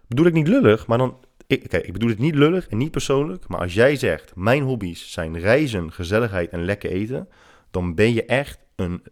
Bedoel 0.08 0.26
ik 0.26 0.34
niet 0.34 0.48
lullig, 0.48 0.88
maar 0.88 0.98
dan. 0.98 1.18
Ik, 1.48 1.70
kijk, 1.70 1.86
ik 1.86 1.94
bedoel 1.94 2.10
het 2.10 2.20
niet 2.20 2.36
lullig 2.36 2.68
en 2.68 2.78
niet 2.78 2.92
persoonlijk. 2.92 3.48
Maar 3.48 3.60
als 3.60 3.74
jij 3.74 3.96
zegt: 3.96 4.36
Mijn 4.36 4.64
hobby's 4.64 5.12
zijn 5.12 5.40
reizen, 5.40 5.92
gezelligheid 5.92 6.50
en 6.50 6.66
lekker 6.66 6.92
eten. 6.92 7.28
Dan 7.72 7.96
ben 7.96 8.14
je 8.14 8.26
echt 8.26 8.60
een, 8.76 9.04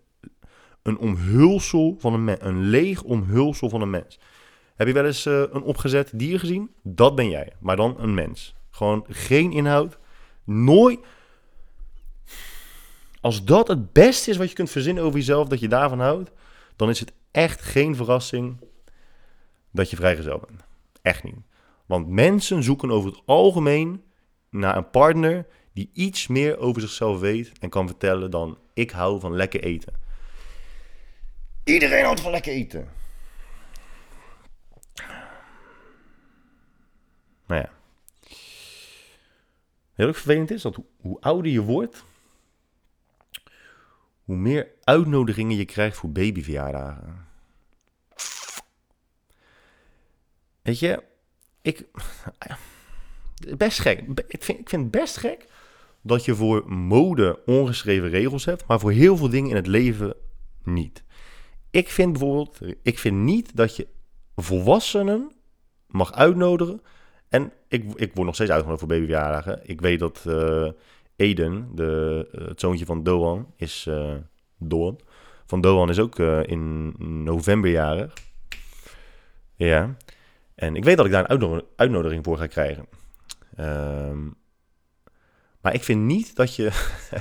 een 0.82 0.98
omhulsel 0.98 1.96
van 2.00 2.14
een 2.14 2.24
mens. 2.24 2.40
Een 2.42 2.70
leeg 2.70 3.04
omhulsel 3.04 3.70
van 3.70 3.82
een 3.82 3.90
mens. 3.90 4.20
Heb 4.76 4.88
je 4.88 4.94
wel 4.94 5.06
eens 5.06 5.26
uh, 5.26 5.44
een 5.52 5.62
opgezet 5.62 6.12
dier 6.16 6.40
gezien? 6.40 6.70
Dat 6.84 7.16
ben 7.16 7.30
jij, 7.30 7.54
maar 7.60 7.76
dan 7.76 7.96
een 8.00 8.14
mens. 8.14 8.56
Gewoon 8.78 9.06
geen 9.10 9.52
inhoud. 9.52 9.98
Nooit. 10.44 11.00
Als 13.22 13.44
dat 13.44 13.68
het 13.68 13.94
beste 13.94 14.30
is 14.30 14.38
wat 14.38 14.50
je 14.50 14.56
kunt 14.56 14.70
verzinnen 14.70 15.04
over 15.04 15.20
jezelf, 15.20 15.48
dat 15.48 15.60
je 15.60 15.68
daarvan 15.68 16.00
houdt, 16.00 16.32
dan 16.76 16.90
is 16.90 17.00
het 17.00 17.14
echt 17.32 17.62
geen 17.62 17.96
verrassing 17.96 18.60
dat 19.72 19.90
je 19.90 19.96
vrijgezel 19.96 20.44
bent. 20.48 20.62
Echt 21.02 21.24
niet. 21.24 21.36
Want 21.86 22.08
mensen 22.08 22.64
zoeken 22.64 22.92
over 22.92 23.10
het 23.10 23.22
algemeen 23.26 24.04
naar 24.50 24.78
een 24.78 24.90
partner 24.90 25.48
die 25.74 25.90
iets 25.94 26.28
meer 26.28 26.58
over 26.58 26.82
zichzelf 26.82 27.20
weet 27.20 27.52
en 27.60 27.70
kan 27.70 27.88
vertellen 27.88 28.32
dan 28.32 28.58
ik 28.74 28.92
hou 28.92 29.20
van 29.20 29.36
lekker 29.36 29.64
eten. 29.64 29.94
Iedereen 31.64 32.04
houdt 32.04 32.22
van 32.22 32.32
lekker 32.32 32.54
eten. 32.54 32.88
Nou 37.48 37.62
ja. 37.62 37.76
Heel 39.98 40.08
erg 40.08 40.18
vervelend 40.18 40.52
is 40.52 40.62
dat 40.62 40.78
hoe 40.98 41.20
ouder 41.20 41.52
je 41.52 41.62
wordt, 41.62 42.04
hoe 44.24 44.36
meer 44.36 44.68
uitnodigingen 44.84 45.58
je 45.58 45.66
krijgt 45.66 45.98
voor 45.98 46.12
babyverjaardagen. 46.12 47.26
Weet 50.62 50.80
je, 50.80 51.04
ik. 51.62 51.86
Best 53.58 53.80
gek. 53.80 54.00
Ik 54.28 54.44
vind, 54.44 54.60
ik 54.60 54.70
vind 54.70 54.82
het 54.82 54.92
best 54.92 55.18
gek 55.18 55.46
dat 56.02 56.26
je 56.26 56.36
voor 56.36 56.72
mode 56.74 57.40
ongeschreven 57.46 58.10
regels 58.10 58.46
hebt, 58.46 58.66
maar 58.68 58.80
voor 58.80 58.92
heel 58.92 59.18
veel 59.18 59.30
dingen 59.30 59.50
in 59.50 59.56
het 59.56 59.68
leven 59.68 60.16
niet. 60.64 61.04
Ik 61.70 61.90
vind 61.90 62.12
bijvoorbeeld, 62.12 62.60
ik 62.82 63.00
vind 63.00 63.18
niet 63.18 63.56
dat 63.56 63.76
je 63.76 63.88
volwassenen 64.36 65.32
mag 65.88 66.14
uitnodigen. 66.14 66.82
En 67.30 67.52
ik, 67.68 67.84
ik 67.96 68.12
word 68.14 68.26
nog 68.26 68.36
steeds 68.36 68.52
uitgenodigd 68.52 68.80
voor 68.80 68.96
babyverjaardagen. 68.96 69.60
Ik 69.64 69.82
weet 69.82 70.00
dat 70.00 70.24
uh, 70.28 70.70
Eden, 71.16 71.70
de, 71.76 72.28
uh, 72.36 72.48
het 72.48 72.60
zoontje 72.60 72.86
van 72.86 73.04
Doan, 73.04 73.54
is 73.56 73.86
uh. 73.90 74.14
Van 75.46 75.62
Doan 75.62 75.90
is 75.90 76.00
ook 76.00 76.20
in 76.20 76.94
november 77.24 77.72
jarig. 77.72 78.14
Ja. 79.56 79.96
En 80.56 80.76
ik 80.76 80.84
weet 80.84 80.98
dat 80.98 81.06
ik 81.06 81.12
daar 81.12 81.32
een 81.32 81.64
uitnodiging 81.76 82.24
voor 82.24 82.38
ga 82.38 82.48
krijgen. 82.48 82.86
Um, 83.60 84.36
maar 85.62 85.74
ik 85.74 85.84
vind 85.84 86.02
niet 86.02 86.36
dat 86.36 86.56
je, 86.56 86.72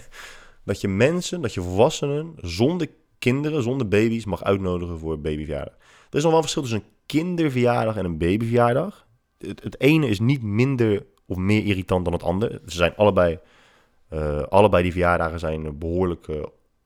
dat 0.64 0.80
je 0.80 0.88
mensen, 0.88 1.40
dat 1.40 1.54
je 1.54 1.62
volwassenen 1.62 2.34
zonder 2.36 2.88
kinderen, 3.18 3.62
zonder 3.62 3.88
baby's 3.88 4.24
mag 4.24 4.44
uitnodigen 4.44 4.98
voor 4.98 5.20
babyverjaardag. 5.20 5.74
Er 6.10 6.16
is 6.16 6.22
nog 6.22 6.22
wel 6.22 6.34
een 6.34 6.40
verschil 6.40 6.62
tussen 6.62 6.80
een 6.80 6.88
kinderverjaardag 7.06 7.96
en 7.96 8.04
een 8.04 8.18
babyverjaardag. 8.18 9.05
Het, 9.38 9.62
het 9.62 9.80
ene 9.80 10.08
is 10.08 10.20
niet 10.20 10.42
minder 10.42 11.06
of 11.26 11.36
meer 11.36 11.64
irritant 11.64 12.04
dan 12.04 12.12
het 12.12 12.22
andere. 12.22 12.60
Ze 12.66 12.76
zijn 12.76 12.96
allebei, 12.96 13.38
uh, 14.10 14.42
allebei 14.42 14.82
die 14.82 14.92
verjaardagen 14.92 15.38
zijn 15.38 15.78
behoorlijk 15.78 16.26
uh, 16.26 16.42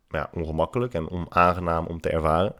ja, 0.08 0.30
ongemakkelijk 0.34 0.94
en 0.94 1.10
onaangenaam 1.10 1.86
om 1.86 2.00
te 2.00 2.08
ervaren. 2.08 2.54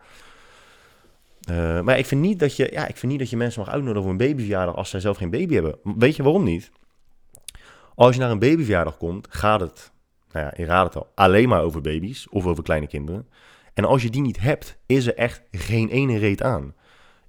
Uh, 1.51 1.81
maar 1.81 1.99
ik 1.99 2.07
vind, 2.07 2.21
niet 2.21 2.39
dat 2.39 2.57
je, 2.57 2.69
ja, 2.73 2.87
ik 2.87 2.97
vind 2.97 3.13
niet 3.13 3.21
dat 3.21 3.31
je 3.31 3.37
mensen 3.37 3.61
mag 3.61 3.71
uitnodigen 3.71 4.03
voor 4.03 4.11
een 4.11 4.17
babyverjaardag 4.17 4.77
als 4.77 4.91
zij 4.91 5.01
zelf 5.01 5.17
geen 5.17 5.31
baby 5.31 5.55
hebben. 5.55 5.79
Weet 5.83 6.17
je 6.17 6.23
waarom 6.23 6.45
niet? 6.45 6.71
Als 7.95 8.15
je 8.15 8.21
naar 8.21 8.31
een 8.31 8.39
babyverjaardag 8.39 8.97
komt, 8.97 9.27
gaat 9.31 9.61
het, 9.61 9.93
nou 10.33 10.47
ja, 10.47 10.53
je 10.57 10.65
raadt 10.65 10.95
het 10.95 11.03
al, 11.03 11.13
alleen 11.15 11.49
maar 11.49 11.63
over 11.63 11.81
baby's 11.81 12.27
of 12.31 12.47
over 12.47 12.63
kleine 12.63 12.87
kinderen. 12.87 13.29
En 13.75 13.85
als 13.85 14.03
je 14.03 14.11
die 14.11 14.21
niet 14.21 14.41
hebt, 14.41 14.79
is 14.87 15.07
er 15.07 15.15
echt 15.15 15.43
geen 15.51 15.89
ene 15.89 16.19
reet 16.19 16.43
aan. 16.43 16.75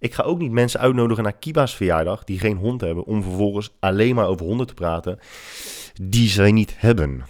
Ik 0.02 0.14
ga 0.14 0.24
ook 0.24 0.40
niet 0.40 0.52
mensen 0.52 0.80
uitnodigen 0.80 1.24
naar 1.24 1.38
Kiba's 1.38 1.76
verjaardag 1.76 2.24
die 2.24 2.40
geen 2.40 2.58
hond 2.58 2.82
hebben, 2.82 3.04
om 3.04 3.24
vervolgens 3.24 3.76
alleen 3.80 4.16
maar 4.16 4.28
over 4.28 4.46
honden 4.46 4.68
te 4.68 4.74
praten 4.74 5.20
die 6.02 6.30
zij 6.30 6.52
niet 6.52 6.74
hebben. 6.78 7.24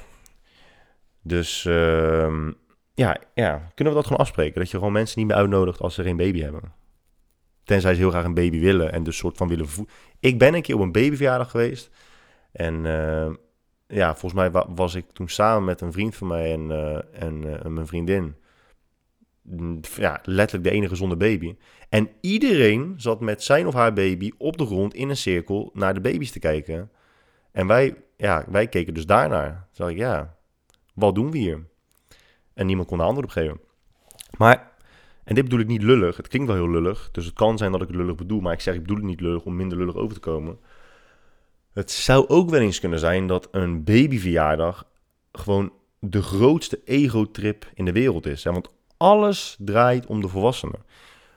Dus 1.21 1.65
uh, 1.65 2.47
ja, 2.93 3.17
ja, 3.33 3.71
kunnen 3.75 3.93
we 3.93 3.99
dat 3.99 4.03
gewoon 4.03 4.21
afspreken? 4.21 4.59
Dat 4.59 4.71
je 4.71 4.77
gewoon 4.77 4.93
mensen 4.93 5.19
niet 5.19 5.27
meer 5.27 5.37
uitnodigt 5.37 5.79
als 5.79 5.93
ze 5.93 6.03
geen 6.03 6.17
baby 6.17 6.41
hebben. 6.41 6.73
Tenzij 7.63 7.93
ze 7.93 7.99
heel 7.99 8.09
graag 8.09 8.23
een 8.23 8.33
baby 8.33 8.59
willen 8.59 8.91
en 8.91 9.03
dus 9.03 9.17
soort 9.17 9.37
van 9.37 9.47
willen 9.47 9.67
voeden. 9.67 9.95
Ik 10.19 10.39
ben 10.39 10.53
een 10.53 10.61
keer 10.61 10.75
op 10.75 10.81
een 10.81 10.91
babyverjaardag 10.91 11.51
geweest. 11.51 11.89
En 12.51 12.85
uh, 12.85 13.29
ja, 13.87 14.15
volgens 14.15 14.33
mij 14.33 14.63
was 14.75 14.95
ik 14.95 15.05
toen 15.13 15.29
samen 15.29 15.63
met 15.63 15.81
een 15.81 15.91
vriend 15.91 16.15
van 16.15 16.27
mij 16.27 16.53
en, 16.53 16.69
uh, 16.69 17.23
en 17.23 17.43
uh, 17.43 17.65
mijn 17.65 17.87
vriendin. 17.87 18.35
Ja, 19.95 20.19
letterlijk 20.23 20.69
de 20.69 20.75
enige 20.75 20.95
zonder 20.95 21.17
baby. 21.17 21.55
En 21.89 22.09
iedereen 22.21 22.93
zat 22.97 23.19
met 23.19 23.43
zijn 23.43 23.67
of 23.67 23.73
haar 23.73 23.93
baby 23.93 24.31
op 24.37 24.57
de 24.57 24.65
grond 24.65 24.93
in 24.93 25.09
een 25.09 25.17
cirkel 25.17 25.69
naar 25.73 25.93
de 25.93 26.01
baby's 26.01 26.31
te 26.31 26.39
kijken. 26.39 26.91
En 27.51 27.67
wij, 27.67 27.95
ja, 28.17 28.45
wij 28.49 28.67
keken 28.67 28.93
dus 28.93 29.05
daarnaar. 29.05 29.67
Toen 29.71 29.89
ik, 29.89 29.97
ja, 29.97 30.35
wat 30.93 31.15
doen 31.15 31.31
we 31.31 31.37
hier? 31.37 31.65
En 32.53 32.65
niemand 32.65 32.87
kon 32.87 32.99
er 32.99 33.05
antwoord 33.05 33.25
op 33.25 33.31
geven. 33.31 33.59
Maar, 34.37 34.71
en 35.23 35.35
dit 35.35 35.43
bedoel 35.43 35.59
ik 35.59 35.67
niet 35.67 35.83
lullig. 35.83 36.17
Het 36.17 36.27
klinkt 36.27 36.47
wel 36.47 36.57
heel 36.57 36.69
lullig. 36.69 37.09
Dus 37.11 37.25
het 37.25 37.33
kan 37.33 37.57
zijn 37.57 37.71
dat 37.71 37.81
ik 37.81 37.87
het 37.87 37.95
lullig 37.95 38.15
bedoel. 38.15 38.41
Maar 38.41 38.53
ik 38.53 38.61
zeg, 38.61 38.73
ik 38.73 38.81
bedoel 38.81 38.97
het 38.97 39.05
niet 39.05 39.21
lullig 39.21 39.43
om 39.43 39.55
minder 39.55 39.77
lullig 39.77 39.95
over 39.95 40.13
te 40.13 40.19
komen. 40.19 40.59
Het 41.73 41.91
zou 41.91 42.27
ook 42.27 42.49
wel 42.49 42.59
eens 42.59 42.79
kunnen 42.79 42.99
zijn 42.99 43.27
dat 43.27 43.47
een 43.51 43.83
babyverjaardag 43.83 44.87
gewoon 45.31 45.73
de 45.99 46.21
grootste 46.21 46.81
ego-trip 46.85 47.71
in 47.73 47.85
de 47.85 47.91
wereld 47.91 48.25
is. 48.25 48.43
Hè? 48.43 48.51
Want 48.51 48.69
alles 49.01 49.55
draait 49.59 50.05
om 50.05 50.21
de 50.21 50.27
volwassenen. 50.27 50.83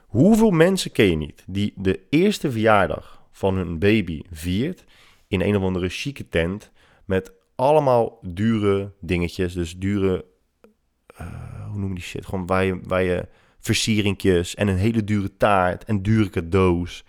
Hoeveel 0.05 0.51
mensen 0.51 0.91
ken 0.91 1.09
je 1.09 1.15
niet 1.15 1.43
die 1.47 1.73
de 1.75 1.99
eerste 2.09 2.51
verjaardag 2.51 3.21
van 3.31 3.55
hun 3.55 3.79
baby 3.79 4.21
viert 4.31 4.83
in 5.27 5.41
een 5.41 5.55
of 5.55 5.63
andere 5.63 5.89
chique 5.89 6.29
tent 6.29 6.71
met 7.05 7.31
allemaal 7.55 8.19
dure 8.21 8.91
dingetjes, 9.01 9.53
dus 9.53 9.77
dure, 9.77 10.25
uh, 11.21 11.27
hoe 11.69 11.79
noem 11.79 11.89
je 11.89 11.95
die 11.95 12.03
shit, 12.03 12.25
gewoon 12.25 12.45
waar 12.45 12.63
je, 12.63 12.79
waar 12.83 13.03
je 13.03 13.27
versieringjes 13.59 14.55
en 14.55 14.67
een 14.67 14.77
hele 14.77 15.03
dure 15.03 15.37
taart 15.37 15.83
en 15.83 16.01
dure 16.01 16.29
cadeaus. 16.29 17.03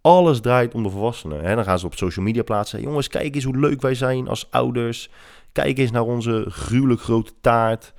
Alles 0.00 0.40
draait 0.40 0.74
om 0.74 0.82
de 0.82 0.90
volwassenen. 0.90 1.44
Hè? 1.44 1.54
Dan 1.54 1.64
gaan 1.64 1.78
ze 1.78 1.86
op 1.86 1.94
social 1.94 2.24
media 2.24 2.42
plaatsen. 2.42 2.80
Jongens, 2.80 3.08
kijk 3.08 3.34
eens 3.34 3.44
hoe 3.44 3.58
leuk 3.58 3.80
wij 3.80 3.94
zijn 3.94 4.28
als 4.28 4.50
ouders. 4.50 5.10
Kijk 5.52 5.78
eens 5.78 5.90
naar 5.90 6.02
onze 6.02 6.44
gruwelijk 6.48 7.00
grote 7.00 7.32
taart. 7.40 7.92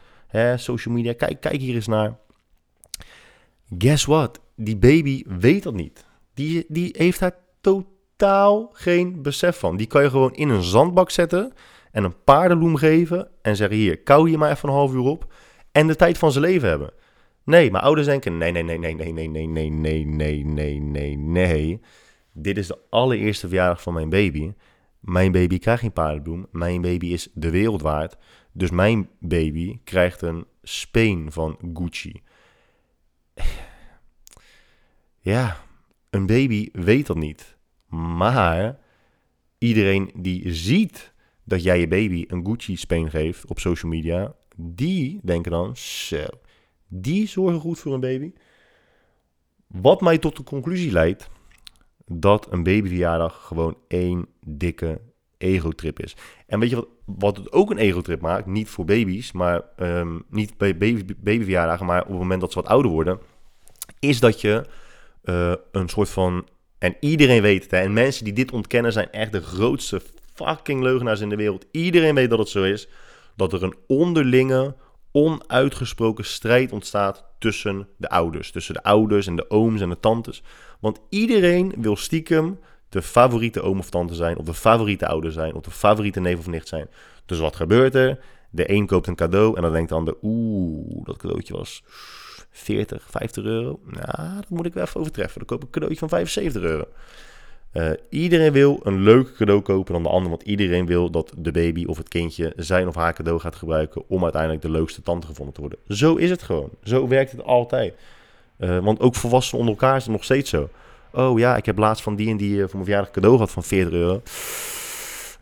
Social 0.56 0.96
media, 0.96 1.14
kijk, 1.14 1.42
kijk 1.42 1.62
hier 1.62 1.76
eens 1.76 1.88
naar. 1.88 2.18
Guess 3.78 4.06
what? 4.06 4.40
Die 4.56 4.78
baby 4.78 5.24
weet 5.28 5.64
dat 5.64 5.74
niet. 5.74 6.06
Die, 6.34 6.66
die 6.68 6.96
heeft 6.98 7.20
daar 7.20 7.36
totaal 7.62 8.70
geen 8.74 9.22
besef 9.22 9.58
van. 9.58 9.78
Die 9.78 9.88
kan 9.88 10.04
je 10.04 10.10
gewoon 10.10 10.34
in 10.34 10.50
een 10.50 10.64
zandbak 10.64 11.10
zetten 11.10 11.54
en 11.92 12.04
een 12.04 12.24
paardenloem 12.24 12.76
geven 12.76 13.28
en 13.42 13.56
zeggen: 13.56 13.78
Hier, 13.78 14.00
kou 14.00 14.30
hier 14.30 14.38
maar 14.38 14.52
even 14.52 14.70
een 14.70 14.76
half 14.76 14.94
uur 14.94 15.00
op. 15.00 15.34
En 15.72 15.88
de 15.88 15.96
tijd 15.96 16.18
van 16.18 16.32
zijn 16.32 16.44
leven 16.44 16.70
hebben. 16.70 16.94
Nee, 17.46 17.72
mijn 17.72 17.84
ouders 17.84 18.08
denken, 18.08 18.38
nee, 18.38 18.52
nee, 18.52 18.64
nee, 18.64 18.78
nee, 18.78 18.94
nee, 18.94 19.12
nee, 19.12 19.28
nee, 19.28 19.48
nee, 19.48 19.70
nee, 19.70 20.06
nee, 20.06 20.44
nee, 20.44 20.80
nee, 20.80 21.18
nee. 21.18 21.82
Dit 22.34 22.58
is 22.58 22.68
de 22.68 22.78
allereerste 22.90 23.48
verjaardag 23.48 23.82
van 23.82 23.94
mijn 23.94 24.10
baby. 24.10 24.54
Mijn 25.00 25.32
baby 25.32 25.60
krijgt 25.60 25.82
geen 25.82 25.94
paardenbloem. 25.94 26.48
Mijn 26.52 26.82
baby 26.82 27.08
is 27.08 27.30
de 27.34 27.50
wereld 27.50 27.82
waard. 27.82 28.18
Dus 28.54 28.72
mijn 28.72 29.10
baby 29.20 29.80
krijgt 29.84 30.22
een 30.22 30.46
speen 30.64 31.32
van 31.32 31.58
Gucci. 31.74 32.22
Ja, 35.20 35.64
een 36.10 36.26
baby 36.26 36.70
weet 36.72 37.08
dat 37.08 37.18
niet. 37.18 37.58
Maar 37.88 38.80
iedereen 39.58 40.12
die 40.16 40.54
ziet 40.54 41.14
dat 41.44 41.64
jij 41.64 41.80
je 41.80 41.88
baby 41.88 42.26
een 42.28 42.46
Gucci-speen 42.46 43.10
geeft 43.10 43.46
op 43.46 43.60
social 43.60 43.92
media, 43.92 44.36
die 44.56 45.20
denken 45.24 45.52
dan, 45.52 45.78
zo, 45.78 46.26
die 46.88 47.28
zorgen 47.28 47.60
goed 47.60 47.80
voor 47.80 47.94
een 47.94 48.00
baby. 48.00 48.34
Wat 49.68 50.02
mij 50.02 50.18
tot 50.18 50.38
de 50.38 50.44
conclusie 50.44 50.92
leidt 50.92 51.30
dat 52.06 52.52
een 52.52 52.64
babyverjaardag 52.64 53.48
gewoon 53.48 53.78
één 53.88 54.28
dikke 54.46 55.02
egotrip 55.44 56.00
is. 56.00 56.16
En 56.48 56.60
weet 56.60 56.70
je 56.70 56.76
wat, 56.76 56.88
wat 57.06 57.38
het 57.38 57.52
ook 57.52 57.72
een 57.72 57.78
egotrip 57.78 58.22
maakt? 58.22 58.46
Niet 58.46 58.70
voor 58.70 58.86
baby's, 58.86 59.32
maar 59.32 59.62
um, 59.78 60.24
niet 60.30 60.58
bij 60.58 60.78
baby, 60.78 61.14
babyverjaardagen, 61.18 61.86
maar 61.86 62.02
op 62.02 62.08
het 62.08 62.18
moment 62.18 62.42
dat 62.42 62.52
ze 62.52 62.62
wat 62.62 62.70
ouder 62.70 62.92
worden, 62.92 63.20
is 64.00 64.20
dat 64.20 64.42
je 64.42 64.66
uh, 65.24 65.54
een 65.72 65.90
soort 65.90 66.10
van. 66.10 66.48
En 66.78 66.96
iedereen 67.00 67.42
weet 67.42 67.64
het, 67.64 67.72
hè, 67.72 67.78
en 67.78 67.94
mensen 67.94 68.24
die 68.24 68.34
dit 68.34 68.52
ontkennen 68.52 68.92
zijn 68.92 69.12
echt 69.12 69.32
de 69.32 69.42
grootste 69.42 70.02
fucking 70.34 70.82
leugenaars 70.82 71.20
in 71.20 71.30
de 71.30 71.36
wereld. 71.36 71.66
Iedereen 71.72 72.16
weet 72.16 72.30
dat 72.30 72.40
het 72.40 72.50
zo 72.50 72.64
is. 72.64 72.88
Dat 73.36 73.54
er 73.54 73.64
een 73.64 73.76
onderlinge, 73.88 74.76
onuitgesproken 75.12 76.26
strijd 76.26 76.72
ontstaat 76.72 77.26
tussen 77.40 77.88
de 77.98 78.10
ouders. 78.10 78.52
Tussen 78.52 78.74
de 78.74 78.84
ouders 78.84 79.28
en 79.28 79.36
de 79.36 79.50
ooms 79.50 79.82
en 79.82 79.90
de 79.90 80.00
tantes. 80.00 80.44
Want 80.80 81.00
iedereen 81.10 81.74
wil 81.78 81.96
stiekem 81.96 82.60
de 82.94 83.02
favoriete 83.02 83.62
oom 83.62 83.80
of 83.80 83.90
tante 83.90 84.14
zijn, 84.14 84.38
of 84.38 84.46
de 84.46 84.54
favoriete 84.54 85.08
ouder 85.08 85.32
zijn, 85.32 85.54
of 85.54 85.62
de 85.62 85.72
favoriete 85.72 86.20
neef 86.20 86.40
of 86.40 86.48
nicht 86.48 86.68
zijn. 86.68 86.88
Dus 87.26 87.40
wat 87.40 87.56
gebeurt 87.56 87.96
er? 87.96 88.20
De 88.50 88.72
een 88.72 88.86
koopt 88.86 89.08
een 89.08 89.16
cadeau 89.16 89.56
en 89.56 89.62
dan 89.62 89.72
denkt 89.72 89.90
de 89.90 89.96
ander, 89.96 90.16
oeh, 90.22 91.06
dat 91.06 91.18
cadeautje 91.18 91.54
was 91.54 91.84
40, 92.52 93.06
50 93.10 93.44
euro. 93.44 93.80
Nou, 93.86 94.36
dat 94.36 94.50
moet 94.50 94.66
ik 94.66 94.74
wel 94.74 94.84
even 94.84 95.00
overtreffen. 95.00 95.38
Dan 95.38 95.48
koop 95.48 95.58
ik 95.58 95.66
een 95.66 95.72
cadeautje 95.72 96.00
van 96.00 96.10
75 96.10 96.62
euro. 96.62 96.86
Uh, 97.74 97.92
iedereen 98.10 98.52
wil 98.52 98.80
een 98.84 99.02
leuker 99.02 99.34
cadeau 99.34 99.62
kopen 99.62 99.94
dan 99.94 100.04
de 100.04 100.10
ander, 100.10 100.30
want 100.30 100.44
iedereen 100.44 100.86
wil 100.86 101.10
dat 101.10 101.34
de 101.38 101.52
baby 101.52 101.86
of 101.86 101.98
het 101.98 102.08
kindje 102.08 102.54
zijn 102.56 102.88
of 102.88 102.96
haar 102.96 103.14
cadeau 103.14 103.40
gaat 103.40 103.56
gebruiken 103.56 104.04
om 104.08 104.24
uiteindelijk 104.24 104.62
de 104.62 104.72
leukste 104.72 105.02
tante 105.02 105.28
gevonden 105.28 105.54
te 105.54 105.62
worden. 105.62 105.80
Zo 105.88 106.16
is 106.16 106.30
het 106.30 106.42
gewoon. 106.42 106.70
Zo 106.84 107.08
werkt 107.08 107.32
het 107.32 107.44
altijd. 107.44 107.94
Uh, 108.60 108.80
want 108.80 109.00
ook 109.00 109.16
volwassenen 109.16 109.60
onder 109.60 109.82
elkaar 109.82 109.96
is 109.96 110.04
het 110.04 110.12
nog 110.12 110.24
steeds 110.24 110.50
zo. 110.50 110.70
Oh 111.16 111.40
ja, 111.40 111.56
ik 111.56 111.66
heb 111.66 111.78
laatst 111.78 112.04
van 112.04 112.16
die 112.16 112.30
en 112.30 112.38
die 112.38 112.56
uh, 112.56 112.60
voor 112.60 112.72
mijn 112.72 112.84
verjaardag 112.84 113.12
cadeau 113.12 113.36
gehad 113.36 113.52
van 113.52 113.64
40 113.64 113.94
euro. 113.94 114.22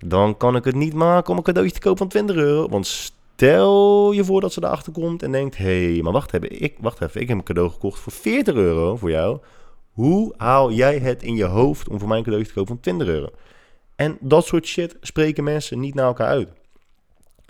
Dan 0.05 0.37
kan 0.37 0.55
ik 0.55 0.63
het 0.63 0.75
niet 0.75 0.93
maken 0.93 1.31
om 1.31 1.37
een 1.37 1.43
cadeautje 1.43 1.73
te 1.73 1.81
kopen 1.81 1.97
van 1.97 2.07
20 2.07 2.35
euro. 2.35 2.67
Want 2.67 2.87
stel 2.87 4.11
je 4.11 4.23
voor 4.23 4.41
dat 4.41 4.53
ze 4.53 4.63
erachter 4.63 4.93
komt 4.93 5.23
en 5.23 5.31
denkt: 5.31 5.57
hé, 5.57 5.93
hey, 5.93 6.01
maar 6.01 6.13
wacht 6.13 6.33
even, 6.33 6.61
ik, 6.61 6.75
wacht 6.79 7.01
even, 7.01 7.21
ik 7.21 7.27
heb 7.27 7.37
een 7.37 7.43
cadeau 7.43 7.69
gekocht 7.69 7.99
voor 7.99 8.11
40 8.11 8.55
euro 8.55 8.97
voor 8.97 9.09
jou. 9.09 9.39
Hoe 9.91 10.33
haal 10.37 10.71
jij 10.71 10.97
het 10.97 11.23
in 11.23 11.35
je 11.35 11.45
hoofd 11.45 11.89
om 11.89 11.99
voor 11.99 12.07
mij 12.07 12.17
een 12.17 12.23
cadeautje 12.23 12.51
te 12.51 12.57
kopen 12.57 12.73
van 12.73 12.83
20 12.83 13.07
euro? 13.07 13.29
En 13.95 14.17
dat 14.19 14.45
soort 14.45 14.65
shit 14.65 14.97
spreken 15.01 15.43
mensen 15.43 15.79
niet 15.79 15.95
naar 15.95 16.05
elkaar 16.05 16.27
uit. 16.27 16.49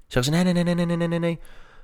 Zeggen 0.07 0.33
ze: 0.33 0.43
nee, 0.43 0.53
nee, 0.53 0.63
nee, 0.63 0.75
nee, 0.75 0.85
nee, 0.85 0.95
nee, 0.95 1.07
nee, 1.07 1.19
nee. 1.19 1.39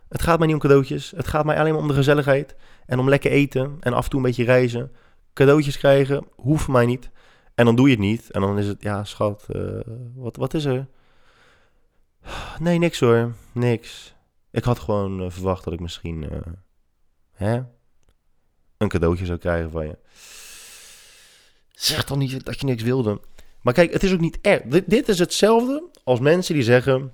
Het 0.09 0.21
gaat 0.21 0.37
mij 0.37 0.47
niet 0.47 0.55
om 0.55 0.61
cadeautjes. 0.61 1.13
Het 1.15 1.27
gaat 1.27 1.45
mij 1.45 1.59
alleen 1.59 1.73
maar 1.73 1.81
om 1.81 1.87
de 1.87 1.93
gezelligheid. 1.93 2.55
En 2.85 2.99
om 2.99 3.09
lekker 3.09 3.31
eten. 3.31 3.77
En 3.79 3.93
af 3.93 4.03
en 4.03 4.09
toe 4.09 4.19
een 4.19 4.25
beetje 4.25 4.43
reizen. 4.43 4.91
Cadeautjes 5.37 5.77
krijgen 5.77 6.27
hoeft 6.35 6.67
mij 6.67 6.85
niet. 6.85 7.09
En 7.55 7.65
dan 7.65 7.75
doe 7.75 7.85
je 7.85 7.91
het 7.91 8.03
niet. 8.03 8.31
En 8.31 8.41
dan 8.41 8.57
is 8.57 8.67
het: 8.67 8.81
ja, 8.81 9.03
schat, 9.03 9.45
uh, 9.49 9.79
wat, 10.15 10.35
wat 10.35 10.53
is 10.53 10.65
er? 10.65 10.87
Nee, 12.59 12.77
niks 12.77 12.99
hoor. 12.99 13.33
Niks. 13.51 14.15
Ik 14.51 14.63
had 14.63 14.79
gewoon 14.79 15.21
uh, 15.21 15.29
verwacht 15.29 15.63
dat 15.63 15.73
ik 15.73 15.79
misschien 15.79 16.23
uh, 16.23 16.39
hè, 17.31 17.61
een 18.77 18.87
cadeautje 18.87 19.25
zou 19.25 19.37
krijgen 19.37 19.71
van 19.71 19.85
je. 19.85 19.97
Zeg 21.71 22.05
dan 22.05 22.17
niet 22.17 22.45
dat 22.45 22.59
je 22.59 22.65
niks 22.65 22.83
wilde. 22.83 23.21
Maar 23.61 23.73
kijk, 23.73 23.93
het 23.93 24.03
is 24.03 24.13
ook 24.13 24.19
niet 24.19 24.39
erg. 24.41 24.61
Dit, 24.61 24.89
dit 24.89 25.09
is 25.09 25.19
hetzelfde 25.19 25.89
als 26.03 26.19
mensen 26.19 26.53
die 26.53 26.63
zeggen... 26.63 27.13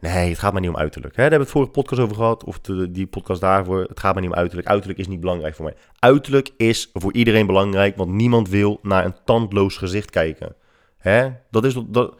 Nee, 0.00 0.28
het 0.28 0.38
gaat 0.38 0.52
maar 0.52 0.60
niet 0.60 0.70
om 0.70 0.76
uiterlijk. 0.76 1.16
Hè, 1.16 1.22
daar 1.22 1.30
hebben 1.30 1.48
we 1.48 1.58
het 1.58 1.62
vorige 1.62 1.80
podcast 1.80 2.00
over 2.00 2.16
gehad. 2.16 2.44
Of 2.44 2.60
de, 2.60 2.90
die 2.90 3.06
podcast 3.06 3.40
daarvoor. 3.40 3.80
Het 3.88 4.00
gaat 4.00 4.12
maar 4.12 4.22
niet 4.22 4.30
om 4.30 4.38
uiterlijk. 4.38 4.68
Uiterlijk 4.68 4.98
is 4.98 5.08
niet 5.08 5.20
belangrijk 5.20 5.54
voor 5.54 5.64
mij. 5.64 5.74
Uiterlijk 5.98 6.50
is 6.56 6.90
voor 6.92 7.12
iedereen 7.12 7.46
belangrijk. 7.46 7.96
Want 7.96 8.10
niemand 8.10 8.48
wil 8.48 8.78
naar 8.82 9.04
een 9.04 9.16
tandloos 9.24 9.76
gezicht 9.76 10.10
kijken. 10.10 10.54
Hè? 10.98 11.30
Dat 11.50 11.64
is... 11.64 11.74
Dat, 11.86 12.16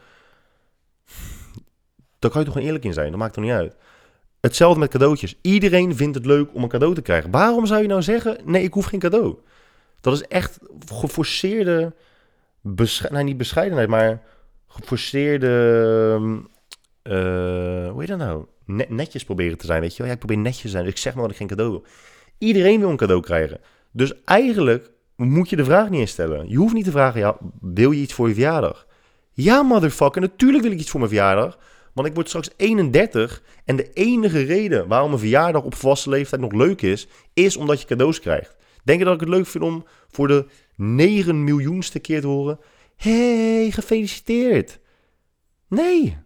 daar 2.19 2.31
kan 2.31 2.39
je 2.39 2.45
toch 2.45 2.53
gewoon 2.53 2.67
eerlijk 2.67 2.85
in 2.85 2.93
zijn. 2.93 3.09
Dat 3.09 3.19
maakt 3.19 3.33
toch 3.33 3.43
niet 3.43 3.53
uit. 3.53 3.75
Hetzelfde 4.39 4.79
met 4.79 4.91
cadeautjes. 4.91 5.35
Iedereen 5.41 5.95
vindt 5.95 6.15
het 6.15 6.25
leuk 6.25 6.49
om 6.53 6.63
een 6.63 6.69
cadeau 6.69 6.93
te 6.93 7.01
krijgen. 7.01 7.31
Waarom 7.31 7.65
zou 7.65 7.81
je 7.81 7.87
nou 7.87 8.01
zeggen: 8.01 8.37
nee, 8.45 8.63
ik 8.63 8.73
hoef 8.73 8.85
geen 8.85 8.99
cadeau? 8.99 9.37
Dat 10.01 10.13
is 10.13 10.21
echt 10.21 10.59
geforceerde, 10.93 11.93
besche 12.61 13.23
niet 13.23 13.37
bescheidenheid, 13.37 13.89
maar 13.89 14.21
geforceerde, 14.67 16.41
uh, 17.09 17.91
hoe 17.91 17.99
heet 17.99 18.07
dat 18.07 18.17
nou? 18.17 18.45
netjes 18.87 19.23
proberen 19.23 19.57
te 19.57 19.65
zijn, 19.65 19.81
weet 19.81 19.91
je 19.91 19.97
wel? 19.97 20.07
Ja, 20.07 20.13
ik 20.13 20.19
probeer 20.19 20.37
netjes 20.37 20.61
te 20.61 20.69
zijn, 20.69 20.83
dus 20.83 20.93
ik 20.93 20.99
zeg 20.99 21.13
maar 21.13 21.21
dat 21.21 21.31
ik 21.31 21.37
geen 21.37 21.47
cadeau 21.47 21.71
wil. 21.71 21.83
Iedereen 22.37 22.79
wil 22.79 22.89
een 22.89 22.97
cadeau 22.97 23.21
krijgen. 23.21 23.59
Dus 23.91 24.23
eigenlijk 24.23 24.91
moet 25.15 25.49
je 25.49 25.55
de 25.55 25.63
vraag 25.63 25.89
niet 25.89 25.99
instellen. 25.99 26.49
Je 26.49 26.57
hoeft 26.57 26.73
niet 26.73 26.85
te 26.85 26.91
vragen, 26.91 27.19
ja, 27.19 27.37
wil 27.61 27.91
je 27.91 28.01
iets 28.01 28.13
voor 28.13 28.27
je 28.27 28.33
verjaardag? 28.33 28.87
Ja, 29.33 29.61
motherfucker, 29.61 30.21
natuurlijk 30.21 30.63
wil 30.63 30.71
ik 30.71 30.79
iets 30.79 30.89
voor 30.89 30.99
mijn 30.99 31.11
verjaardag. 31.11 31.57
Want 31.93 32.07
ik 32.07 32.13
word 32.13 32.27
straks 32.27 32.49
31 32.57 33.41
en 33.65 33.75
de 33.75 33.93
enige 33.93 34.41
reden 34.41 34.87
waarom 34.87 35.13
een 35.13 35.19
verjaardag 35.19 35.63
op 35.63 35.75
volwassen 35.75 36.11
leeftijd 36.11 36.41
nog 36.41 36.51
leuk 36.51 36.81
is, 36.81 37.07
is 37.33 37.57
omdat 37.57 37.81
je 37.81 37.87
cadeaus 37.87 38.19
krijgt. 38.19 38.55
Denk 38.83 38.99
je 38.99 39.05
dat 39.05 39.13
ik 39.13 39.19
het 39.19 39.29
leuk 39.29 39.45
vind 39.45 39.63
om 39.63 39.85
voor 40.07 40.27
de 40.27 40.45
9 40.75 41.43
miljoenste 41.43 41.99
keer 41.99 42.21
te 42.21 42.27
horen: 42.27 42.59
hey, 42.95 43.67
gefeliciteerd? 43.71 44.79
Nee. 45.67 46.17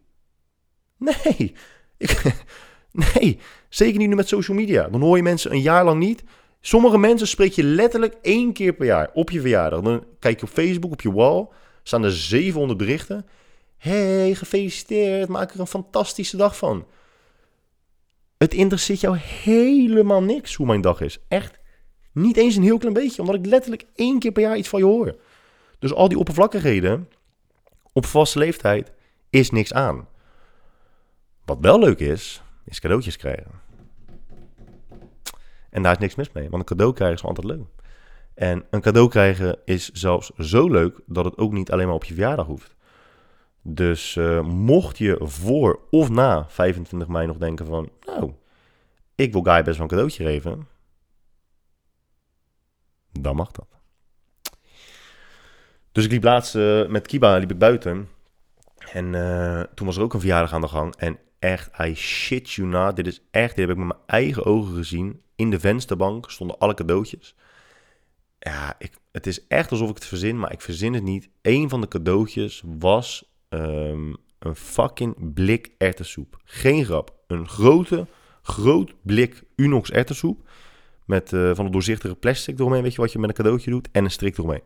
Nee. 1.04 1.54
nee. 3.14 3.40
Zeker 3.70 3.98
niet 3.98 4.10
nu 4.10 4.16
met 4.16 4.28
social 4.28 4.58
media. 4.58 4.88
Dan 4.88 5.02
hoor 5.02 5.18
je 5.18 5.24
mensen 5.24 5.52
een 5.52 5.62
jaar 5.62 5.86
lang 5.86 6.00
niet. 6.00 6.24
Sommige 6.62 6.98
mensen 6.98 7.28
spreek 7.28 7.54
je 7.54 7.64
letterlijk 7.64 8.16
één 8.22 8.54
keer 8.54 8.74
per 8.74 8.86
jaar 8.86 9.10
op 9.14 9.30
je 9.30 9.42
verjaardag. 9.42 9.82
Dan 9.82 10.04
kijk 10.20 10.40
je 10.40 10.46
op 10.46 10.52
Facebook, 10.52 10.92
op 10.92 11.02
je 11.02 11.12
wall, 11.12 11.48
staan 11.84 12.04
er 12.04 12.12
700 12.12 12.78
berichten. 12.78 13.26
hey, 13.78 14.36
gefeliciteerd, 14.36 15.30
maak 15.30 15.54
er 15.54 15.60
een 15.60 15.68
fantastische 15.68 16.38
dag 16.38 16.58
van. 16.58 16.86
Het 18.38 18.54
interesseert 18.54 19.00
jou 19.00 19.18
helemaal 19.18 20.24
niks 20.24 20.56
hoe 20.56 20.66
mijn 20.66 20.82
dag 20.82 21.02
is. 21.02 21.20
Echt 21.28 21.60
niet 22.14 22.38
eens 22.38 22.56
een 22.56 22.64
heel 22.64 22.78
klein 22.78 22.94
beetje, 22.94 23.22
omdat 23.22 23.36
ik 23.36 23.46
letterlijk 23.46 23.86
één 23.96 24.20
keer 24.20 24.32
per 24.32 24.42
jaar 24.42 24.58
iets 24.58 24.70
van 24.70 24.80
je 24.80 24.86
hoor. 24.86 25.16
Dus 25.80 25.94
al 25.94 26.08
die 26.08 26.18
oppervlakkigheden 26.18 27.10
op 27.94 28.06
vaste 28.06 28.40
leeftijd 28.40 28.92
is 29.30 29.50
niks 29.50 29.74
aan. 29.74 30.08
Wat 31.46 31.58
wel 31.62 31.80
leuk 31.80 32.00
is, 32.00 32.42
is 32.66 32.80
cadeautjes 32.80 33.18
krijgen. 33.18 33.52
En 35.70 35.84
daar 35.84 35.92
is 35.92 35.98
niks 35.98 36.16
mis 36.16 36.32
mee, 36.32 36.50
want 36.50 36.62
een 36.62 36.68
cadeau 36.78 36.94
krijgen 36.94 37.18
is 37.18 37.24
altijd 37.24 37.48
leuk. 37.48 37.68
En 38.34 38.66
een 38.70 38.82
cadeau 38.82 39.10
krijgen 39.10 39.58
is 39.66 39.90
zelfs 39.90 40.32
zo 40.38 40.70
leuk 40.70 41.00
dat 41.06 41.26
het 41.26 41.38
ook 41.38 41.52
niet 41.52 41.72
alleen 41.72 41.86
maar 41.86 41.96
op 41.96 42.04
je 42.04 42.14
verjaardag 42.14 42.46
hoeft. 42.46 42.76
Dus 43.62 44.16
uh, 44.16 44.42
mocht 44.42 44.98
je 44.98 45.18
voor 45.22 45.80
of 45.90 46.10
na 46.10 46.46
25 46.50 47.08
mei 47.08 47.28
nog 47.28 47.38
denken 47.38 47.66
van, 47.66 47.90
nou, 48.06 48.34
ik 49.16 49.32
wil 49.32 49.42
Guy 49.42 49.64
best 49.64 49.78
wel 49.78 49.82
een 49.82 49.88
cadeautje 49.92 50.24
geven, 50.24 50.68
dan 53.12 53.36
mag 53.36 53.52
dat. 53.52 53.68
Dus 55.92 56.06
ik 56.06 56.12
liep 56.12 56.24
laatst 56.24 56.56
uh, 56.56 56.88
met 56.88 57.08
Kiba 57.08 57.38
liep 57.38 57.52
ik 57.52 57.58
buiten. 57.58 58.10
En 58.92 59.14
uh, 59.14 59.62
toen 59.76 59.86
was 59.88 59.98
er 59.98 60.04
ook 60.04 60.14
een 60.14 60.20
verjaardag 60.20 60.54
aan 60.54 60.62
de 60.62 60.68
gang. 60.68 60.96
En 60.96 61.20
echt, 61.44 61.70
I 61.80 61.96
shit 61.96 62.52
you 62.52 62.68
not. 62.68 62.96
Dit 62.96 63.08
is 63.08 63.22
echt, 63.32 63.56
dit 63.56 63.68
heb 63.68 63.78
ik 63.78 63.84
met 63.84 63.88
mijn 63.88 64.00
eigen 64.06 64.46
ogen 64.46 64.76
gezien. 64.76 65.22
In 65.36 65.50
de 65.50 65.60
vensterbank 65.60 66.32
stonden 66.32 66.58
alle 66.58 66.74
cadeautjes. 66.74 67.36
Ja, 68.40 68.76
ik, 68.80 68.94
het 69.12 69.28
is 69.28 69.48
echt 69.48 69.72
alsof 69.72 69.90
ik 69.90 69.96
het 69.96 70.06
verzin, 70.06 70.40
maar 70.40 70.52
ik 70.52 70.62
verzin 70.62 70.94
het 70.94 71.04
niet. 71.04 71.30
Een 71.42 71.70
van 71.70 71.82
de 71.82 71.88
cadeautjes 71.88 72.64
was 72.66 73.34
um, 73.50 74.16
een 74.40 74.56
fucking 74.56 75.34
blik 75.34 75.72
erwtensoep. 75.78 76.42
Geen 76.44 76.86
grap. 76.86 77.16
Een 77.28 77.48
grote, 77.48 78.08
groot 78.42 78.94
blik 79.02 79.44
Unox 79.56 79.92
erwtensoep. 79.92 80.50
Met 81.06 81.32
uh, 81.32 81.56
van 81.56 81.64
het 81.64 81.74
doorzichtige 81.74 82.16
plastic 82.16 82.60
eromheen, 82.60 82.82
weet 82.82 82.94
je 82.94 83.02
wat 83.02 83.12
je 83.12 83.20
met 83.20 83.30
een 83.30 83.36
cadeautje 83.36 83.72
doet. 83.72 83.90
En 83.92 84.04
een 84.04 84.12
strik 84.12 84.38
eromheen. 84.38 84.64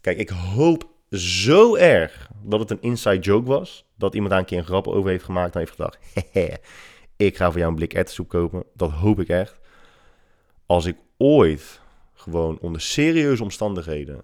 Kijk, 0.00 0.18
ik 0.18 0.28
hoop 0.28 0.88
zo 1.10 1.76
erg 1.76 2.30
dat 2.42 2.60
het 2.60 2.70
een 2.70 2.82
inside 2.82 3.18
joke 3.18 3.46
was. 3.46 3.86
Dat 3.94 4.14
iemand 4.14 4.30
daar 4.30 4.40
een 4.40 4.46
keer 4.46 4.58
een 4.58 4.64
grap 4.64 4.86
over 4.86 5.10
heeft 5.10 5.24
gemaakt 5.24 5.54
en 5.54 5.58
heeft 5.58 5.70
gedacht... 5.72 5.98
Ik 7.16 7.36
ga 7.36 7.50
voor 7.50 7.58
jou 7.58 7.70
een 7.70 7.76
blik 7.76 7.94
ettersoep 7.94 8.28
kopen. 8.28 8.64
Dat 8.74 8.90
hoop 8.90 9.20
ik 9.20 9.28
echt. 9.28 9.58
Als 10.66 10.84
ik 10.84 10.96
ooit 11.16 11.80
gewoon 12.14 12.58
onder 12.58 12.80
serieuze 12.80 13.42
omstandigheden 13.42 14.22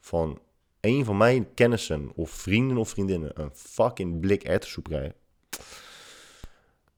van 0.00 0.40
een 0.80 1.04
van 1.04 1.16
mijn 1.16 1.54
kennissen 1.54 2.10
of 2.14 2.30
vrienden 2.30 2.76
of 2.76 2.88
vriendinnen 2.88 3.40
een 3.40 3.50
fucking 3.54 4.20
blik 4.20 4.42
ettersoep 4.44 4.84
krijg, 4.84 5.12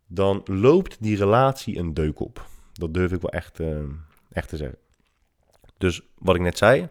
dan 0.06 0.40
loopt 0.44 0.96
die 1.00 1.16
relatie 1.16 1.78
een 1.78 1.94
deuk 1.94 2.20
op. 2.20 2.46
Dat 2.72 2.94
durf 2.94 3.12
ik 3.12 3.20
wel 3.20 3.30
echt, 3.30 3.58
uh, 3.58 3.78
echt 4.30 4.48
te 4.48 4.56
zeggen. 4.56 4.78
Dus 5.78 6.02
wat 6.18 6.34
ik 6.34 6.40
net 6.40 6.58
zei, 6.58 6.88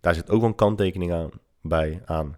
daar 0.00 0.14
zit 0.14 0.30
ook 0.30 0.40
wel 0.40 0.48
een 0.48 0.54
kanttekening 0.54 1.12
aan, 1.12 1.30
bij 1.68 2.02
aan. 2.04 2.36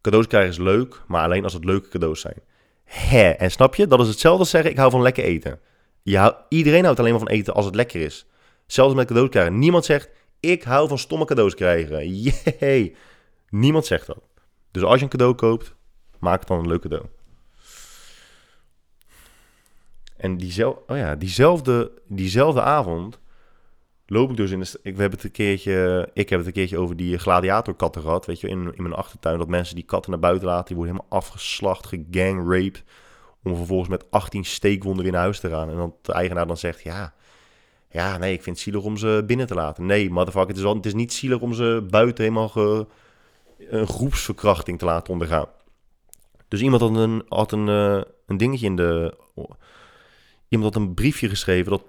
Cadeaus 0.00 0.26
krijgen 0.26 0.50
is 0.50 0.58
leuk, 0.58 1.02
maar 1.06 1.24
alleen 1.24 1.44
als 1.44 1.52
het 1.52 1.64
leuke 1.64 1.88
cadeaus 1.88 2.20
zijn. 2.20 2.40
Hè, 2.84 3.28
en 3.28 3.50
snap 3.50 3.74
je? 3.74 3.86
Dat 3.86 4.00
is 4.00 4.08
hetzelfde 4.08 4.44
zeggen, 4.44 4.70
ik 4.70 4.76
hou 4.76 4.90
van 4.90 5.02
lekker 5.02 5.24
eten. 5.24 5.60
Ja, 6.02 6.46
iedereen 6.48 6.84
houdt 6.84 6.98
alleen 6.98 7.10
maar 7.10 7.20
van 7.20 7.28
eten 7.28 7.54
als 7.54 7.64
het 7.64 7.74
lekker 7.74 8.00
is. 8.00 8.26
Zelfs 8.66 8.94
met 8.94 9.06
cadeaus 9.06 9.28
krijgen. 9.28 9.58
Niemand 9.58 9.84
zegt, 9.84 10.10
ik 10.40 10.62
hou 10.62 10.88
van 10.88 10.98
stomme 10.98 11.24
cadeaus 11.24 11.54
krijgen. 11.54 12.08
Jee. 12.22 12.96
Niemand 13.48 13.86
zegt 13.86 14.06
dat. 14.06 14.22
Dus 14.70 14.82
als 14.82 14.96
je 14.96 15.02
een 15.02 15.10
cadeau 15.10 15.34
koopt, 15.34 15.74
maak 16.18 16.38
het 16.38 16.48
dan 16.48 16.58
een 16.58 16.68
leuk 16.68 16.80
cadeau. 16.80 17.04
En 20.16 20.36
diezelfde, 20.36 20.82
oh 20.86 20.96
ja, 20.96 21.16
diezelfde, 21.16 21.92
diezelfde 22.06 22.62
avond 22.62 23.20
loop 24.12 24.30
ik 24.30 24.36
dus 24.36 24.50
in. 24.50 24.60
Ik, 24.60 24.96
hebben 24.96 25.10
het 25.10 25.24
een 25.24 25.30
keertje, 25.30 26.08
ik 26.12 26.28
heb 26.28 26.38
het 26.38 26.48
een 26.48 26.54
keertje 26.54 26.78
over 26.78 26.96
die 26.96 27.18
gladiatorkatten 27.18 28.02
gehad. 28.02 28.26
Weet 28.26 28.40
je, 28.40 28.48
in, 28.48 28.72
in 28.74 28.82
mijn 28.82 28.94
achtertuin. 28.94 29.38
Dat 29.38 29.48
mensen 29.48 29.74
die 29.74 29.84
katten 29.84 30.10
naar 30.10 30.20
buiten 30.20 30.48
laten. 30.48 30.66
Die 30.66 30.76
worden 30.76 30.94
helemaal 30.94 31.18
afgeslacht, 31.18 31.86
gegangraped. 31.86 32.84
Om 33.42 33.56
vervolgens 33.56 33.88
met 33.88 34.10
18 34.10 34.44
steekwonden 34.44 35.02
weer 35.02 35.12
naar 35.12 35.22
huis 35.22 35.40
te 35.40 35.48
gaan. 35.48 35.70
En 35.70 35.76
dan 35.76 35.94
de 36.02 36.12
eigenaar 36.12 36.46
dan 36.46 36.56
zegt, 36.56 36.82
ja... 36.82 37.14
Ja, 37.90 38.18
nee, 38.18 38.32
ik 38.32 38.42
vind 38.42 38.56
het 38.56 38.64
zielig 38.64 38.82
om 38.82 38.96
ze 38.96 39.22
binnen 39.26 39.46
te 39.46 39.54
laten. 39.54 39.86
Nee, 39.86 40.10
motherfucker, 40.10 40.48
het 40.48 40.56
is, 40.56 40.62
wel, 40.62 40.74
het 40.74 40.86
is 40.86 40.94
niet 40.94 41.12
zielig 41.12 41.40
om 41.40 41.52
ze 41.52 41.86
buiten 41.90 42.24
helemaal 42.24 42.86
een 43.58 43.86
groepsverkrachting 43.86 44.78
te 44.78 44.84
laten 44.84 45.12
ondergaan. 45.12 45.46
Dus 46.48 46.60
iemand 46.60 46.82
had 46.82 46.96
een, 46.96 47.24
had 47.28 47.52
een, 47.52 47.68
uh, 47.68 48.00
een 48.26 48.36
dingetje 48.36 48.66
in 48.66 48.76
de... 48.76 49.14
Iemand 50.48 50.74
had 50.74 50.82
een 50.82 50.94
briefje 50.94 51.28
geschreven 51.28 51.70
dat 51.70 51.82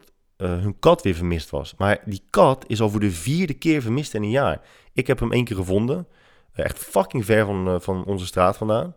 uh, 0.44 0.50
hun 0.50 0.80
kat 0.80 1.02
weer 1.02 1.16
vermist 1.16 1.50
was. 1.50 1.76
Maar 1.78 2.02
die 2.06 2.24
kat 2.30 2.66
is 2.68 2.82
al 2.82 2.89
voor 2.89 3.00
de 3.00 3.12
vierde 3.12 3.54
keer 3.54 3.82
vermist 3.82 4.14
in 4.14 4.24
een 4.24 4.30
jaar. 4.30 4.62
Ik 4.94 5.08
heb 5.08 5.20
hem 5.20 5.32
één 5.32 5.46
keer 5.46 5.56
gevonden. 5.56 6.08
Uh, 6.56 6.66
echt 6.66 6.78
fucking 6.78 7.26
ver 7.26 7.46
van, 7.46 7.68
uh, 7.68 7.80
van 7.80 8.06
onze 8.06 8.26
straat 8.26 8.58
vandaan. 8.58 8.96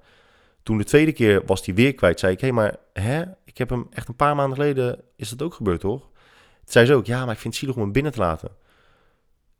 Toen 0.63 0.79
de 0.79 0.85
tweede 0.85 1.13
keer 1.13 1.43
was 1.47 1.67
hij 1.67 1.75
weer 1.75 1.95
kwijt. 1.95 2.21
Zei 2.21 2.33
ik, 2.33 2.41
hé, 2.41 2.47
hey, 2.47 2.57
maar 2.57 2.77
hè? 2.93 3.23
Ik 3.45 3.59
heb 3.59 3.71
hem 3.71 3.87
echt 3.91 4.09
een 4.09 4.17
paar 4.17 4.35
maanden 4.37 4.57
geleden... 4.57 5.01
Is 5.17 5.29
dat 5.29 5.43
ook 5.43 5.55
gebeurd, 5.55 5.81
toch? 5.81 6.01
Toen 6.01 6.11
zei 6.65 6.87
ze 6.87 6.95
ook, 6.95 7.07
ja, 7.07 7.25
maar 7.25 7.35
ik 7.35 7.41
vind 7.41 7.53
het 7.53 7.63
zielig 7.63 7.77
om 7.77 7.83
hem 7.83 7.93
binnen 7.93 8.13
te 8.13 8.19
laten. 8.19 8.51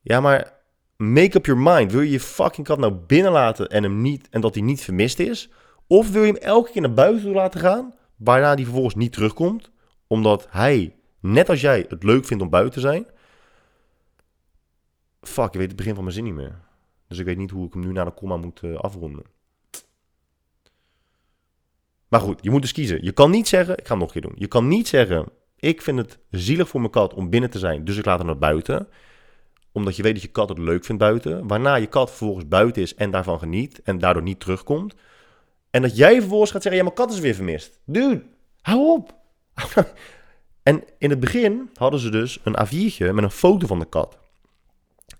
Ja, 0.01 0.21
maar 0.21 0.53
make 0.97 1.37
up 1.37 1.47
your 1.47 1.61
mind. 1.61 1.93
Wil 1.93 2.01
je 2.01 2.11
je 2.11 2.21
fucking 2.21 2.67
kat 2.67 2.79
nou 2.79 2.93
binnenlaten 2.93 3.69
en, 3.69 3.83
hem 3.83 4.03
niet, 4.03 4.29
en 4.31 4.41
dat 4.41 4.55
hij 4.55 4.63
niet 4.63 4.81
vermist 4.81 5.19
is? 5.19 5.51
Of 5.87 6.11
wil 6.11 6.23
je 6.23 6.33
hem 6.33 6.43
elke 6.43 6.71
keer 6.71 6.83
naar 6.83 6.95
buiten 6.95 7.31
laten 7.31 7.61
gaan, 7.61 7.95
waarna 8.17 8.55
hij 8.55 8.63
vervolgens 8.63 8.95
niet 8.95 9.13
terugkomt, 9.13 9.71
omdat 10.07 10.47
hij 10.51 10.96
net 11.33 11.49
als 11.49 11.61
jij 11.61 11.87
het 11.89 12.03
leuk 12.03 12.25
vindt 12.25 12.43
om 12.43 12.51
buiten 12.51 12.75
te 12.75 12.81
zijn. 12.81 13.07
Fuck, 15.21 15.53
je 15.53 15.59
weet 15.59 15.69
het 15.69 15.77
begin 15.77 15.95
van 15.95 16.03
mijn 16.03 16.15
zin 16.15 16.25
niet 16.25 16.35
meer. 16.35 16.59
Dus 17.09 17.19
ik 17.19 17.25
weet 17.25 17.37
niet 17.37 17.51
hoe 17.51 17.67
ik 17.67 17.73
hem 17.73 17.83
nu 17.83 17.93
naar 17.93 18.05
de 18.05 18.11
komma 18.11 18.37
moet 18.37 18.63
uh, 18.63 18.77
afronden. 18.77 19.25
Maar 22.09 22.21
goed, 22.21 22.39
je 22.43 22.51
moet 22.51 22.63
dus 22.63 22.73
kiezen. 22.73 23.05
Je 23.05 23.13
kan 23.13 23.31
niet 23.31 23.49
zeggen, 23.49 23.79
ik 23.79 23.87
ga 23.87 23.91
het 23.91 23.99
nog 23.99 24.15
een 24.15 24.21
keer 24.21 24.31
doen. 24.31 24.41
Je 24.41 24.47
kan 24.47 24.69
niet 24.69 24.89
zeggen, 24.89 25.29
ik 25.57 25.83
vind 25.83 25.99
het 25.99 26.19
zielig 26.31 26.69
voor 26.69 26.81
mijn 26.81 26.93
kat 26.93 27.15
om 27.15 27.31
binnen 27.31 27.51
te 27.51 27.59
zijn, 27.59 27.85
dus 27.85 27.97
ik 27.97 28.05
laat 28.05 28.19
hem 28.19 28.27
naar 28.27 28.39
buiten. 28.39 28.89
Omdat 29.73 29.97
je 29.97 30.03
weet 30.03 30.13
dat 30.13 30.23
je 30.23 30.29
kat 30.29 30.49
het 30.49 30.59
leuk 30.59 30.85
vindt 30.85 31.03
buiten. 31.03 31.47
Waarna 31.47 31.75
je 31.75 31.87
kat 31.87 32.09
vervolgens 32.09 32.49
buiten 32.49 32.83
is 32.83 32.95
en 32.95 33.11
daarvan 33.11 33.39
geniet 33.39 33.83
en 33.83 33.99
daardoor 33.99 34.23
niet 34.23 34.41
terugkomt. 34.41 34.95
En 35.71 35.83
dat 35.83 35.97
jij 35.97 36.19
vervolgens 36.21 36.51
gaat 36.51 36.63
zeggen, 36.63 36.81
ja, 36.81 36.87
mijn 36.87 37.01
kat 37.01 37.13
is 37.13 37.21
weer 37.21 37.35
vermist. 37.35 37.81
Dude, 37.85 38.23
hou 38.61 38.91
op. 38.91 39.15
En 40.67 40.85
in 40.99 41.11
het 41.11 41.21
begin 41.21 41.71
hadden 41.75 42.01
ze 42.01 42.11
dus 42.11 42.39
een 42.45 42.57
A4'tje 42.67 43.13
met 43.13 43.25
een 43.25 43.31
foto 43.31 43.67
van 43.67 43.79
de 43.79 43.85
kat. 43.85 44.19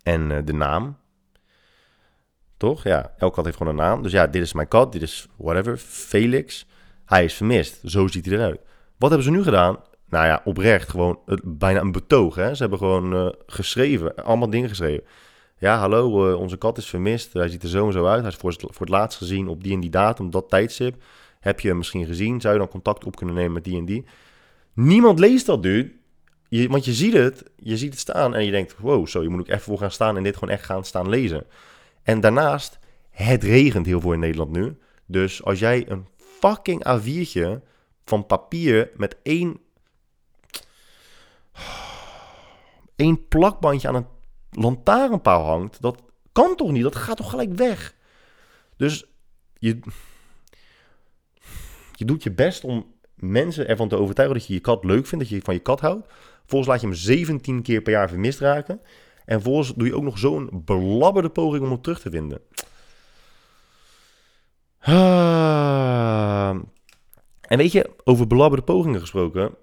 En 0.03 0.31
uh, 0.31 0.39
de 0.45 0.53
naam. 0.53 0.97
Toch? 2.57 2.83
Ja, 2.83 3.13
elke 3.19 3.35
kat 3.35 3.45
heeft 3.45 3.57
gewoon 3.57 3.73
een 3.73 3.85
naam. 3.85 4.03
Dus 4.03 4.13
ja, 4.13 4.27
dit 4.27 4.43
is 4.43 4.53
mijn 4.53 4.69
kat, 4.69 4.93
dit 4.93 5.03
is 5.03 5.27
whatever, 5.37 5.77
Felix. 5.77 6.67
Hij 7.05 7.25
is 7.25 7.35
vermist. 7.35 7.81
Zo 7.85 8.07
ziet 8.07 8.27
hij 8.27 8.35
eruit. 8.35 8.61
Wat 8.99 9.11
hebben 9.11 9.23
ze 9.23 9.31
nu 9.31 9.43
gedaan? 9.43 9.77
Nou 10.09 10.27
ja, 10.27 10.41
oprecht, 10.45 10.89
gewoon 10.89 11.19
bijna 11.43 11.81
een 11.81 11.93
betoog. 11.93 12.35
Hè? 12.35 12.55
Ze 12.55 12.61
hebben 12.61 12.79
gewoon 12.79 13.15
uh, 13.15 13.29
geschreven, 13.47 14.15
allemaal 14.15 14.51
dingen 14.51 14.69
geschreven. 14.69 15.05
Ja, 15.59 15.79
hallo, 15.79 16.33
onze 16.35 16.57
kat 16.57 16.79
is 16.79 16.89
vermist. 16.89 17.33
Hij 17.33 17.49
ziet 17.49 17.63
er 17.63 17.69
zo 17.69 17.87
en 17.87 17.93
zo 17.93 18.07
uit. 18.07 18.21
Hij 18.21 18.31
is 18.31 18.37
voor 18.37 18.51
het, 18.51 18.61
voor 18.61 18.87
het 18.87 18.89
laatst 18.89 19.19
gezien 19.19 19.49
op 19.49 19.63
die 19.63 19.73
en 19.73 19.81
die 19.81 19.91
datum, 19.91 20.31
dat 20.31 20.49
tijdstip. 20.49 21.03
Heb 21.41 21.61
je 21.61 21.69
hem 21.69 21.77
misschien 21.77 22.07
gezien? 22.07 22.41
Zou 22.41 22.55
je 22.55 22.61
dan 22.61 22.69
contact 22.69 23.05
op 23.05 23.17
kunnen 23.17 23.35
nemen 23.35 23.53
met 23.53 23.65
die 23.65 23.79
en 23.79 23.85
die? 23.85 24.05
Niemand 24.77 25.19
leest 25.19 25.47
dat, 25.47 25.63
dude. 25.63 25.93
Je, 26.49 26.69
want 26.69 26.85
je 26.85 26.95
ziet 26.95 27.13
het, 27.13 27.45
je 27.57 27.77
ziet 27.77 27.91
het 27.91 27.99
staan 27.99 28.35
en 28.35 28.45
je 28.45 28.51
denkt, 28.51 28.79
wow, 28.79 29.07
zo, 29.07 29.23
je 29.23 29.29
moet 29.29 29.41
ook 29.41 29.49
even 29.49 29.61
voor 29.61 29.79
gaan 29.79 29.91
staan 29.91 30.17
en 30.17 30.23
dit 30.23 30.35
gewoon 30.35 30.55
echt 30.55 30.65
gaan 30.65 30.85
staan 30.85 31.09
lezen. 31.09 31.47
En 32.03 32.21
daarnaast, 32.21 32.79
het 33.11 33.43
regent 33.43 33.87
heel 33.87 34.01
veel 34.01 34.13
in 34.13 34.19
Nederland 34.19 34.51
nu. 34.51 34.79
Dus 35.07 35.43
als 35.45 35.59
jij 35.59 35.91
een 35.91 36.07
fucking 36.17 36.87
A4'tje 36.89 37.61
van 38.05 38.27
papier 38.27 38.91
met 38.97 39.17
één, 39.23 39.61
één 42.97 43.29
plakbandje 43.29 43.89
aan 43.89 43.95
een 43.95 44.07
lantaarnpaal 44.51 45.45
hangt, 45.45 45.83
dat 45.83 46.03
kan 46.33 46.57
toch 46.57 46.71
niet? 46.71 46.83
Dat 46.83 46.97
gaat 46.97 47.17
toch 47.17 47.31
gelijk 47.31 47.53
weg? 47.53 47.95
Dus 48.77 49.07
je, 49.59 49.79
je 51.93 52.05
doet 52.05 52.23
je 52.23 52.31
best 52.31 52.65
om 52.65 52.95
mensen 53.17 53.69
ervan 53.69 53.89
te 53.89 53.97
overtuigen 53.97 54.39
dat 54.39 54.47
je 54.47 54.55
je 54.55 54.61
kat 54.61 54.85
leuk 54.85 55.07
vindt, 55.07 55.25
dat 55.25 55.35
je 55.35 55.45
van 55.45 55.55
je 55.55 55.61
kat 55.61 55.81
houdt. 55.81 56.09
Volgens 56.47 56.71
laat 56.71 56.81
je 56.81 56.87
hem 56.87 56.97
17 56.97 57.63
keer 57.63 57.83
per 57.83 57.93
jaar 57.93 58.09
vermist 58.09 58.41
raken. 58.41 58.81
En 59.25 59.43
volgens 59.43 59.75
doe 59.75 59.87
je 59.87 59.97
ook 59.97 60.03
nog 60.03 60.19
zo'n 60.19 60.51
belabberde 60.53 61.29
poging 61.29 61.63
om 61.63 61.71
hem 61.71 61.81
terug 61.81 62.01
te 62.01 62.11
vinden. 62.11 62.41
Ah. 64.79 66.57
En 67.41 67.59
weet 67.59 67.73
je, 67.73 67.91
over 68.05 68.27
belabberde 68.27 68.65
pogingen 68.65 69.01
gesproken. 69.01 69.55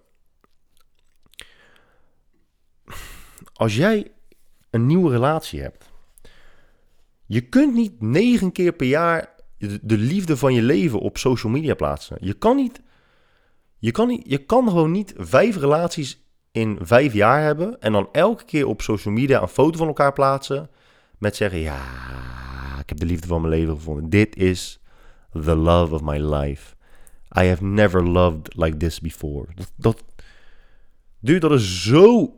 Als 3.54 3.76
jij 3.76 4.12
een 4.70 4.86
nieuwe 4.86 5.12
relatie 5.12 5.62
hebt. 5.62 5.92
Je 7.26 7.42
kunt 7.42 7.74
niet 7.74 8.02
negen 8.02 8.52
keer 8.52 8.74
per 8.74 8.88
jaar 8.88 9.30
de 9.82 9.98
liefde 9.98 10.38
van 10.38 10.54
je 10.54 10.62
leven 10.62 11.00
op 11.00 11.18
social 11.18 11.52
media 11.52 11.74
plaatsen. 11.74 12.18
Je 12.20 12.34
kan 12.34 12.56
niet 12.56 12.82
je 13.84 13.92
kan, 13.92 14.22
je 14.26 14.38
kan 14.38 14.68
gewoon 14.68 14.92
niet 14.92 15.14
vijf 15.18 15.58
relaties 15.58 16.24
in 16.52 16.78
vijf 16.82 17.14
jaar 17.14 17.42
hebben 17.42 17.82
en 17.82 17.92
dan 17.92 18.10
elke 18.12 18.46
keer 18.46 18.68
op 18.68 18.82
social 18.82 19.14
media 19.14 19.42
een 19.42 19.48
foto 19.48 19.78
van 19.78 19.88
elkaar 19.88 20.14
plaatsen 20.14 20.70
met 21.18 21.36
zeggen, 21.36 21.60
ja, 21.60 21.82
ik 22.80 22.90
heb 22.90 23.00
de 23.00 23.06
liefde 23.06 23.28
van 23.28 23.42
mijn 23.42 23.54
leven 23.54 23.76
gevonden. 23.76 24.10
Dit 24.10 24.36
is 24.36 24.80
the 25.32 25.56
love 25.56 25.94
of 25.94 26.02
my 26.02 26.18
life. 26.18 26.76
I 27.40 27.48
have 27.48 27.64
never 27.64 28.08
loved 28.08 28.56
like 28.56 28.78
this 28.78 29.00
before. 29.00 29.48
Dat, 29.56 29.72
dat, 31.20 31.42
dat 31.42 31.52
is 31.52 31.84
zo 31.84 32.36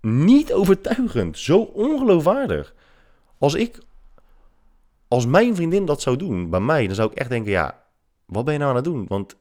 niet 0.00 0.52
overtuigend, 0.52 1.38
zo 1.38 1.58
ongeloofwaardig. 1.58 2.74
Als 3.38 3.54
ik, 3.54 3.78
als 5.08 5.26
mijn 5.26 5.54
vriendin 5.54 5.84
dat 5.84 6.02
zou 6.02 6.16
doen 6.16 6.50
bij 6.50 6.60
mij, 6.60 6.86
dan 6.86 6.94
zou 6.94 7.10
ik 7.10 7.18
echt 7.18 7.30
denken, 7.30 7.52
ja, 7.52 7.82
wat 8.26 8.44
ben 8.44 8.52
je 8.52 8.58
nou 8.58 8.70
aan 8.70 8.76
het 8.76 8.84
doen? 8.84 9.04
Want 9.08 9.40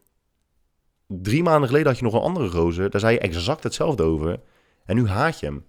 drie 1.21 1.43
maanden 1.43 1.67
geleden 1.67 1.87
had 1.87 1.97
je 1.97 2.03
nog 2.03 2.13
een 2.13 2.19
andere 2.19 2.49
gozer. 2.49 2.89
Daar 2.89 3.01
zei 3.01 3.13
je 3.13 3.19
exact 3.19 3.63
hetzelfde 3.63 4.03
over. 4.03 4.39
En 4.85 4.95
nu 4.95 5.07
haat 5.07 5.39
je 5.39 5.45
hem. 5.45 5.65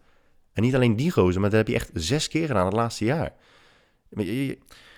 En 0.53 0.63
niet 0.63 0.75
alleen 0.75 0.97
die 0.97 1.11
gozer, 1.11 1.41
maar 1.41 1.51
dat 1.51 1.59
heb 1.59 1.69
je 1.69 1.75
echt 1.75 1.91
zes 1.95 2.29
keer 2.29 2.47
gedaan 2.47 2.65
het 2.65 2.75
laatste 2.75 3.05
jaar. 3.05 3.35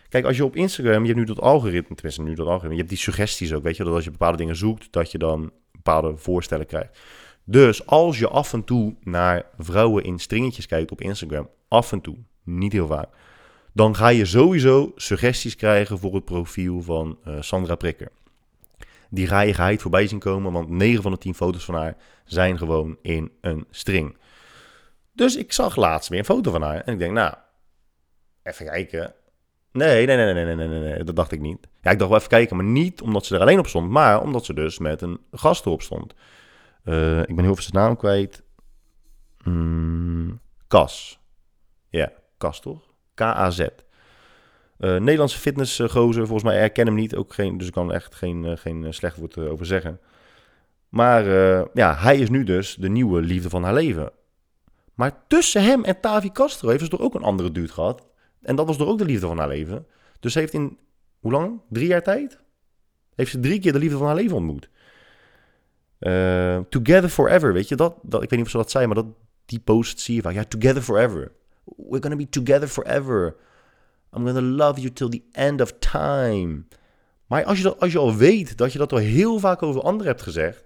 Kijk, 0.08 0.24
als 0.24 0.36
je 0.36 0.44
op 0.44 0.56
Instagram, 0.56 1.00
je 1.00 1.06
hebt 1.06 1.18
nu 1.18 1.24
dat 1.24 1.40
algoritme, 1.40 1.94
tenminste 1.94 2.22
nu 2.22 2.34
dat 2.34 2.46
algoritme, 2.46 2.70
je 2.70 2.78
hebt 2.78 2.88
die 2.88 2.98
suggesties 2.98 3.52
ook, 3.52 3.62
weet 3.62 3.76
je, 3.76 3.84
dat 3.84 3.94
als 3.94 4.04
je 4.04 4.10
bepaalde 4.10 4.36
dingen 4.36 4.56
zoekt, 4.56 4.92
dat 4.92 5.10
je 5.10 5.18
dan 5.18 5.50
bepaalde 5.72 6.16
voorstellen 6.16 6.66
krijgt. 6.66 6.98
Dus 7.44 7.86
als 7.86 8.18
je 8.18 8.28
af 8.28 8.52
en 8.52 8.64
toe 8.64 8.94
naar 9.00 9.46
vrouwen 9.58 10.04
in 10.04 10.18
stringetjes 10.18 10.66
kijkt 10.66 10.90
op 10.90 11.00
Instagram, 11.00 11.48
af 11.68 11.92
en 11.92 12.00
toe, 12.00 12.16
niet 12.42 12.72
heel 12.72 12.86
vaak, 12.86 13.08
dan 13.72 13.96
ga 13.96 14.08
je 14.08 14.24
sowieso 14.24 14.92
suggesties 14.96 15.56
krijgen 15.56 15.98
voor 15.98 16.14
het 16.14 16.24
profiel 16.24 16.82
van 16.82 17.18
uh, 17.26 17.36
Sandra 17.40 17.74
Prikker 17.74 18.10
die 19.10 19.26
geheid 19.26 19.82
voorbij 19.82 20.06
zien 20.06 20.18
komen, 20.18 20.52
want 20.52 20.68
9 20.68 21.02
van 21.02 21.12
de 21.12 21.18
10 21.18 21.34
foto's 21.34 21.64
van 21.64 21.74
haar 21.74 21.96
zijn 22.24 22.58
gewoon 22.58 22.98
in 23.02 23.32
een 23.40 23.66
string. 23.70 24.16
Dus 25.12 25.36
ik 25.36 25.52
zag 25.52 25.76
laatst 25.76 26.08
weer 26.08 26.18
een 26.18 26.24
foto 26.24 26.50
van 26.50 26.62
haar 26.62 26.80
en 26.80 26.92
ik 26.92 26.98
denk, 26.98 27.12
nou, 27.12 27.34
even 28.42 28.66
kijken. 28.66 29.14
Nee, 29.72 30.06
nee, 30.06 30.16
nee, 30.16 30.34
nee, 30.34 30.44
nee, 30.44 30.54
nee, 30.54 30.68
nee, 30.68 30.80
nee, 30.80 31.04
dat 31.04 31.16
dacht 31.16 31.32
ik 31.32 31.40
niet. 31.40 31.68
Ja, 31.82 31.90
ik 31.90 31.98
dacht 31.98 32.10
wel 32.10 32.18
even 32.18 32.30
kijken, 32.30 32.56
maar 32.56 32.64
niet 32.64 33.00
omdat 33.00 33.26
ze 33.26 33.34
er 33.34 33.40
alleen 33.40 33.58
op 33.58 33.66
stond, 33.66 33.90
maar 33.90 34.22
omdat 34.22 34.44
ze 34.44 34.54
dus 34.54 34.78
met 34.78 35.02
een 35.02 35.20
gast 35.32 35.66
erop 35.66 35.82
stond. 35.82 36.14
Uh, 36.84 37.20
ik 37.20 37.34
ben 37.34 37.44
heel 37.44 37.54
veel 37.54 37.62
zijn 37.62 37.84
naam 37.84 37.96
kwijt. 37.96 38.42
Mm, 39.44 40.40
Kas. 40.68 41.20
Ja, 41.88 42.12
Kas 42.38 42.60
toch? 42.60 42.82
K-A-Z. 43.14 43.68
Uh, 44.78 44.96
Nederlandse 44.96 45.38
fitnessgozer, 45.38 46.26
volgens 46.26 46.42
mij 46.42 46.58
herken 46.58 46.86
hem 46.86 46.94
niet. 46.94 47.16
Ook 47.16 47.34
geen, 47.34 47.58
dus 47.58 47.66
ik 47.66 47.72
kan 47.72 47.92
echt 47.92 48.14
geen, 48.14 48.58
geen 48.58 48.94
slecht 48.94 49.16
woord 49.16 49.38
over 49.38 49.66
zeggen. 49.66 50.00
Maar 50.88 51.24
ja, 51.74 51.94
hij 51.96 52.18
is 52.18 52.30
nu 52.30 52.44
dus 52.44 52.74
de 52.74 52.88
nieuwe 52.88 53.22
liefde 53.22 53.48
van 53.48 53.62
haar 53.62 53.74
leven. 53.74 54.12
Maar 54.94 55.26
tussen 55.28 55.62
hem 55.62 55.84
en 55.84 56.00
Tavi 56.00 56.32
Castro 56.32 56.68
heeft 56.68 56.82
ze 56.82 56.88
toch 56.88 57.00
ook 57.00 57.14
een 57.14 57.22
andere 57.22 57.52
dude 57.52 57.72
gehad. 57.72 58.06
En 58.42 58.56
dat 58.56 58.66
was 58.66 58.76
toch 58.76 58.88
ook 58.88 58.98
de 58.98 59.04
liefde 59.04 59.26
van 59.26 59.38
haar 59.38 59.48
leven. 59.48 59.86
Dus 60.20 60.32
ze 60.32 60.38
heeft 60.38 60.52
in, 60.52 60.78
hoe 61.18 61.32
lang? 61.32 61.60
Drie 61.68 61.86
jaar 61.86 62.02
tijd? 62.02 62.38
Heeft 63.14 63.30
ze 63.30 63.40
drie 63.40 63.60
keer 63.60 63.72
de 63.72 63.78
liefde 63.78 63.96
van 63.96 64.06
haar 64.06 64.16
leven 64.16 64.36
ontmoet. 64.36 64.68
Together 66.68 67.08
forever, 67.08 67.52
weet 67.52 67.68
je 67.68 67.76
dat, 67.76 67.96
dat? 68.02 68.22
Ik 68.22 68.30
weet 68.30 68.38
niet 68.38 68.46
of 68.46 68.50
ze 68.50 68.56
dat 68.56 68.70
zei, 68.70 68.86
maar 68.86 68.94
dat, 68.94 69.06
die 69.46 69.60
post 69.60 70.00
zie 70.00 70.14
je 70.14 70.22
vaak. 70.22 70.34
Ja, 70.34 70.44
together 70.44 70.82
forever. 70.82 71.32
We're 71.64 72.02
gonna 72.02 72.16
be 72.16 72.28
together 72.28 72.68
forever. 72.68 73.36
I'm 74.16 74.26
gonna 74.26 74.66
love 74.66 74.80
you 74.80 74.92
till 74.92 75.08
the 75.08 75.22
end 75.32 75.60
of 75.60 75.72
time. 75.78 76.64
Maar 77.26 77.44
als 77.44 77.60
je, 77.60 77.76
als 77.76 77.92
je 77.92 77.98
al 77.98 78.14
weet 78.14 78.56
dat 78.56 78.72
je 78.72 78.78
dat 78.78 78.92
al 78.92 78.98
heel 78.98 79.38
vaak 79.38 79.62
over 79.62 79.82
anderen 79.82 80.06
hebt 80.06 80.22
gezegd, 80.22 80.64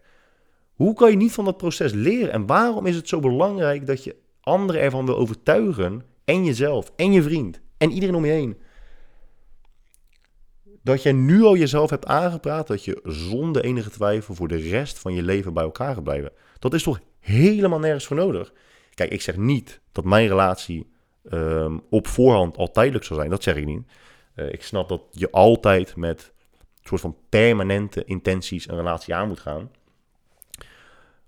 hoe 0.74 0.94
kan 0.94 1.10
je 1.10 1.16
niet 1.16 1.32
van 1.32 1.44
dat 1.44 1.56
proces 1.56 1.92
leren? 1.92 2.32
En 2.32 2.46
waarom 2.46 2.86
is 2.86 2.96
het 2.96 3.08
zo 3.08 3.20
belangrijk 3.20 3.86
dat 3.86 4.04
je 4.04 4.16
anderen 4.40 4.80
ervan 4.80 5.06
wil 5.06 5.16
overtuigen, 5.16 6.02
en 6.24 6.44
jezelf, 6.44 6.92
en 6.96 7.12
je 7.12 7.22
vriend, 7.22 7.60
en 7.78 7.90
iedereen 7.90 8.14
om 8.14 8.24
je 8.24 8.32
heen? 8.32 8.58
Dat 10.82 11.02
jij 11.02 11.12
nu 11.12 11.42
al 11.42 11.56
jezelf 11.56 11.90
hebt 11.90 12.06
aangepraat 12.06 12.66
dat 12.66 12.84
je 12.84 13.00
zonder 13.04 13.64
enige 13.64 13.90
twijfel 13.90 14.34
voor 14.34 14.48
de 14.48 14.56
rest 14.56 14.98
van 14.98 15.14
je 15.14 15.22
leven 15.22 15.54
bij 15.54 15.64
elkaar 15.64 15.94
gaat 15.94 16.04
blijven. 16.04 16.32
Dat 16.58 16.74
is 16.74 16.82
toch 16.82 17.00
helemaal 17.20 17.78
nergens 17.78 18.06
voor 18.06 18.16
nodig? 18.16 18.52
Kijk, 18.94 19.10
ik 19.10 19.22
zeg 19.22 19.36
niet 19.36 19.80
dat 19.92 20.04
mijn 20.04 20.28
relatie 20.28 20.90
um, 21.32 21.82
op 21.90 22.06
voorhand 22.06 22.56
al 22.56 22.70
tijdelijk 22.70 23.04
zal 23.04 23.16
zijn. 23.16 23.30
Dat 23.30 23.42
zeg 23.42 23.56
ik 23.56 23.64
niet. 23.64 23.82
Uh, 24.34 24.52
ik 24.52 24.62
snap 24.62 24.88
dat 24.88 25.02
je 25.10 25.30
altijd 25.30 25.96
met 25.96 26.32
een 26.54 26.88
soort 26.88 27.00
van 27.00 27.16
permanente 27.28 28.04
intenties 28.04 28.68
een 28.68 28.76
relatie 28.76 29.14
aan 29.14 29.28
moet 29.28 29.40
gaan. 29.40 29.70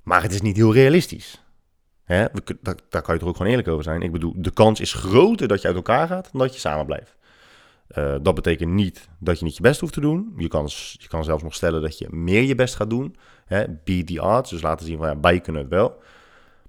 Maar 0.03 0.23
het 0.23 0.33
is 0.33 0.41
niet 0.41 0.57
heel 0.57 0.73
realistisch. 0.73 1.45
Hè? 2.05 2.27
Daar, 2.61 2.75
daar, 2.89 3.03
kan 3.03 3.15
je 3.15 3.21
toch 3.21 3.29
ook 3.29 3.37
gewoon 3.37 3.51
eerlijk 3.51 3.69
over 3.69 3.85
zijn. 3.85 4.03
Ik 4.03 4.13
bedoel, 4.13 4.35
de 4.37 4.51
kans 4.51 4.81
is 4.81 4.93
groter 4.93 5.49
dat 5.49 5.61
je 5.61 5.67
uit 5.67 5.77
elkaar 5.77 6.07
gaat 6.07 6.29
dan 6.33 6.41
dat 6.41 6.55
je 6.55 6.61
samen 6.61 6.87
blijft. 6.87 7.17
Uh, 7.99 8.15
dat 8.23 8.35
betekent 8.35 8.71
niet 8.73 9.09
dat 9.19 9.39
je 9.39 9.45
niet 9.45 9.57
je 9.57 9.63
best 9.63 9.81
hoeft 9.81 9.93
te 9.93 10.01
doen. 10.01 10.35
Je 10.37 10.49
kan, 10.49 10.69
je 10.93 11.09
kan 11.09 11.25
zelfs 11.25 11.43
nog 11.43 11.55
stellen 11.55 11.83
dat 11.83 11.99
je 11.99 12.07
meer 12.11 12.43
je 12.43 12.55
best 12.55 12.75
gaat 12.75 12.91
doen. 12.91 13.17
Hè? 13.45 13.65
Beat 13.85 14.07
the 14.07 14.23
odds. 14.23 14.51
Dus 14.51 14.63
laten 14.63 14.87
zien 14.87 14.99
van 14.99 15.07
ja, 15.07 15.15
bij 15.15 15.41
kunnen 15.41 15.63
het 15.63 15.71
wel. 15.71 16.03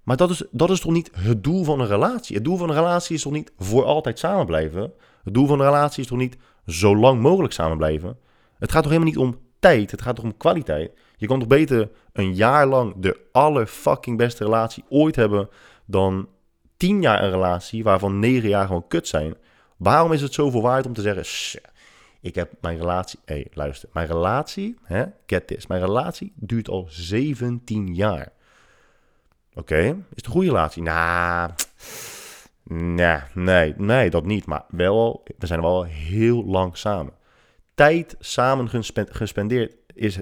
Maar 0.03 0.17
dat 0.17 0.29
is, 0.29 0.43
dat 0.51 0.69
is 0.69 0.79
toch 0.79 0.91
niet 0.91 1.11
het 1.13 1.43
doel 1.43 1.63
van 1.63 1.79
een 1.79 1.87
relatie? 1.87 2.35
Het 2.35 2.45
doel 2.45 2.57
van 2.57 2.69
een 2.69 2.75
relatie 2.75 3.15
is 3.15 3.21
toch 3.21 3.33
niet 3.33 3.51
voor 3.57 3.83
altijd 3.83 4.19
samen 4.19 4.45
blijven? 4.45 4.93
Het 5.23 5.33
doel 5.33 5.47
van 5.47 5.59
een 5.59 5.65
relatie 5.65 6.01
is 6.01 6.07
toch 6.07 6.17
niet 6.17 6.37
zo 6.67 6.95
lang 6.95 7.21
mogelijk 7.21 7.53
samen 7.53 7.77
blijven? 7.77 8.17
Het 8.59 8.71
gaat 8.71 8.83
toch 8.83 8.91
helemaal 8.91 9.13
niet 9.13 9.23
om 9.23 9.39
tijd? 9.59 9.91
Het 9.91 10.01
gaat 10.01 10.15
toch 10.15 10.25
om 10.25 10.37
kwaliteit? 10.37 10.91
Je 11.17 11.27
kan 11.27 11.39
toch 11.39 11.47
beter 11.47 11.89
een 12.13 12.35
jaar 12.35 12.67
lang 12.67 12.93
de 12.97 13.19
allerfucking 13.31 14.17
beste 14.17 14.43
relatie 14.43 14.83
ooit 14.89 15.15
hebben 15.15 15.49
dan 15.85 16.27
tien 16.77 17.01
jaar 17.01 17.23
een 17.23 17.31
relatie 17.31 17.83
waarvan 17.83 18.19
negen 18.19 18.49
jaar 18.49 18.65
gewoon 18.65 18.87
kut 18.87 19.07
zijn. 19.07 19.35
Waarom 19.77 20.11
is 20.11 20.21
het 20.21 20.33
zoveel 20.33 20.61
waard 20.61 20.85
om 20.85 20.93
te 20.93 21.01
zeggen, 21.01 21.59
ik 22.21 22.35
heb 22.35 22.51
mijn 22.61 22.77
relatie, 22.77 23.19
hé 23.25 23.33
hey, 23.33 23.47
luister, 23.53 23.89
mijn 23.93 24.07
relatie, 24.07 24.77
hè, 24.83 25.05
get 25.25 25.47
this, 25.47 25.67
mijn 25.67 25.81
relatie 25.81 26.33
duurt 26.35 26.69
al 26.69 26.85
17 26.89 27.95
jaar. 27.95 28.31
Oké, 29.53 29.79
is 29.79 29.95
het 30.15 30.25
een 30.25 30.31
goede 30.31 30.47
relatie? 30.47 30.83
Nou, 30.83 31.51
nee, 33.33 33.73
nee, 33.77 34.09
dat 34.09 34.25
niet, 34.25 34.45
maar 34.45 34.63
wel, 34.67 35.23
we 35.37 35.45
zijn 35.45 35.61
wel 35.61 35.83
heel 35.83 36.45
lang 36.45 36.77
samen. 36.77 37.13
Tijd 37.73 38.15
samen 38.19 38.69
gespendeerd 38.93 39.75
is 39.93 40.19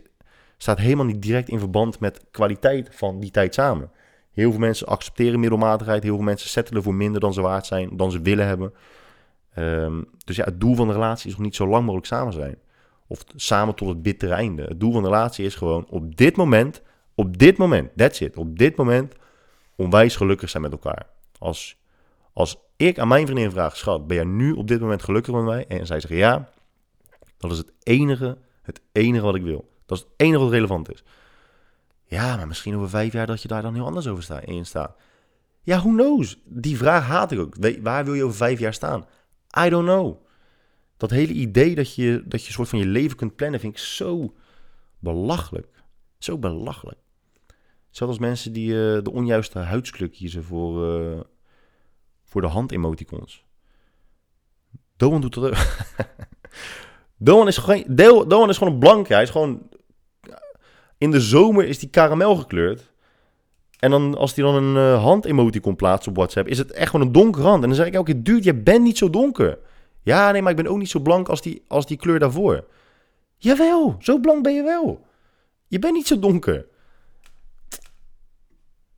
staat 0.57 0.77
helemaal 0.77 1.05
niet 1.05 1.21
direct 1.21 1.49
in 1.49 1.59
verband 1.59 1.99
met 1.99 2.25
kwaliteit 2.31 2.89
van 2.91 3.19
die 3.19 3.31
tijd 3.31 3.53
samen. 3.53 3.91
Heel 4.31 4.51
veel 4.51 4.59
mensen 4.59 4.87
accepteren 4.87 5.39
middelmatigheid. 5.39 6.03
Heel 6.03 6.15
veel 6.15 6.23
mensen 6.23 6.49
settelen 6.49 6.83
voor 6.83 6.95
minder 6.95 7.21
dan 7.21 7.33
ze 7.33 7.41
waard 7.41 7.65
zijn, 7.65 7.97
dan 7.97 8.11
ze 8.11 8.21
willen 8.21 8.47
hebben. 8.47 8.73
Um, 9.57 10.05
dus 10.25 10.35
ja, 10.35 10.43
het 10.43 10.59
doel 10.59 10.75
van 10.75 10.87
de 10.87 10.93
relatie 10.93 11.29
is 11.29 11.35
nog 11.35 11.45
niet 11.45 11.55
zo 11.55 11.67
lang 11.67 11.83
mogelijk 11.83 12.07
samen 12.07 12.33
zijn. 12.33 12.57
Of 13.07 13.23
samen 13.35 13.75
tot 13.75 13.87
het 13.87 14.01
bittere 14.01 14.33
einde. 14.33 14.63
Het 14.63 14.79
doel 14.79 14.91
van 14.91 15.01
de 15.01 15.09
relatie 15.09 15.45
is 15.45 15.55
gewoon 15.55 15.85
op 15.89 16.17
dit 16.17 16.35
moment, 16.35 16.81
op 17.15 17.37
dit 17.37 17.57
moment, 17.57 17.89
that's 17.95 18.19
it, 18.19 18.37
op 18.37 18.57
dit 18.57 18.75
moment 18.75 19.13
onwijs 19.79 20.15
gelukkig 20.15 20.49
zijn 20.49 20.63
met 20.63 20.71
elkaar. 20.71 21.07
Als, 21.37 21.77
als 22.33 22.57
ik 22.75 22.99
aan 22.99 23.07
mijn 23.07 23.25
vriendin 23.25 23.51
vraag, 23.51 23.77
schat, 23.77 24.07
ben 24.07 24.15
jij 24.15 24.25
nu 24.25 24.51
op 24.51 24.67
dit 24.67 24.79
moment 24.79 25.03
gelukkig 25.03 25.33
met 25.33 25.43
mij? 25.43 25.67
En 25.67 25.85
zij 25.85 25.99
zegt 25.99 26.13
ja, 26.13 26.49
dat 27.37 27.51
is 27.51 27.57
het 27.57 27.71
enige, 27.83 28.37
het 28.61 28.81
enige 28.91 29.23
wat 29.23 29.35
ik 29.35 29.43
wil. 29.43 29.69
Dat 29.85 29.97
is 29.97 30.03
het 30.03 30.13
enige 30.17 30.43
wat 30.43 30.51
relevant 30.51 30.91
is. 30.91 31.03
Ja, 32.05 32.35
maar 32.35 32.47
misschien 32.47 32.75
over 32.75 32.89
vijf 32.89 33.13
jaar 33.13 33.27
dat 33.27 33.41
je 33.41 33.47
daar 33.47 33.61
dan 33.61 33.73
heel 33.73 33.85
anders 33.85 34.07
over 34.07 34.23
sta, 34.23 34.39
in 34.39 34.65
staat. 34.65 34.95
Ja, 35.61 35.77
who 35.77 35.89
knows? 35.89 36.39
Die 36.45 36.77
vraag 36.77 37.05
haat 37.05 37.31
ik 37.31 37.39
ook. 37.39 37.55
Waar 37.81 38.05
wil 38.05 38.13
je 38.13 38.23
over 38.23 38.37
vijf 38.37 38.59
jaar 38.59 38.73
staan? 38.73 39.05
I 39.65 39.69
don't 39.69 39.87
know. 39.87 40.17
Dat 40.97 41.09
hele 41.09 41.33
idee 41.33 41.75
dat 41.75 41.95
je, 41.95 42.23
dat 42.25 42.41
je 42.41 42.47
een 42.47 42.53
soort 42.53 42.69
van 42.69 42.79
je 42.79 42.85
leven 42.85 43.17
kunt 43.17 43.35
plannen, 43.35 43.59
vind 43.59 43.73
ik 43.73 43.79
zo 43.79 44.33
belachelijk. 44.99 45.67
Zo 46.17 46.37
belachelijk. 46.37 46.98
Zelfs 47.89 48.13
als 48.13 48.27
mensen 48.27 48.53
die 48.53 48.69
uh, 48.69 49.03
de 49.03 49.11
onjuiste 49.11 49.59
huidskleur 49.59 50.09
kiezen 50.09 50.43
voor, 50.43 51.01
uh, 51.01 51.19
voor 52.23 52.41
de 52.41 52.47
hand-emoticons. 52.47 53.45
Doan 54.97 55.21
doet 55.21 55.33
dat 55.33 55.57
Doan 57.17 57.47
is, 57.47 57.57
gewoon, 57.57 57.83
Doan 58.27 58.49
is 58.49 58.57
gewoon 58.57 58.73
een 58.73 58.79
blanke. 58.79 59.13
Hij 59.13 59.23
is 59.23 59.29
gewoon 59.29 59.69
in 60.97 61.11
de 61.11 61.21
zomer 61.21 61.67
is 61.67 61.79
die 61.79 61.89
karamel 61.89 62.35
gekleurd. 62.35 62.91
En 63.79 63.91
dan, 63.91 64.17
als 64.17 64.35
hij 64.35 64.43
dan 64.43 64.55
een 64.55 64.75
uh, 64.75 65.03
hand-emoticon 65.03 65.75
plaatst 65.75 66.07
op 66.07 66.15
WhatsApp, 66.15 66.47
is 66.47 66.57
het 66.57 66.71
echt 66.71 66.89
gewoon 66.89 67.05
een 67.05 67.11
donkere 67.11 67.47
hand. 67.47 67.61
En 67.61 67.67
dan 67.67 67.77
zeg 67.77 67.87
ik 67.87 67.93
elke 67.93 68.13
keer, 68.13 68.23
dude, 68.23 68.43
je 68.43 68.55
bent 68.55 68.83
niet 68.83 68.97
zo 68.97 69.09
donker. 69.09 69.59
Ja, 70.01 70.31
nee, 70.31 70.41
maar 70.41 70.51
ik 70.51 70.57
ben 70.57 70.67
ook 70.67 70.77
niet 70.77 70.89
zo 70.89 70.99
blank 70.99 71.29
als 71.29 71.41
die, 71.41 71.63
als 71.67 71.85
die 71.85 71.97
kleur 71.97 72.19
daarvoor. 72.19 72.65
Jawel, 73.37 73.95
zo 73.99 74.19
blank 74.19 74.43
ben 74.43 74.53
je 74.53 74.63
wel. 74.63 75.05
Je 75.67 75.79
bent 75.79 75.93
niet 75.93 76.07
zo 76.07 76.19
donker. 76.19 76.65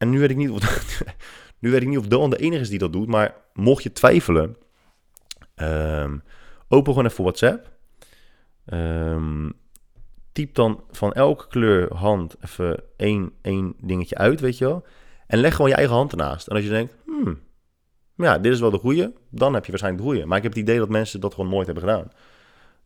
En 0.01 0.09
nu 0.09 0.19
weet 0.19 0.29
ik 0.29 0.37
niet 0.37 0.49
of, 0.49 1.03
nu 1.59 1.71
weet 1.71 1.81
ik 1.81 1.87
niet 1.87 1.97
of 1.97 2.07
de 2.07 2.37
enige 2.37 2.61
is 2.61 2.69
die 2.69 2.79
dat 2.79 2.93
doet. 2.93 3.07
Maar 3.07 3.35
mocht 3.53 3.83
je 3.83 3.91
twijfelen, 3.91 4.57
um, 5.55 6.23
open 6.67 6.93
gewoon 6.93 7.09
even 7.09 7.23
WhatsApp. 7.23 7.71
Um, 8.65 9.53
typ 10.31 10.55
dan 10.55 10.83
van 10.91 11.13
elke 11.13 11.47
kleur 11.47 11.95
hand 11.95 12.35
even 12.41 12.83
één, 12.97 13.31
één 13.41 13.73
dingetje 13.79 14.15
uit, 14.15 14.39
weet 14.39 14.57
je 14.57 14.65
wel. 14.65 14.85
En 15.27 15.39
leg 15.39 15.55
gewoon 15.55 15.69
je 15.69 15.75
eigen 15.75 15.95
hand 15.95 16.11
ernaast. 16.11 16.47
En 16.47 16.55
als 16.55 16.63
je 16.63 16.69
denkt, 16.69 16.95
hmm, 17.05 17.39
ja, 18.15 18.37
dit 18.37 18.53
is 18.53 18.59
wel 18.59 18.71
de 18.71 18.77
goede, 18.77 19.13
dan 19.29 19.53
heb 19.53 19.63
je 19.63 19.69
waarschijnlijk 19.69 20.03
de 20.03 20.09
goede. 20.09 20.25
Maar 20.25 20.37
ik 20.37 20.43
heb 20.43 20.53
het 20.53 20.61
idee 20.61 20.77
dat 20.77 20.89
mensen 20.89 21.19
dat 21.19 21.33
gewoon 21.33 21.49
nooit 21.49 21.65
hebben 21.65 21.83
gedaan. 21.83 22.11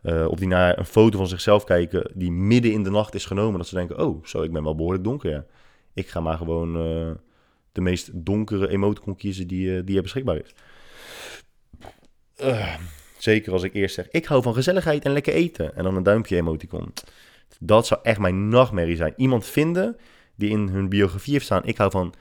Uh, 0.03 0.28
of 0.28 0.38
die 0.38 0.47
naar 0.47 0.78
een 0.78 0.86
foto 0.86 1.18
van 1.18 1.28
zichzelf 1.28 1.63
kijken 1.63 2.11
die 2.13 2.32
midden 2.32 2.72
in 2.72 2.84
de 2.84 2.89
nacht 2.89 3.13
is 3.13 3.26
genomen. 3.26 3.57
Dat 3.57 3.68
ze 3.68 3.76
denken, 3.76 3.99
oh, 3.99 4.26
zo, 4.26 4.41
ik 4.41 4.51
ben 4.51 4.63
wel 4.63 4.76
behoorlijk 4.76 5.03
donker. 5.03 5.45
Ik 5.96 6.08
ga 6.08 6.20
maar 6.20 6.38
gewoon 6.38 6.78
uh, 6.78 7.12
de 7.72 7.82
meest 7.82 8.10
donkere 8.14 8.70
emoticon 8.70 9.16
kiezen 9.16 9.48
die, 9.48 9.68
uh, 9.68 9.82
die 9.86 9.96
er 9.96 10.02
beschikbaar 10.02 10.38
is. 10.38 10.56
zeker 13.18 13.52
als 13.52 13.64
ik 13.64 13.74
eerst 13.74 13.96
zeg, 13.96 14.10
ik 14.10 14.26
hou 14.26 14.41
van 14.41 14.54
gezelligheid 14.54 15.06
en 15.06 15.12
lekker 15.12 15.34
eten. 15.34 15.76
En 15.76 15.84
dan 15.84 15.96
een 15.96 16.04
duimpje 16.04 16.36
emoticon. 16.36 16.93
Dat 17.60 17.88
zou 17.88 18.00
echt 18.04 18.20
mijn 18.20 18.50
nachtmerrie 18.50 18.96
zijn. 18.96 19.14
Iemand 19.18 19.46
vinden 19.46 19.98
die 20.36 20.50
in 20.50 20.68
hun 20.68 20.89
biografie 20.89 21.34
heeft 21.34 21.46
staan: 21.46 21.66
ik 21.66 21.78
hou 21.78 21.91
van. 21.91 22.14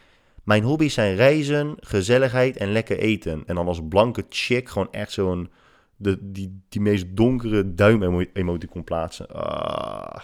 Mijn 0.45 0.63
hobby's 0.63 0.95
zijn 0.95 1.15
reizen, 1.15 1.75
gezelligheid 1.81 2.57
en 2.57 2.73
lekker 2.73 2.99
eten. 2.99 3.43
En 3.47 3.55
dan 3.55 3.67
als 3.67 3.81
blanke 3.89 4.25
chick 4.29 4.69
gewoon 4.69 4.93
echt 4.93 5.13
zo'n. 5.13 5.51
De, 5.97 6.19
die, 6.21 6.63
die 6.69 6.81
meest 6.81 7.07
donkere 7.09 7.75
duim-emoticon 7.75 8.85
plaatsen. 8.85 9.29
Ah. 9.29 10.21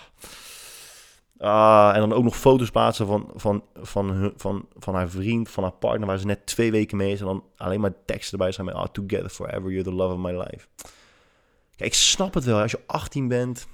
Ah, 1.41 1.91
en 1.95 2.01
dan 2.01 2.13
ook 2.13 2.25
nog 2.25 2.37
foto's 2.37 2.71
plaatsen 2.71 3.07
van, 3.07 3.31
van, 3.35 3.65
van, 3.75 4.33
van, 4.37 4.69
van 4.79 4.95
haar 4.95 5.09
vriend, 5.09 5.51
van 5.51 5.63
haar 5.63 5.73
partner, 5.73 6.07
waar 6.07 6.19
ze 6.19 6.27
net 6.27 6.47
twee 6.47 6.71
weken 6.71 6.97
mee 6.97 7.13
is. 7.13 7.21
En 7.21 7.27
dan 7.27 7.45
alleen 7.57 7.81
maar 7.81 8.05
teksten 8.05 8.39
erbij 8.39 8.53
zijn 8.53 8.67
met, 8.67 8.75
oh, 8.75 8.85
together 8.85 9.29
forever, 9.29 9.71
you're 9.71 9.83
the 9.83 9.93
love 9.93 10.15
of 10.15 10.21
my 10.21 10.31
life. 10.31 10.67
Kijk, 11.77 11.91
ik 11.91 11.95
snap 11.95 12.35
het 12.35 12.45
wel. 12.45 12.61
Als 12.61 12.71
je 12.71 12.81
18 12.87 13.29
bent, 13.29 13.69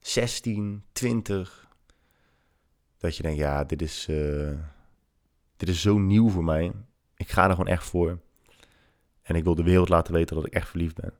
16, 0.00 0.84
20. 0.92 1.68
Dat 2.98 3.16
je 3.16 3.22
denkt, 3.22 3.38
ja, 3.38 3.64
dit 3.64 3.82
is, 3.82 4.06
uh, 4.10 4.50
dit 5.56 5.68
is 5.68 5.80
zo 5.80 5.98
nieuw 5.98 6.28
voor 6.28 6.44
mij. 6.44 6.72
Ik 7.16 7.30
ga 7.30 7.44
er 7.44 7.50
gewoon 7.50 7.66
echt 7.66 7.84
voor. 7.84 8.18
En 9.22 9.34
ik 9.34 9.44
wil 9.44 9.54
de 9.54 9.62
wereld 9.62 9.88
laten 9.88 10.14
weten 10.14 10.36
dat 10.36 10.46
ik 10.46 10.52
echt 10.52 10.68
verliefd 10.68 10.94
ben. 10.94 11.12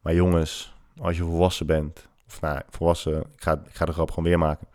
Maar 0.00 0.14
jongens, 0.14 0.74
als 0.96 1.16
je 1.16 1.22
volwassen 1.22 1.66
bent, 1.66 2.08
of 2.30 2.40
nou, 2.40 2.60
volwassen, 2.68 3.20
ik 3.20 3.42
ga, 3.42 3.52
ik 3.52 3.74
ga 3.74 3.84
de 3.84 3.92
grap 3.92 4.08
gewoon 4.08 4.24
weer 4.24 4.38
maken. 4.38 4.68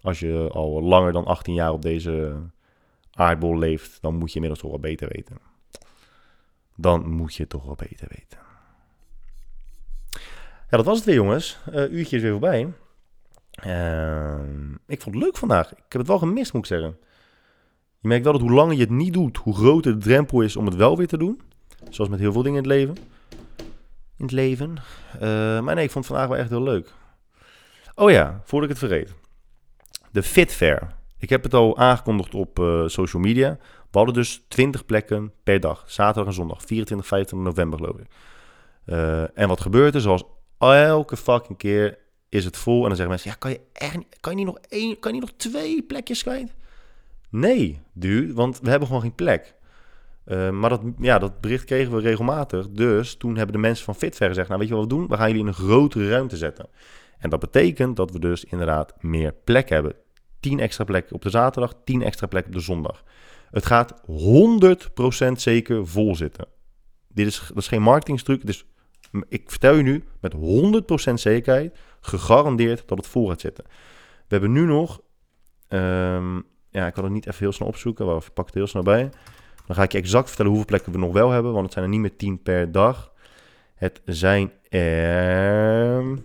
Als 0.00 0.20
je 0.20 0.48
al 0.52 0.82
langer 0.82 1.12
dan 1.12 1.24
18 1.24 1.54
jaar 1.54 1.72
op 1.72 1.82
deze 1.82 2.36
aardbol 3.12 3.58
leeft, 3.58 3.98
dan 4.02 4.14
moet 4.14 4.28
je 4.28 4.34
inmiddels 4.34 4.60
toch 4.60 4.70
wel 4.70 4.80
beter 4.80 5.08
weten. 5.12 5.38
Dan 6.76 7.10
moet 7.10 7.34
je 7.34 7.46
toch 7.46 7.64
wel 7.64 7.74
beter 7.74 8.08
weten. 8.08 8.38
Ja, 10.70 10.76
dat 10.76 10.84
was 10.84 10.96
het 10.96 11.06
weer, 11.06 11.14
jongens. 11.14 11.58
Uh, 11.68 11.92
uurtje 11.92 12.16
is 12.16 12.22
weer 12.22 12.30
voorbij. 12.30 12.72
Uh, 13.66 14.40
ik 14.86 15.02
vond 15.02 15.14
het 15.14 15.24
leuk 15.24 15.36
vandaag. 15.36 15.70
Ik 15.70 15.78
heb 15.88 16.00
het 16.00 16.06
wel 16.06 16.18
gemist, 16.18 16.52
moet 16.52 16.62
ik 16.62 16.68
zeggen. 16.68 16.98
Je 18.00 18.08
merkt 18.08 18.24
wel 18.24 18.32
dat 18.32 18.42
hoe 18.42 18.52
langer 18.52 18.74
je 18.74 18.80
het 18.80 18.90
niet 18.90 19.12
doet, 19.12 19.36
hoe 19.36 19.54
groter 19.54 19.92
de 19.92 20.04
drempel 20.04 20.40
is 20.40 20.56
om 20.56 20.66
het 20.66 20.74
wel 20.74 20.96
weer 20.96 21.06
te 21.06 21.18
doen. 21.18 21.40
Zoals 21.90 22.10
met 22.10 22.18
heel 22.18 22.32
veel 22.32 22.42
dingen 22.42 22.62
in 22.62 22.70
het 22.70 22.78
leven. 22.78 22.96
In 24.18 24.24
het 24.24 24.32
leven. 24.32 24.76
Uh, 25.14 25.20
maar 25.60 25.74
nee, 25.74 25.84
ik 25.84 25.90
vond 25.90 26.04
het 26.04 26.14
vandaag 26.14 26.28
wel 26.28 26.36
echt 26.38 26.50
heel 26.50 26.62
leuk. 26.62 26.92
Oh 27.94 28.10
ja, 28.10 28.40
voordat 28.44 28.70
ik 28.70 28.76
het 28.76 28.90
vergeet. 28.90 29.14
De 30.10 30.22
Fit 30.22 30.54
Fair. 30.54 30.94
Ik 31.18 31.28
heb 31.28 31.42
het 31.42 31.54
al 31.54 31.78
aangekondigd 31.78 32.34
op 32.34 32.58
uh, 32.58 32.86
social 32.86 33.22
media. 33.22 33.58
We 33.90 33.98
hadden 33.98 34.14
dus 34.14 34.44
20 34.48 34.84
plekken 34.84 35.32
per 35.42 35.60
dag. 35.60 35.84
Zaterdag 35.86 36.26
en 36.26 36.32
zondag. 36.32 36.62
24, 36.62 37.06
25 37.06 37.48
november 37.48 37.78
geloof 37.78 37.98
ik. 37.98 38.06
Uh, 38.86 39.38
en 39.38 39.48
wat 39.48 39.60
gebeurt 39.60 39.94
er? 39.94 40.00
Zoals 40.00 40.24
elke 40.58 41.16
fucking 41.16 41.58
keer 41.58 41.98
is 42.28 42.44
het 42.44 42.56
vol. 42.56 42.82
En 42.82 42.88
dan 42.88 42.96
zeggen 42.96 43.08
mensen, 43.08 43.30
ja, 43.30 43.36
kan 43.36 43.50
je, 43.50 43.60
echt, 43.72 43.96
kan 44.20 44.32
je, 44.32 44.38
niet, 44.38 44.46
nog 44.46 44.58
één, 44.68 44.98
kan 44.98 45.14
je 45.14 45.20
niet 45.20 45.28
nog 45.28 45.38
twee 45.38 45.82
plekjes 45.82 46.22
kwijt? 46.22 46.54
Nee, 47.30 47.80
dude, 47.92 48.34
want 48.34 48.60
we 48.60 48.70
hebben 48.70 48.86
gewoon 48.86 49.02
geen 49.02 49.14
plek. 49.14 49.54
Uh, 50.26 50.50
maar 50.50 50.70
dat, 50.70 50.80
ja, 50.98 51.18
dat 51.18 51.40
bericht 51.40 51.64
kregen 51.64 51.94
we 51.94 52.00
regelmatig. 52.00 52.70
Dus 52.70 53.16
toen 53.16 53.36
hebben 53.36 53.54
de 53.54 53.60
mensen 53.60 53.84
van 53.84 53.94
Fitver 53.94 54.28
gezegd, 54.28 54.48
nou 54.48 54.60
weet 54.60 54.68
je 54.68 54.74
wat 54.74 54.84
we 54.84 54.88
doen? 54.88 55.08
We 55.08 55.16
gaan 55.16 55.26
jullie 55.26 55.42
in 55.42 55.48
een 55.48 55.54
grotere 55.54 56.08
ruimte 56.08 56.36
zetten. 56.36 56.68
En 57.18 57.30
dat 57.30 57.40
betekent 57.40 57.96
dat 57.96 58.10
we 58.10 58.18
dus 58.18 58.44
inderdaad 58.44 58.94
meer 59.00 59.34
plek 59.44 59.68
hebben. 59.68 59.94
10 60.40 60.60
extra 60.60 60.84
plekken 60.84 61.14
op 61.14 61.22
de 61.22 61.30
zaterdag, 61.30 61.74
10 61.84 62.02
extra 62.02 62.26
plekken 62.26 62.52
op 62.52 62.58
de 62.58 62.64
zondag. 62.64 63.04
Het 63.50 63.66
gaat 63.66 63.94
100% 65.28 65.32
zeker 65.32 65.86
vol 65.86 66.16
zitten. 66.16 66.46
Dit 67.08 67.26
is, 67.26 67.50
geen 67.54 67.82
marketingstruc. 67.82 68.46
Dus 68.46 68.66
ik 69.28 69.50
vertel 69.50 69.74
je 69.74 69.82
nu 69.82 70.04
met 70.20 70.34
100% 71.10 71.12
zekerheid, 71.14 71.78
gegarandeerd 72.00 72.88
dat 72.88 72.98
het 72.98 73.06
vol 73.06 73.28
gaat 73.28 73.40
zitten. 73.40 73.64
We 74.16 74.24
hebben 74.28 74.52
nu 74.52 74.64
nog, 74.64 75.00
um, 75.68 76.44
ja, 76.70 76.86
ik 76.86 76.92
kan 76.92 77.04
het 77.04 77.12
niet 77.12 77.26
even 77.26 77.38
heel 77.38 77.52
snel 77.52 77.68
opzoeken, 77.68 78.06
maar 78.06 78.16
ik 78.16 78.32
pak 78.34 78.46
het 78.46 78.54
heel 78.54 78.66
snel 78.66 78.82
bij. 78.82 79.10
Dan 79.66 79.76
ga 79.76 79.82
ik 79.82 79.92
je 79.92 79.98
exact 79.98 80.26
vertellen 80.26 80.50
hoeveel 80.50 80.68
plekken 80.68 80.92
we 80.92 80.98
nog 80.98 81.12
wel 81.12 81.30
hebben, 81.30 81.52
want 81.52 81.64
het 81.64 81.72
zijn 81.72 81.84
er 81.84 81.90
niet 81.90 82.00
meer 82.00 82.16
10 82.16 82.42
per 82.42 82.72
dag. 82.72 83.12
Het 83.74 84.00
zijn 84.04 84.52
er 84.68 86.18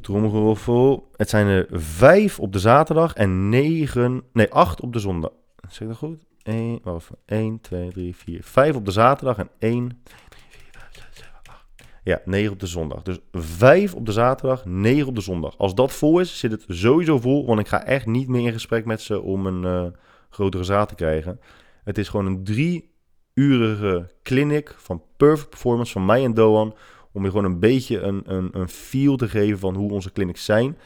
Tromgeroffel. 0.00 1.08
Het 1.16 1.28
zijn 1.28 1.46
er 1.46 1.66
vijf 1.70 2.38
op 2.38 2.52
de 2.52 2.58
zaterdag 2.58 3.14
en 3.14 3.48
negen... 3.48 4.22
Nee, 4.32 4.50
acht 4.50 4.80
op 4.80 4.92
de 4.92 4.98
zondag. 4.98 5.30
Zeg 5.68 5.80
ik 5.80 5.88
dat 5.88 5.96
goed? 5.96 6.24
1, 6.42 6.80
wacht 6.82 7.10
1, 7.26 7.60
2, 7.60 7.90
3, 7.90 8.16
4, 8.16 8.40
5 8.42 8.76
op 8.76 8.84
de 8.84 8.90
zaterdag 8.90 9.38
en 9.38 9.48
1, 9.58 10.00
2, 10.02 10.18
3, 10.28 10.42
4, 10.48 10.60
5, 10.72 10.92
6, 10.92 11.04
7, 11.12 11.30
8. 11.48 11.64
Ja, 12.04 12.20
9 12.24 12.52
op 12.52 12.60
de 12.60 12.66
zondag. 12.66 13.02
Dus 13.02 13.18
5 13.32 13.94
op 13.94 14.06
de 14.06 14.12
zaterdag, 14.12 14.64
9 14.64 15.08
op 15.08 15.14
de 15.14 15.20
zondag. 15.20 15.58
Als 15.58 15.74
dat 15.74 15.92
vol 15.92 16.20
is, 16.20 16.38
zit 16.38 16.50
het 16.50 16.64
sowieso 16.68 17.18
vol. 17.18 17.46
Want 17.46 17.60
ik 17.60 17.68
ga 17.68 17.84
echt 17.84 18.06
niet 18.06 18.28
meer 18.28 18.46
in 18.46 18.52
gesprek 18.52 18.84
met 18.84 19.00
ze 19.00 19.20
om 19.20 19.46
een 19.46 19.62
uh, 19.62 19.86
grotere 20.30 20.64
zaal 20.64 20.86
te 20.86 20.94
krijgen. 20.94 21.40
Het 21.84 21.98
is 21.98 22.08
gewoon 22.08 22.26
een 22.26 22.44
drie 22.44 22.94
urige 23.34 24.10
clinic 24.22 24.74
van 24.78 25.02
Perfect 25.16 25.50
Performance 25.50 25.92
van 25.92 26.04
mij 26.04 26.24
en 26.24 26.34
Doan 26.34 26.74
om 27.12 27.22
je 27.22 27.30
gewoon 27.30 27.44
een 27.44 27.58
beetje 27.58 28.00
een, 28.00 28.22
een, 28.24 28.48
een 28.52 28.68
feel 28.68 29.16
te 29.16 29.28
geven 29.28 29.58
van 29.58 29.74
hoe 29.74 29.92
onze 29.92 30.12
clinics 30.12 30.44
zijn. 30.44 30.78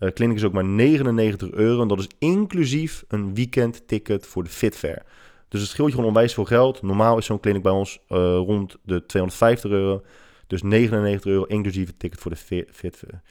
Uh, 0.00 0.10
clinic 0.10 0.36
is 0.36 0.44
ook 0.44 0.52
maar 0.52 0.64
99 0.64 1.50
euro 1.50 1.82
en 1.82 1.88
dat 1.88 1.98
is 1.98 2.08
inclusief 2.18 3.04
een 3.08 3.34
weekend 3.34 3.88
ticket 3.88 4.26
voor 4.26 4.44
de 4.44 4.50
Fit 4.50 4.76
Fair. 4.76 5.02
Dus 5.48 5.60
het 5.60 5.70
scheelt 5.70 5.88
je 5.88 5.94
gewoon 5.94 6.08
onwijs 6.08 6.34
veel 6.34 6.44
geld. 6.44 6.82
Normaal 6.82 7.18
is 7.18 7.26
zo'n 7.26 7.40
clinic 7.40 7.62
bij 7.62 7.72
ons 7.72 7.98
uh, 8.08 8.18
rond 8.18 8.76
de 8.82 9.06
250 9.06 9.70
euro. 9.70 10.02
Dus 10.46 10.62
99 10.62 11.30
euro 11.30 11.44
inclusief 11.44 11.88
een 11.88 11.96
ticket 11.96 12.20
voor 12.20 12.30
de 12.30 12.36
Fit, 12.36 12.68
fit 12.72 12.96
Fair. 12.96 13.22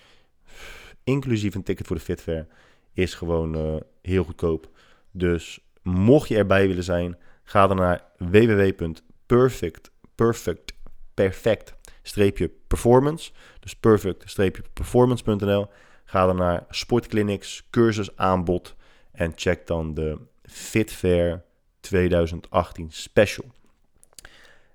Inclusief 1.04 1.56
een 1.56 1.64
ticket 1.64 1.88
voor 1.88 1.96
de 1.96 2.02
Fit 2.02 2.22
Fair 2.22 2.48
is 2.94 3.14
gewoon 3.14 3.56
uh, 3.56 3.76
heel 4.02 4.24
goedkoop. 4.24 4.70
Dus 5.18 5.60
mocht 5.82 6.28
je 6.28 6.38
erbij 6.38 6.68
willen 6.68 6.84
zijn, 6.84 7.18
ga 7.44 7.68
dan 7.68 7.78
naar 7.78 8.04
www.perfect 8.18 9.92
perfect 10.16 10.74
perfect 11.14 11.74
streepje 12.02 12.52
performance. 12.68 13.32
Dus 13.60 13.76
perfect 13.76 14.30
streepje 14.30 14.64
performance.nl. 14.74 15.68
Ga 16.06 16.26
dan 16.26 16.36
naar 16.36 16.66
sportclinics, 16.70 17.68
cursus 17.70 18.16
aanbod 18.16 18.76
en 19.12 19.32
check 19.36 19.68
dan 19.68 19.94
de 19.94 20.18
Fit 20.44 20.92
Fair 20.92 21.44
2018 21.80 22.92
special. 22.92 23.46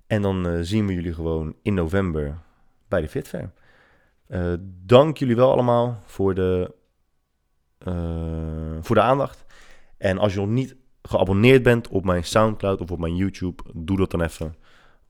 En 0.07 0.21
dan 0.21 0.47
uh, 0.47 0.59
zien 0.61 0.87
we 0.87 0.93
jullie 0.93 1.13
gewoon 1.13 1.55
in 1.61 1.73
november 1.73 2.37
bij 2.87 3.01
de 3.01 3.09
Fit 3.09 3.27
Fair. 3.27 3.51
Uh, 4.27 4.53
dank 4.85 5.17
jullie 5.17 5.35
wel 5.35 5.51
allemaal 5.51 6.01
voor 6.05 6.35
de, 6.35 6.73
uh, 7.87 8.77
voor 8.81 8.95
de 8.95 9.01
aandacht. 9.01 9.45
En 10.03 10.17
als 10.17 10.33
je 10.33 10.39
nog 10.39 10.49
niet 10.49 10.75
geabonneerd 11.01 11.63
bent 11.63 11.87
op 11.87 12.05
mijn 12.05 12.23
Soundcloud 12.23 12.81
of 12.81 12.91
op 12.91 12.99
mijn 12.99 13.15
YouTube, 13.15 13.63
doe 13.73 13.97
dat 13.97 14.11
dan 14.11 14.21
even. 14.21 14.55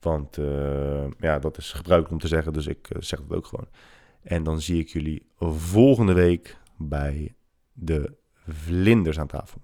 Want 0.00 0.38
uh, 0.38 1.04
ja, 1.18 1.38
dat 1.38 1.56
is 1.56 1.72
gebruikelijk 1.72 2.10
om 2.10 2.28
te 2.28 2.34
zeggen, 2.34 2.52
dus 2.52 2.66
ik 2.66 2.90
uh, 2.90 3.02
zeg 3.02 3.18
het 3.18 3.32
ook 3.32 3.46
gewoon. 3.46 3.68
En 4.22 4.42
dan 4.42 4.60
zie 4.60 4.80
ik 4.80 4.88
jullie 4.88 5.26
volgende 5.38 6.12
week 6.12 6.58
bij 6.76 7.34
de 7.72 8.12
vlinders 8.46 9.18
aan 9.18 9.26
tafel. 9.26 9.60